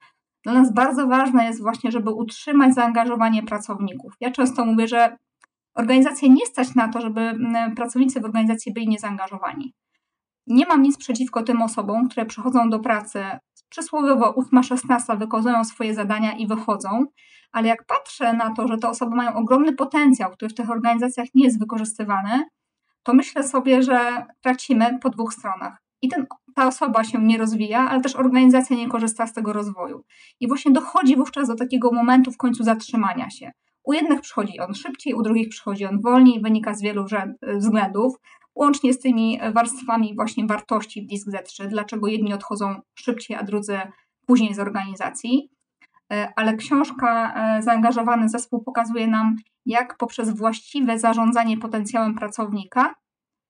dla 0.43 0.53
nas 0.53 0.73
bardzo 0.73 1.07
ważne 1.07 1.45
jest 1.45 1.61
właśnie, 1.61 1.91
żeby 1.91 2.11
utrzymać 2.11 2.73
zaangażowanie 2.73 3.43
pracowników. 3.43 4.13
Ja 4.19 4.31
często 4.31 4.65
mówię, 4.65 4.87
że 4.87 5.17
organizacje 5.75 6.29
nie 6.29 6.45
stać 6.45 6.75
na 6.75 6.87
to, 6.87 7.01
żeby 7.01 7.37
pracownicy 7.75 8.21
w 8.21 8.25
organizacji 8.25 8.73
byli 8.73 8.87
niezaangażowani. 8.87 9.73
Nie 10.47 10.65
mam 10.65 10.81
nic 10.81 10.97
przeciwko 10.97 11.43
tym 11.43 11.61
osobom, 11.61 12.09
które 12.09 12.25
przychodzą 12.25 12.69
do 12.69 12.79
pracy 12.79 13.23
przysłowiowo 13.69 14.33
8-16, 14.53 15.19
wykonują 15.19 15.63
swoje 15.63 15.93
zadania 15.93 16.37
i 16.37 16.47
wychodzą, 16.47 17.05
ale 17.51 17.67
jak 17.67 17.85
patrzę 17.85 18.33
na 18.33 18.53
to, 18.53 18.67
że 18.67 18.77
te 18.77 18.89
osoby 18.89 19.15
mają 19.15 19.33
ogromny 19.33 19.73
potencjał, 19.73 20.31
który 20.31 20.49
w 20.49 20.55
tych 20.55 20.69
organizacjach 20.69 21.27
nie 21.35 21.45
jest 21.45 21.59
wykorzystywany, 21.59 22.43
to 23.03 23.13
myślę 23.13 23.43
sobie, 23.43 23.83
że 23.83 24.25
tracimy 24.41 24.99
po 25.01 25.09
dwóch 25.09 25.33
stronach. 25.33 25.77
I 26.01 26.09
ten, 26.09 26.25
ta 26.55 26.67
osoba 26.67 27.03
się 27.03 27.21
nie 27.21 27.37
rozwija, 27.37 27.89
ale 27.89 28.01
też 28.01 28.15
organizacja 28.15 28.75
nie 28.75 28.89
korzysta 28.89 29.27
z 29.27 29.33
tego 29.33 29.53
rozwoju. 29.53 30.03
I 30.39 30.47
właśnie 30.47 30.71
dochodzi 30.71 31.15
wówczas 31.15 31.47
do 31.47 31.55
takiego 31.55 31.91
momentu 31.91 32.31
w 32.31 32.37
końcu 32.37 32.63
zatrzymania 32.63 33.29
się. 33.29 33.51
U 33.83 33.93
jednych 33.93 34.21
przychodzi 34.21 34.59
on 34.59 34.73
szybciej, 34.73 35.13
u 35.13 35.21
drugich 35.21 35.49
przychodzi 35.49 35.85
on 35.85 36.01
wolniej, 36.01 36.41
wynika 36.41 36.73
z 36.73 36.81
wielu 36.81 37.05
względów, 37.57 38.13
łącznie 38.59 38.93
z 38.93 38.99
tymi 38.99 39.39
warstwami 39.53 40.15
właśnie 40.15 40.45
wartości 40.47 41.01
w 41.01 41.05
Disk 41.05 41.27
Z3, 41.27 41.67
dlaczego 41.67 42.07
jedni 42.07 42.33
odchodzą 42.33 42.81
szybciej, 42.95 43.37
a 43.37 43.43
drudzy 43.43 43.79
później 44.25 44.53
z 44.53 44.59
organizacji. 44.59 45.49
E, 46.13 46.33
ale 46.35 46.55
książka 46.55 47.33
e, 47.33 47.61
Zaangażowany 47.61 48.29
Zespół 48.29 48.63
pokazuje 48.63 49.07
nam, 49.07 49.35
jak 49.65 49.97
poprzez 49.97 50.29
właściwe 50.29 50.99
zarządzanie 50.99 51.57
potencjałem 51.57 52.15
pracownika 52.15 52.93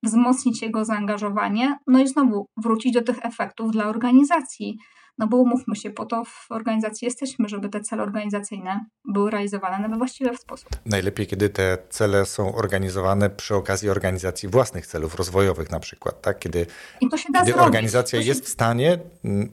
wzmocnić 0.04 0.62
jego 0.62 0.86
zaangażowanie, 0.86 1.78
no 1.88 2.00
i 2.00 2.08
znowu 2.08 2.46
wrócić 2.58 2.94
do 2.94 3.02
tych 3.02 3.26
efektów 3.26 3.72
dla 3.72 3.86
organizacji. 3.86 4.78
No 5.20 5.28
bo 5.28 5.38
umówmy 5.38 5.76
się, 5.76 5.90
po 5.90 6.06
to 6.06 6.24
w 6.26 6.46
organizacji 6.50 7.06
jesteśmy, 7.06 7.50
żeby 7.50 7.70
te 7.70 7.82
cele 7.82 8.04
organizacyjne 8.04 8.86
były 9.06 9.32
realizowane 9.32 9.90
we 9.90 9.98
właściwy 9.98 10.38
sposób. 10.38 10.70
Najlepiej, 10.86 11.28
kiedy 11.28 11.50
te 11.50 11.78
cele 11.90 12.26
są 12.26 12.56
organizowane 12.56 13.30
przy 13.30 13.56
okazji 13.56 13.90
organizacji 13.90 14.50
własnych 14.50 14.88
celów 14.88 15.16
rozwojowych 15.16 15.72
na 15.72 15.80
przykład, 15.80 16.22
tak? 16.22 16.40
Kiedy, 16.40 16.66
I 17.02 17.10
to 17.10 17.18
się 17.18 17.30
da 17.34 17.46
kiedy 17.46 17.56
organizacja 17.60 18.22
się... 18.22 18.28
jest 18.28 18.46
w 18.46 18.50
stanie 18.50 19.00
mm, 19.26 19.50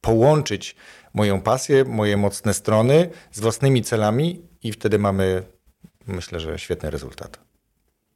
połączyć 0.00 0.76
moją 1.14 1.40
pasję, 1.40 1.84
moje 1.84 2.16
mocne 2.16 2.54
strony 2.54 3.10
z 3.32 3.40
własnymi 3.40 3.82
celami 3.82 4.42
i 4.62 4.72
wtedy 4.72 4.98
mamy, 4.98 5.42
myślę, 6.06 6.40
że 6.40 6.58
świetny 6.58 6.90
rezultat. 6.90 7.38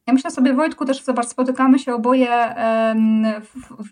Ja 0.06 0.12
myślę 0.12 0.30
sobie, 0.30 0.54
Wojtku, 0.54 0.84
też 0.84 1.04
zobacz, 1.04 1.26
spotykamy 1.26 1.78
się 1.78 1.94
oboje 1.94 2.54
w, 3.42 3.86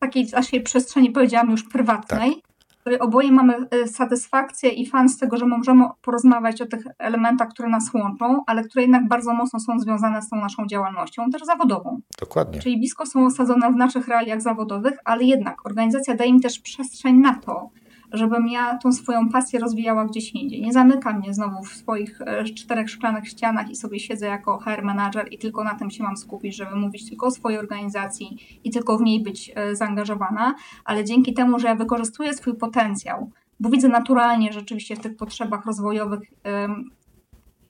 takiej 0.00 0.26
naszej 0.32 0.62
przestrzeni, 0.62 1.10
powiedziałam 1.10 1.50
już 1.50 1.62
prywatnej, 1.62 2.34
tak. 2.34 2.52
w 2.68 2.80
której 2.80 2.98
oboje 2.98 3.32
mamy 3.32 3.54
e, 3.70 3.88
satysfakcję 3.88 4.70
i 4.70 4.86
fan 4.86 5.08
z 5.08 5.18
tego, 5.18 5.36
że 5.36 5.46
możemy 5.46 5.84
porozmawiać 6.02 6.62
o 6.62 6.66
tych 6.66 6.84
elementach, 6.98 7.48
które 7.48 7.68
nas 7.68 7.94
łączą, 7.94 8.42
ale 8.46 8.64
które 8.64 8.82
jednak 8.82 9.08
bardzo 9.08 9.34
mocno 9.34 9.60
są 9.60 9.78
związane 9.78 10.22
z 10.22 10.28
tą 10.28 10.36
naszą 10.36 10.66
działalnością, 10.66 11.30
też 11.30 11.42
zawodową. 11.42 12.00
Dokładnie. 12.20 12.60
Czyli 12.60 12.78
blisko 12.78 13.06
są 13.06 13.26
osadzone 13.26 13.72
w 13.72 13.76
naszych 13.76 14.08
realiach 14.08 14.40
zawodowych, 14.40 14.98
ale 15.04 15.24
jednak 15.24 15.66
organizacja 15.66 16.14
daje 16.14 16.32
mi 16.32 16.40
też 16.40 16.58
przestrzeń 16.58 17.16
na 17.16 17.34
to, 17.34 17.70
żebym 18.12 18.48
ja 18.48 18.78
tą 18.78 18.92
swoją 18.92 19.28
pasję 19.28 19.60
rozwijała 19.60 20.04
gdzieś 20.04 20.30
indziej. 20.32 20.62
Nie 20.62 20.72
zamykam 20.72 21.18
mnie 21.18 21.34
znowu 21.34 21.62
w 21.62 21.68
swoich 21.68 22.20
e, 22.20 22.44
czterech 22.44 22.90
szklanych 22.90 23.28
ścianach 23.28 23.70
i 23.70 23.76
sobie 23.76 24.00
siedzę 24.00 24.26
jako 24.26 24.58
HR 24.58 24.82
manager 24.82 25.26
i 25.30 25.38
tylko 25.38 25.64
na 25.64 25.74
tym 25.74 25.90
się 25.90 26.02
mam 26.02 26.16
skupić, 26.16 26.56
żeby 26.56 26.76
mówić 26.76 27.08
tylko 27.08 27.26
o 27.26 27.30
swojej 27.30 27.58
organizacji 27.58 28.60
i 28.64 28.70
tylko 28.70 28.98
w 28.98 29.02
niej 29.02 29.22
być 29.22 29.52
e, 29.54 29.76
zaangażowana, 29.76 30.54
ale 30.84 31.04
dzięki 31.04 31.34
temu, 31.34 31.58
że 31.58 31.68
ja 31.68 31.74
wykorzystuję 31.74 32.34
swój 32.34 32.54
potencjał, 32.54 33.30
bo 33.60 33.70
widzę 33.70 33.88
naturalnie 33.88 34.52
rzeczywiście 34.52 34.96
w 34.96 35.00
tych 35.00 35.16
potrzebach 35.16 35.66
rozwojowych 35.66 36.20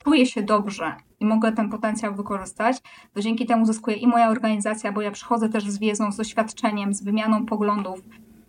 czuję 0.04 0.26
się 0.26 0.42
dobrze 0.42 0.94
i 1.20 1.26
mogę 1.26 1.52
ten 1.52 1.68
potencjał 1.68 2.14
wykorzystać, 2.14 2.76
to 3.14 3.20
dzięki 3.20 3.46
temu 3.46 3.66
zyskuje 3.66 3.96
i 3.96 4.06
moja 4.06 4.28
organizacja, 4.28 4.92
bo 4.92 5.00
ja 5.00 5.10
przychodzę 5.10 5.48
też 5.48 5.64
z 5.64 5.78
wiedzą, 5.78 6.12
z 6.12 6.16
doświadczeniem, 6.16 6.94
z 6.94 7.02
wymianą 7.02 7.46
poglądów 7.46 8.00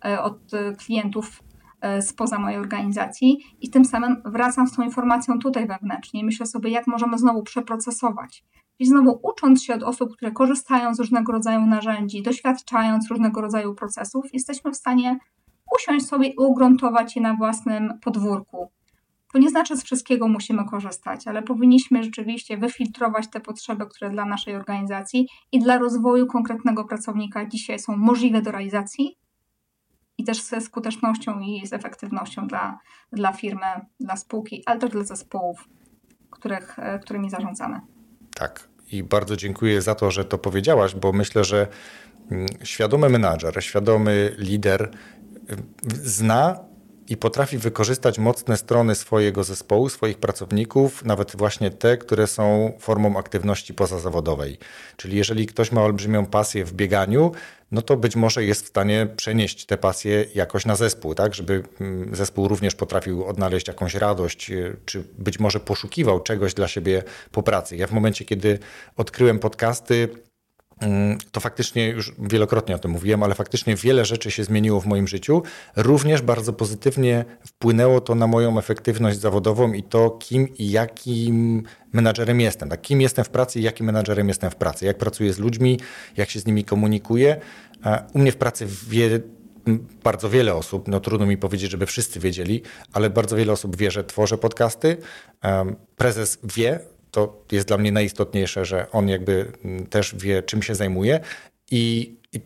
e, 0.04 0.22
od 0.22 0.38
klientów 0.78 1.42
spoza 2.00 2.38
mojej 2.38 2.58
organizacji 2.58 3.38
i 3.60 3.70
tym 3.70 3.84
samym 3.84 4.22
wracam 4.24 4.66
z 4.66 4.76
tą 4.76 4.82
informacją 4.82 5.38
tutaj 5.38 5.66
wewnętrznie 5.66 6.20
i 6.20 6.24
myślę 6.24 6.46
sobie, 6.46 6.70
jak 6.70 6.86
możemy 6.86 7.18
znowu 7.18 7.42
przeprocesować. 7.42 8.44
I 8.78 8.86
znowu 8.86 9.20
ucząc 9.22 9.62
się 9.62 9.74
od 9.74 9.82
osób, 9.82 10.12
które 10.16 10.30
korzystają 10.30 10.94
z 10.94 10.98
różnego 10.98 11.32
rodzaju 11.32 11.66
narzędzi, 11.66 12.22
doświadczając 12.22 13.10
różnego 13.10 13.40
rodzaju 13.40 13.74
procesów, 13.74 14.24
jesteśmy 14.32 14.70
w 14.70 14.76
stanie 14.76 15.18
usiąść 15.78 16.06
sobie 16.06 16.28
i 16.28 16.36
ugruntować 16.36 17.16
je 17.16 17.22
na 17.22 17.34
własnym 17.34 17.98
podwórku. 18.04 18.70
To 19.32 19.38
nie 19.38 19.50
znaczy, 19.50 19.74
że 19.74 19.80
z 19.80 19.84
wszystkiego 19.84 20.28
musimy 20.28 20.64
korzystać, 20.64 21.28
ale 21.28 21.42
powinniśmy 21.42 22.02
rzeczywiście 22.02 22.56
wyfiltrować 22.56 23.30
te 23.30 23.40
potrzeby, 23.40 23.86
które 23.86 24.10
dla 24.10 24.24
naszej 24.24 24.56
organizacji 24.56 25.28
i 25.52 25.58
dla 25.58 25.78
rozwoju 25.78 26.26
konkretnego 26.26 26.84
pracownika 26.84 27.46
dzisiaj 27.46 27.78
są 27.78 27.96
możliwe 27.96 28.42
do 28.42 28.50
realizacji, 28.50 29.16
i 30.22 30.24
też 30.24 30.42
ze 30.42 30.60
skutecznością 30.60 31.40
i 31.40 31.66
z 31.66 31.72
efektywnością 31.72 32.46
dla, 32.46 32.78
dla 33.12 33.32
firmy, 33.32 33.66
dla 34.00 34.16
spółki, 34.16 34.62
ale 34.66 34.80
też 34.80 34.90
dla 34.90 35.04
zespołów, 35.04 35.68
których, 36.30 36.78
e, 36.78 36.98
którymi 36.98 37.30
zarządzamy. 37.30 37.80
Tak. 38.34 38.68
I 38.92 39.02
bardzo 39.02 39.36
dziękuję 39.36 39.82
za 39.82 39.94
to, 39.94 40.10
że 40.10 40.24
to 40.24 40.38
powiedziałaś, 40.38 40.94
bo 40.94 41.12
myślę, 41.12 41.44
że 41.44 41.66
mm, 42.30 42.46
świadomy 42.62 43.08
menadżer, 43.08 43.64
świadomy 43.64 44.34
lider 44.38 44.82
y, 44.82 45.56
zna 45.90 46.58
i 47.12 47.16
potrafi 47.16 47.58
wykorzystać 47.58 48.18
mocne 48.18 48.56
strony 48.56 48.94
swojego 48.94 49.44
zespołu, 49.44 49.88
swoich 49.88 50.18
pracowników, 50.18 51.04
nawet 51.04 51.36
właśnie 51.36 51.70
te, 51.70 51.96
które 51.96 52.26
są 52.26 52.72
formą 52.78 53.18
aktywności 53.18 53.74
pozazawodowej. 53.74 54.58
Czyli 54.96 55.16
jeżeli 55.16 55.46
ktoś 55.46 55.72
ma 55.72 55.82
olbrzymią 55.82 56.26
pasję 56.26 56.64
w 56.64 56.72
bieganiu, 56.72 57.32
no 57.72 57.82
to 57.82 57.96
być 57.96 58.16
może 58.16 58.44
jest 58.44 58.64
w 58.64 58.68
stanie 58.68 59.06
przenieść 59.16 59.66
tę 59.66 59.78
pasję 59.78 60.24
jakoś 60.34 60.66
na 60.66 60.76
zespół, 60.76 61.14
tak, 61.14 61.34
żeby 61.34 61.62
mm, 61.80 62.14
zespół 62.14 62.48
również 62.48 62.74
potrafił 62.74 63.24
odnaleźć 63.24 63.68
jakąś 63.68 63.94
radość, 63.94 64.50
y, 64.50 64.76
czy 64.84 65.04
być 65.18 65.40
może 65.40 65.60
poszukiwał 65.60 66.20
czegoś 66.20 66.54
dla 66.54 66.68
siebie 66.68 67.02
po 67.32 67.42
pracy. 67.42 67.76
Ja 67.76 67.86
w 67.86 67.92
momencie, 67.92 68.24
kiedy 68.24 68.58
odkryłem 68.96 69.38
podcasty, 69.38 70.08
to 71.32 71.40
faktycznie 71.40 71.88
już 71.88 72.12
wielokrotnie 72.18 72.74
o 72.74 72.78
tym 72.78 72.90
mówiłem, 72.90 73.22
ale 73.22 73.34
faktycznie 73.34 73.76
wiele 73.76 74.04
rzeczy 74.04 74.30
się 74.30 74.44
zmieniło 74.44 74.80
w 74.80 74.86
moim 74.86 75.08
życiu. 75.08 75.42
Również 75.76 76.22
bardzo 76.22 76.52
pozytywnie 76.52 77.24
wpłynęło 77.46 78.00
to 78.00 78.14
na 78.14 78.26
moją 78.26 78.58
efektywność 78.58 79.18
zawodową 79.18 79.72
i 79.72 79.82
to, 79.82 80.10
kim 80.10 80.48
i 80.56 80.70
jakim 80.70 81.62
menadżerem 81.92 82.40
jestem. 82.40 82.68
Tak? 82.68 82.80
Kim 82.80 83.00
jestem 83.00 83.24
w 83.24 83.30
pracy 83.30 83.60
i 83.60 83.62
jakim 83.62 83.86
menadżerem 83.86 84.28
jestem 84.28 84.50
w 84.50 84.56
pracy. 84.56 84.86
Jak 84.86 84.98
pracuję 84.98 85.32
z 85.32 85.38
ludźmi, 85.38 85.80
jak 86.16 86.30
się 86.30 86.40
z 86.40 86.46
nimi 86.46 86.64
komunikuję. 86.64 87.40
U 88.14 88.18
mnie 88.18 88.32
w 88.32 88.36
pracy 88.36 88.66
wie 88.88 89.20
bardzo 90.04 90.30
wiele 90.30 90.54
osób, 90.54 90.88
no 90.88 91.00
trudno 91.00 91.26
mi 91.26 91.36
powiedzieć, 91.36 91.70
żeby 91.70 91.86
wszyscy 91.86 92.20
wiedzieli, 92.20 92.62
ale 92.92 93.10
bardzo 93.10 93.36
wiele 93.36 93.52
osób 93.52 93.76
wie, 93.76 93.90
że 93.90 94.04
tworzę 94.04 94.38
podcasty. 94.38 94.96
Prezes 95.96 96.38
wie, 96.44 96.80
to 97.12 97.44
jest 97.52 97.68
dla 97.68 97.78
mnie 97.78 97.92
najistotniejsze, 97.92 98.64
że 98.64 98.90
on 98.90 99.08
jakby 99.08 99.52
też 99.90 100.14
wie, 100.14 100.42
czym 100.42 100.62
się 100.62 100.74
zajmuje 100.74 101.20
i, 101.70 102.16
i 102.32 102.40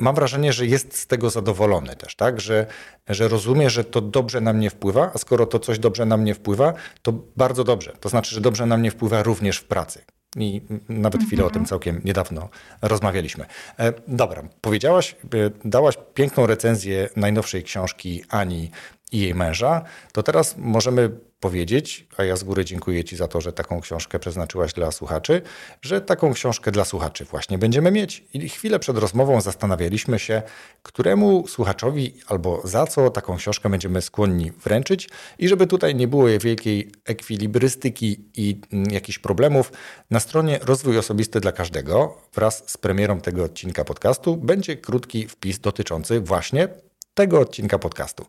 mam 0.00 0.14
wrażenie, 0.14 0.52
że 0.52 0.66
jest 0.66 0.98
z 0.98 1.06
tego 1.06 1.30
zadowolony 1.30 1.96
też, 1.96 2.16
tak? 2.16 2.40
Że, 2.40 2.66
że 3.08 3.28
rozumie, 3.28 3.70
że 3.70 3.84
to 3.84 4.00
dobrze 4.00 4.40
na 4.40 4.52
mnie 4.52 4.70
wpływa, 4.70 5.10
a 5.14 5.18
skoro 5.18 5.46
to 5.46 5.58
coś 5.58 5.78
dobrze 5.78 6.06
na 6.06 6.16
mnie 6.16 6.34
wpływa, 6.34 6.74
to 7.02 7.12
bardzo 7.36 7.64
dobrze. 7.64 7.92
To 8.00 8.08
znaczy, 8.08 8.34
że 8.34 8.40
dobrze 8.40 8.66
na 8.66 8.76
mnie 8.76 8.90
wpływa 8.90 9.22
również 9.22 9.58
w 9.58 9.64
pracy. 9.64 10.04
I 10.36 10.62
nawet 10.88 11.24
chwilę 11.24 11.44
o 11.44 11.50
tym 11.50 11.62
mhm. 11.62 11.66
całkiem 11.66 12.00
niedawno 12.04 12.48
rozmawialiśmy. 12.82 13.44
E, 13.78 13.92
dobra, 14.08 14.42
powiedziałaś, 14.60 15.16
e, 15.24 15.50
dałaś 15.64 15.98
piękną 16.14 16.46
recenzję 16.46 17.08
najnowszej 17.16 17.62
książki 17.62 18.24
Ani 18.28 18.70
i 19.12 19.20
jej 19.20 19.34
męża, 19.34 19.82
to 20.12 20.22
teraz 20.22 20.54
możemy 20.58 21.10
powiedzieć, 21.40 22.06
a 22.16 22.24
ja 22.24 22.36
z 22.36 22.44
góry 22.44 22.64
dziękuję 22.64 23.04
Ci 23.04 23.16
za 23.16 23.28
to, 23.28 23.40
że 23.40 23.52
taką 23.52 23.80
książkę 23.80 24.18
przeznaczyłaś 24.18 24.72
dla 24.72 24.92
słuchaczy, 24.92 25.42
że 25.82 26.00
taką 26.00 26.32
książkę 26.32 26.72
dla 26.72 26.84
słuchaczy 26.84 27.24
właśnie 27.24 27.58
będziemy 27.58 27.90
mieć. 27.90 28.24
I 28.32 28.48
chwilę 28.48 28.78
przed 28.78 28.98
rozmową 28.98 29.40
zastanawialiśmy 29.40 30.18
się, 30.18 30.42
któremu 30.82 31.48
słuchaczowi 31.48 32.14
albo 32.26 32.60
za 32.64 32.86
co 32.86 33.10
taką 33.10 33.36
książkę 33.36 33.70
będziemy 33.70 34.02
skłonni 34.02 34.50
wręczyć 34.50 35.08
i 35.38 35.48
żeby 35.48 35.66
tutaj 35.66 35.94
nie 35.94 36.08
było 36.08 36.26
wielkiej 36.40 36.92
ekwilibrystyki 37.04 38.24
i 38.36 38.60
mm, 38.72 38.90
jakichś 38.90 39.18
problemów, 39.18 39.72
na 40.10 40.20
stronie 40.20 40.58
Rozwój 40.62 40.98
Osobisty 40.98 41.40
dla 41.40 41.52
Każdego 41.52 42.18
wraz 42.34 42.62
z 42.66 42.76
premierą 42.76 43.20
tego 43.20 43.44
odcinka 43.44 43.84
podcastu 43.84 44.36
będzie 44.36 44.76
krótki 44.76 45.28
wpis 45.28 45.58
dotyczący 45.58 46.20
właśnie 46.20 46.68
tego 47.16 47.40
odcinka 47.40 47.78
podcastu. 47.78 48.26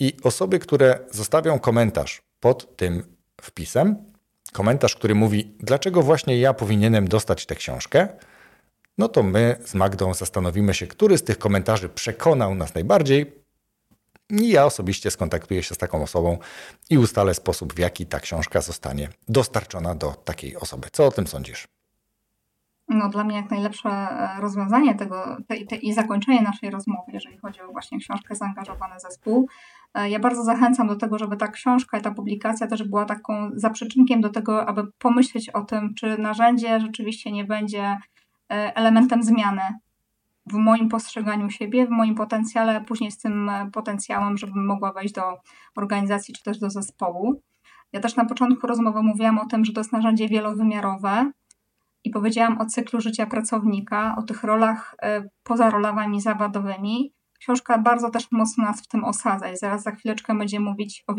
I 0.00 0.16
osoby, 0.22 0.58
które 0.58 0.98
zostawią 1.10 1.58
komentarz 1.58 2.22
pod 2.40 2.76
tym 2.76 3.16
wpisem, 3.40 3.96
komentarz, 4.52 4.96
który 4.96 5.14
mówi, 5.14 5.56
dlaczego 5.60 6.02
właśnie 6.02 6.38
ja 6.38 6.54
powinienem 6.54 7.08
dostać 7.08 7.46
tę 7.46 7.54
książkę, 7.54 8.08
no 8.98 9.08
to 9.08 9.22
my 9.22 9.56
z 9.64 9.74
Magdą 9.74 10.14
zastanowimy 10.14 10.74
się, 10.74 10.86
który 10.86 11.18
z 11.18 11.24
tych 11.24 11.38
komentarzy 11.38 11.88
przekonał 11.88 12.54
nas 12.54 12.74
najbardziej. 12.74 13.44
I 14.30 14.48
ja 14.48 14.64
osobiście 14.64 15.10
skontaktuję 15.10 15.62
się 15.62 15.74
z 15.74 15.78
taką 15.78 16.02
osobą 16.02 16.38
i 16.90 16.98
ustalę 16.98 17.34
sposób, 17.34 17.74
w 17.74 17.78
jaki 17.78 18.06
ta 18.06 18.20
książka 18.20 18.60
zostanie 18.60 19.08
dostarczona 19.28 19.94
do 19.94 20.12
takiej 20.12 20.56
osoby. 20.56 20.88
Co 20.92 21.06
o 21.06 21.10
tym 21.10 21.26
sądzisz? 21.26 21.68
No, 22.88 23.08
dla 23.08 23.24
mnie 23.24 23.36
jak 23.36 23.50
najlepsze 23.50 23.88
e, 23.88 24.40
rozwiązanie 24.40 24.94
tego 24.94 25.36
te, 25.48 25.64
te, 25.64 25.76
i 25.76 25.92
zakończenie 25.92 26.42
naszej 26.42 26.70
rozmowy, 26.70 27.12
jeżeli 27.12 27.38
chodzi 27.38 27.60
o 27.60 27.72
właśnie 27.72 27.98
książkę 27.98 28.34
Zaangażowany 28.34 29.00
Zespół. 29.00 29.48
E, 29.94 30.10
ja 30.10 30.18
bardzo 30.18 30.44
zachęcam 30.44 30.88
do 30.88 30.96
tego, 30.96 31.18
żeby 31.18 31.36
ta 31.36 31.48
książka 31.48 31.98
i 31.98 32.02
ta 32.02 32.10
publikacja 32.10 32.66
też 32.66 32.82
była 32.82 33.04
taką 33.04 33.50
zaprzeczynkiem 33.54 34.20
do 34.20 34.30
tego, 34.30 34.68
aby 34.68 34.82
pomyśleć 34.98 35.50
o 35.50 35.64
tym, 35.64 35.94
czy 35.94 36.18
narzędzie 36.18 36.80
rzeczywiście 36.80 37.32
nie 37.32 37.44
będzie 37.44 37.96
e, 38.52 38.76
elementem 38.76 39.22
zmiany 39.22 39.62
w 40.46 40.54
moim 40.54 40.88
postrzeganiu 40.88 41.50
siebie, 41.50 41.86
w 41.86 41.90
moim 41.90 42.14
potencjale, 42.14 42.80
później 42.80 43.10
z 43.10 43.18
tym 43.18 43.50
potencjałem, 43.72 44.38
żebym 44.38 44.66
mogła 44.66 44.92
wejść 44.92 45.14
do 45.14 45.22
organizacji 45.76 46.34
czy 46.34 46.42
też 46.42 46.58
do 46.58 46.70
zespołu. 46.70 47.42
Ja 47.92 48.00
też 48.00 48.16
na 48.16 48.24
początku 48.24 48.66
rozmowy 48.66 49.02
mówiłam 49.02 49.38
o 49.38 49.46
tym, 49.46 49.64
że 49.64 49.72
to 49.72 49.80
jest 49.80 49.92
narzędzie 49.92 50.28
wielowymiarowe, 50.28 51.32
i 52.04 52.10
powiedziałam 52.10 52.60
o 52.60 52.66
cyklu 52.66 53.00
życia 53.00 53.26
pracownika, 53.26 54.16
o 54.18 54.22
tych 54.22 54.44
rolach 54.44 54.94
e, 55.02 55.28
poza 55.42 55.70
rolami 55.70 56.20
zawodowymi. 56.20 57.12
Książka 57.44 57.78
bardzo 57.78 58.10
też 58.10 58.32
mocno 58.32 58.64
nas 58.64 58.82
w 58.82 58.86
tym 58.86 59.04
osadza 59.04 59.52
i 59.52 59.56
zaraz 59.56 59.82
za 59.82 59.90
chwileczkę 59.90 60.34
będziemy 60.34 60.70
mówić 60.70 61.04
o 61.06 61.14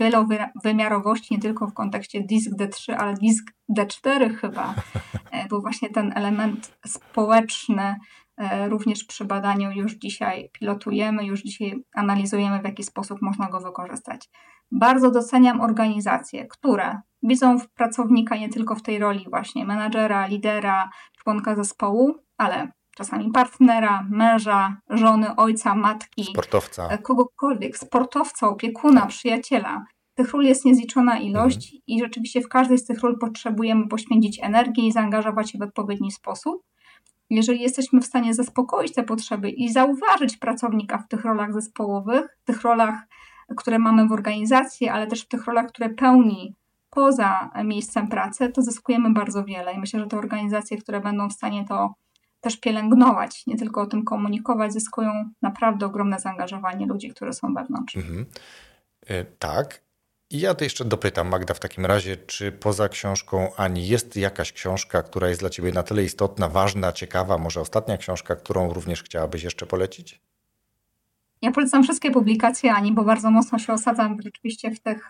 wielowymiarowości 0.00 1.34
nie 1.34 1.40
tylko 1.40 1.66
w 1.66 1.74
kontekście 1.74 2.20
disk 2.20 2.50
D3, 2.60 2.92
ale 2.92 3.14
disk 3.14 3.52
D4 3.78 4.34
chyba, 4.34 4.74
e, 5.32 5.48
bo 5.48 5.60
właśnie 5.60 5.90
ten 5.90 6.12
element 6.14 6.78
społeczny 6.86 7.96
e, 8.36 8.68
również 8.68 9.04
przy 9.04 9.24
badaniu 9.24 9.70
już 9.70 9.94
dzisiaj 9.94 10.50
pilotujemy, 10.52 11.26
już 11.26 11.42
dzisiaj 11.42 11.84
analizujemy 11.94 12.60
w 12.60 12.64
jaki 12.64 12.82
sposób 12.82 13.22
można 13.22 13.48
go 13.48 13.60
wykorzystać. 13.60 14.28
Bardzo 14.70 15.10
doceniam 15.10 15.60
organizacje, 15.60 16.46
które 16.46 17.00
widzą 17.22 17.58
w 17.58 17.68
pracownika 17.68 18.36
nie 18.36 18.48
tylko 18.48 18.74
w 18.74 18.82
tej 18.82 18.98
roli 18.98 19.26
właśnie 19.30 19.64
menadżera, 19.64 20.26
lidera, 20.26 20.90
członka 21.18 21.54
zespołu, 21.54 22.14
ale 22.36 22.72
czasami 22.96 23.30
partnera, 23.30 24.06
męża, 24.10 24.76
żony, 24.90 25.36
ojca, 25.36 25.74
matki, 25.74 26.24
sportowca, 26.24 26.88
e, 26.88 26.98
kogokolwiek, 26.98 27.78
sportowca, 27.78 28.48
opiekuna, 28.48 29.06
przyjaciela. 29.06 29.84
Tych 30.14 30.32
ról 30.32 30.44
jest 30.44 30.64
niezliczona 30.64 31.18
ilość 31.18 31.56
mhm. 31.56 31.82
i 31.86 32.00
rzeczywiście 32.00 32.40
w 32.40 32.48
każdej 32.48 32.78
z 32.78 32.84
tych 32.84 33.00
ról 33.00 33.18
potrzebujemy 33.18 33.88
poświęcić 33.88 34.40
energię 34.42 34.86
i 34.86 34.92
zaangażować 34.92 35.50
się 35.50 35.58
w 35.58 35.62
odpowiedni 35.62 36.12
sposób. 36.12 36.62
Jeżeli 37.30 37.60
jesteśmy 37.60 38.00
w 38.00 38.06
stanie 38.06 38.34
zaspokoić 38.34 38.94
te 38.94 39.02
potrzeby 39.02 39.50
i 39.50 39.72
zauważyć 39.72 40.36
pracownika 40.36 40.98
w 40.98 41.08
tych 41.08 41.24
rolach 41.24 41.52
zespołowych, 41.52 42.38
w 42.42 42.44
tych 42.44 42.62
rolach, 42.62 42.94
które 43.56 43.78
mamy 43.78 44.08
w 44.08 44.12
organizacji, 44.12 44.88
ale 44.88 45.06
też 45.06 45.22
w 45.22 45.28
tych 45.28 45.44
rolach, 45.44 45.66
które 45.66 45.88
pełni 45.88 46.54
poza 46.90 47.50
miejscem 47.64 48.08
pracy, 48.08 48.48
to 48.48 48.62
zyskujemy 48.62 49.12
bardzo 49.12 49.44
wiele. 49.44 49.72
I 49.72 49.78
myślę, 49.78 50.00
że 50.00 50.06
te 50.06 50.18
organizacje, 50.18 50.76
które 50.76 51.00
będą 51.00 51.28
w 51.28 51.32
stanie 51.32 51.64
to 51.68 51.94
też 52.46 52.56
pielęgnować, 52.56 53.46
nie 53.46 53.56
tylko 53.56 53.80
o 53.82 53.86
tym 53.86 54.04
komunikować, 54.04 54.72
zyskują 54.72 55.30
naprawdę 55.42 55.86
ogromne 55.86 56.20
zaangażowanie 56.20 56.86
ludzi, 56.86 57.10
którzy 57.10 57.32
są 57.32 57.54
wewnątrz. 57.54 57.96
Mhm. 57.96 58.26
E, 59.06 59.24
tak. 59.24 59.80
I 60.30 60.40
ja 60.40 60.54
to 60.54 60.64
jeszcze 60.64 60.84
dopytam, 60.84 61.28
Magda, 61.28 61.54
w 61.54 61.60
takim 61.60 61.86
razie, 61.86 62.16
czy 62.16 62.52
poza 62.52 62.88
książką 62.88 63.48
Ani 63.56 63.88
jest 63.88 64.16
jakaś 64.16 64.52
książka, 64.52 65.02
która 65.02 65.28
jest 65.28 65.40
dla 65.40 65.50
Ciebie 65.50 65.72
na 65.72 65.82
tyle 65.82 66.04
istotna, 66.04 66.48
ważna, 66.48 66.92
ciekawa, 66.92 67.38
może 67.38 67.60
ostatnia 67.60 67.96
książka, 67.96 68.36
którą 68.36 68.72
również 68.72 69.02
chciałabyś 69.02 69.42
jeszcze 69.42 69.66
polecić? 69.66 70.20
Ja 71.42 71.52
polecam 71.52 71.82
wszystkie 71.82 72.10
publikacje 72.10 72.72
Ani, 72.72 72.92
bo 72.92 73.04
bardzo 73.04 73.30
mocno 73.30 73.58
się 73.58 73.72
osadzam 73.72 74.22
rzeczywiście 74.22 74.70
w 74.70 74.80
tych 74.80 75.08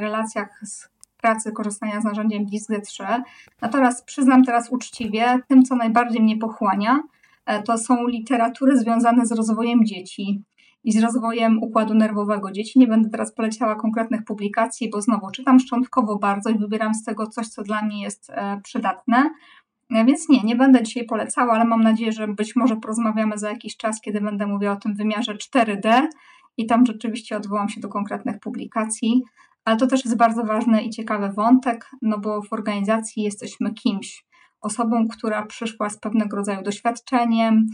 relacjach 0.00 0.60
z 0.64 0.88
pracy, 1.20 1.52
korzystania 1.52 2.00
z 2.00 2.04
narzędziem 2.04 2.46
DISG-3. 2.46 3.22
Natomiast 3.62 4.04
przyznam 4.04 4.44
teraz 4.44 4.70
uczciwie, 4.70 5.38
tym 5.48 5.62
co 5.62 5.76
najbardziej 5.76 6.22
mnie 6.22 6.36
pochłania, 6.36 7.02
e, 7.46 7.62
to 7.62 7.78
są 7.78 8.06
literatury 8.06 8.76
związane 8.78 9.26
z 9.26 9.32
rozwojem 9.32 9.84
dzieci 9.84 10.42
i 10.84 10.92
z 10.92 11.02
rozwojem 11.02 11.62
układu 11.62 11.94
nerwowego 11.94 12.52
dzieci. 12.52 12.78
Nie 12.78 12.86
będę 12.86 13.10
teraz 13.10 13.34
poleciała 13.34 13.74
konkretnych 13.74 14.24
publikacji, 14.24 14.90
bo 14.90 15.02
znowu 15.02 15.30
czytam 15.30 15.58
szczątkowo 15.58 16.18
bardzo 16.18 16.50
i 16.50 16.58
wybieram 16.58 16.94
z 16.94 17.04
tego 17.04 17.26
coś, 17.26 17.48
co 17.48 17.62
dla 17.62 17.82
mnie 17.82 18.02
jest 18.02 18.30
e, 18.30 18.60
przydatne. 18.64 19.30
E, 19.90 20.04
więc 20.04 20.28
nie, 20.28 20.42
nie 20.42 20.56
będę 20.56 20.82
dzisiaj 20.82 21.04
polecała, 21.04 21.52
ale 21.52 21.64
mam 21.64 21.82
nadzieję, 21.82 22.12
że 22.12 22.28
być 22.28 22.56
może 22.56 22.76
porozmawiamy 22.76 23.38
za 23.38 23.50
jakiś 23.50 23.76
czas, 23.76 24.00
kiedy 24.00 24.20
będę 24.20 24.46
mówiła 24.46 24.72
o 24.72 24.76
tym 24.76 24.94
wymiarze 24.94 25.34
4D 25.34 26.06
i 26.56 26.66
tam 26.66 26.86
rzeczywiście 26.86 27.36
odwołam 27.36 27.68
się 27.68 27.80
do 27.80 27.88
konkretnych 27.88 28.40
publikacji. 28.40 29.22
Ale 29.64 29.76
to 29.76 29.86
też 29.86 30.04
jest 30.04 30.16
bardzo 30.16 30.44
ważny 30.44 30.82
i 30.82 30.90
ciekawy 30.90 31.28
wątek, 31.32 31.90
no 32.02 32.18
bo 32.18 32.42
w 32.42 32.52
organizacji 32.52 33.22
jesteśmy 33.22 33.74
kimś, 33.74 34.24
osobą, 34.60 35.08
która 35.08 35.46
przyszła 35.46 35.90
z 35.90 35.98
pewnego 35.98 36.36
rodzaju 36.36 36.62
doświadczeniem, 36.62 37.66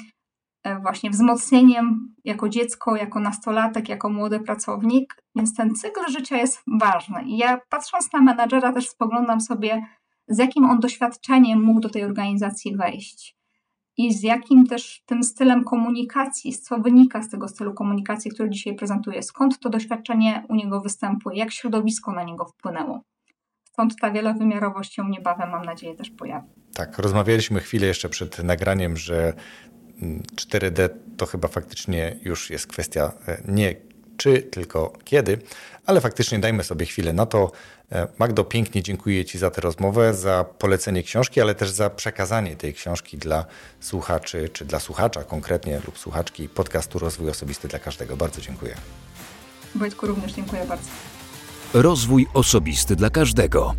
e, 0.63 0.79
właśnie 0.79 1.11
wzmocnieniem 1.11 2.15
jako 2.25 2.49
dziecko, 2.49 2.97
jako 2.97 3.21
nastolatek, 3.21 3.89
jako 3.89 4.11
młody 4.11 4.41
pracownik, 4.41 5.23
więc 5.37 5.55
ten 5.55 5.75
cykl 5.75 6.01
życia 6.11 6.37
jest 6.37 6.63
ważny. 6.81 7.23
I 7.25 7.37
ja 7.37 7.61
patrząc 7.69 8.13
na 8.13 8.21
menadżera 8.21 8.73
też 8.73 8.89
spoglądam 8.89 9.41
sobie 9.41 9.87
z 10.29 10.39
jakim 10.39 10.65
on 10.65 10.81
doświadczeniem 10.81 11.63
mógł 11.63 11.81
do 11.81 11.89
tej 11.89 12.05
organizacji 12.05 12.77
wejść 12.77 13.36
i 13.97 14.15
z 14.15 14.23
jakim 14.23 14.67
też 14.67 15.03
tym 15.07 15.23
stylem 15.23 15.65
komunikacji, 15.65 16.53
co 16.53 16.79
wynika 16.79 17.23
z 17.23 17.29
tego 17.29 17.49
stylu 17.49 17.75
komunikacji, 17.75 18.31
który 18.31 18.51
dzisiaj 18.51 18.75
prezentuję, 18.75 19.23
skąd 19.23 19.59
to 19.59 19.69
doświadczenie 19.69 20.45
u 20.49 20.55
niego 20.55 20.81
występuje, 20.81 21.39
jak 21.39 21.53
środowisko 21.53 22.13
na 22.13 22.25
niego 22.25 22.45
wpłynęło. 22.45 23.03
Stąd 23.65 23.97
ta 24.01 24.11
wielowymiarowość 24.11 24.95
się 24.95 25.11
niebawem, 25.11 25.51
mam 25.51 25.65
nadzieję, 25.65 25.95
też 25.95 26.11
pojawi. 26.11 26.49
Tak, 26.75 26.99
rozmawialiśmy 26.99 27.61
chwilę 27.61 27.87
jeszcze 27.87 28.09
przed 28.09 28.45
nagraniem, 28.45 28.97
że 28.97 29.33
4D 30.37 30.89
to 31.17 31.27
chyba 31.27 31.49
faktycznie 31.49 32.17
już 32.25 32.51
jest 32.51 32.67
kwestia 32.67 33.13
e, 33.29 33.43
nie 33.49 33.75
czy, 34.17 34.43
tylko 34.43 34.93
kiedy, 35.05 35.39
ale 35.87 36.01
faktycznie 36.01 36.39
dajmy 36.39 36.65
sobie 36.65 36.87
chwilę 36.87 37.13
na 37.13 37.27
to. 37.27 37.53
E, 37.93 38.09
Magdo, 38.19 38.45
pięknie 38.45 38.83
dziękuję 38.83 39.25
Ci 39.25 39.39
za 39.39 39.51
tę 39.51 39.61
rozmowę, 39.61 40.15
za 40.15 40.45
polecenie 40.45 41.03
książki, 41.03 41.41
ale 41.41 41.55
też 41.55 41.71
za 41.71 41.91
przekazanie 41.91 42.57
tej 42.57 42.75
książki 42.75 43.19
dla 43.19 43.45
słuchaczy, 43.81 44.49
czy 44.53 44.65
dla 44.65 44.81
słuchacza 44.81 45.25
konkretnie 45.25 45.81
lub 45.87 45.99
słuchaczki 45.99 46.49
podcastu 46.49 46.99
Rozwój 46.99 47.31
Osobisty 47.31 47.69
dla 47.69 47.79
Każdego. 47.79 48.17
Bardzo 48.17 48.41
dziękuję. 48.41 48.75
Wojtku, 49.75 50.07
również 50.07 50.33
dziękuję 50.33 50.65
bardzo. 50.65 50.89
Rozwój 51.75 52.27
Osobisty 52.35 52.97
dla 52.97 53.11
Każdego. 53.11 53.75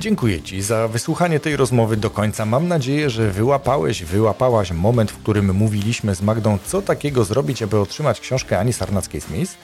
Dziękuję 0.00 0.42
Ci 0.42 0.62
za 0.62 0.88
wysłuchanie 0.88 1.40
tej 1.40 1.56
rozmowy 1.56 1.96
do 1.96 2.10
końca. 2.10 2.46
Mam 2.46 2.68
nadzieję, 2.68 3.10
że 3.10 3.30
wyłapałeś, 3.30 4.04
wyłapałaś 4.04 4.72
moment, 4.72 5.10
w 5.10 5.18
którym 5.18 5.54
mówiliśmy 5.54 6.14
z 6.14 6.22
Magdą, 6.22 6.58
co 6.66 6.82
takiego 6.82 7.24
zrobić, 7.24 7.62
aby 7.62 7.78
otrzymać 7.78 8.20
książkę 8.20 8.58
Ani 8.58 8.72
Sarnackiej-Smith. 8.72 9.54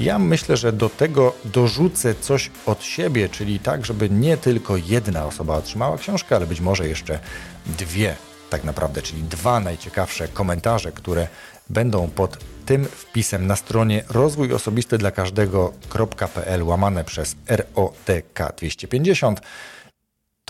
Ja 0.00 0.18
myślę, 0.18 0.56
że 0.56 0.72
do 0.72 0.88
tego 0.88 1.32
dorzucę 1.44 2.14
coś 2.14 2.50
od 2.66 2.84
siebie, 2.84 3.28
czyli 3.28 3.58
tak, 3.58 3.86
żeby 3.86 4.10
nie 4.10 4.36
tylko 4.36 4.76
jedna 4.76 5.26
osoba 5.26 5.56
otrzymała 5.56 5.98
książkę, 5.98 6.36
ale 6.36 6.46
być 6.46 6.60
może 6.60 6.88
jeszcze 6.88 7.18
dwie 7.66 8.16
tak 8.50 8.64
naprawdę, 8.64 9.02
czyli 9.02 9.22
dwa 9.22 9.60
najciekawsze 9.60 10.28
komentarze, 10.28 10.92
które 10.92 11.28
będą 11.70 12.10
pod 12.10 12.38
tym 12.66 12.84
wpisem 12.84 13.46
na 13.46 13.56
stronie 13.56 14.04
rozwój 14.08 14.52
osobisty 14.52 14.98
dla 14.98 15.10
każdego.pl 15.10 16.62
łamane 16.62 17.04
przez 17.04 17.36
ROTK 17.48 18.56
250 18.56 19.40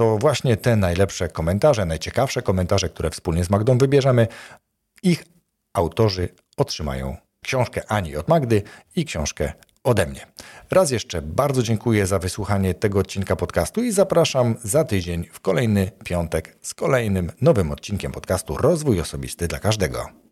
to 0.00 0.18
właśnie 0.18 0.56
te 0.56 0.76
najlepsze 0.76 1.28
komentarze, 1.28 1.86
najciekawsze 1.86 2.42
komentarze, 2.42 2.88
które 2.88 3.10
wspólnie 3.10 3.44
z 3.44 3.50
Magdą 3.50 3.78
wybierzemy, 3.78 4.26
ich 5.02 5.24
autorzy 5.74 6.28
otrzymają 6.56 7.16
książkę 7.44 7.82
Ani 7.88 8.16
od 8.16 8.28
Magdy 8.28 8.62
i 8.96 9.04
książkę 9.04 9.52
ode 9.84 10.06
mnie. 10.06 10.26
Raz 10.70 10.90
jeszcze 10.90 11.22
bardzo 11.22 11.62
dziękuję 11.62 12.06
za 12.06 12.18
wysłuchanie 12.18 12.74
tego 12.74 12.98
odcinka 12.98 13.36
podcastu 13.36 13.82
i 13.82 13.92
zapraszam 13.92 14.54
za 14.62 14.84
tydzień 14.84 15.24
w 15.32 15.40
kolejny 15.40 15.90
piątek 16.04 16.58
z 16.62 16.74
kolejnym 16.74 17.32
nowym 17.40 17.70
odcinkiem 17.70 18.12
podcastu 18.12 18.56
Rozwój 18.56 19.00
Osobisty 19.00 19.48
dla 19.48 19.58
Każdego. 19.58 20.29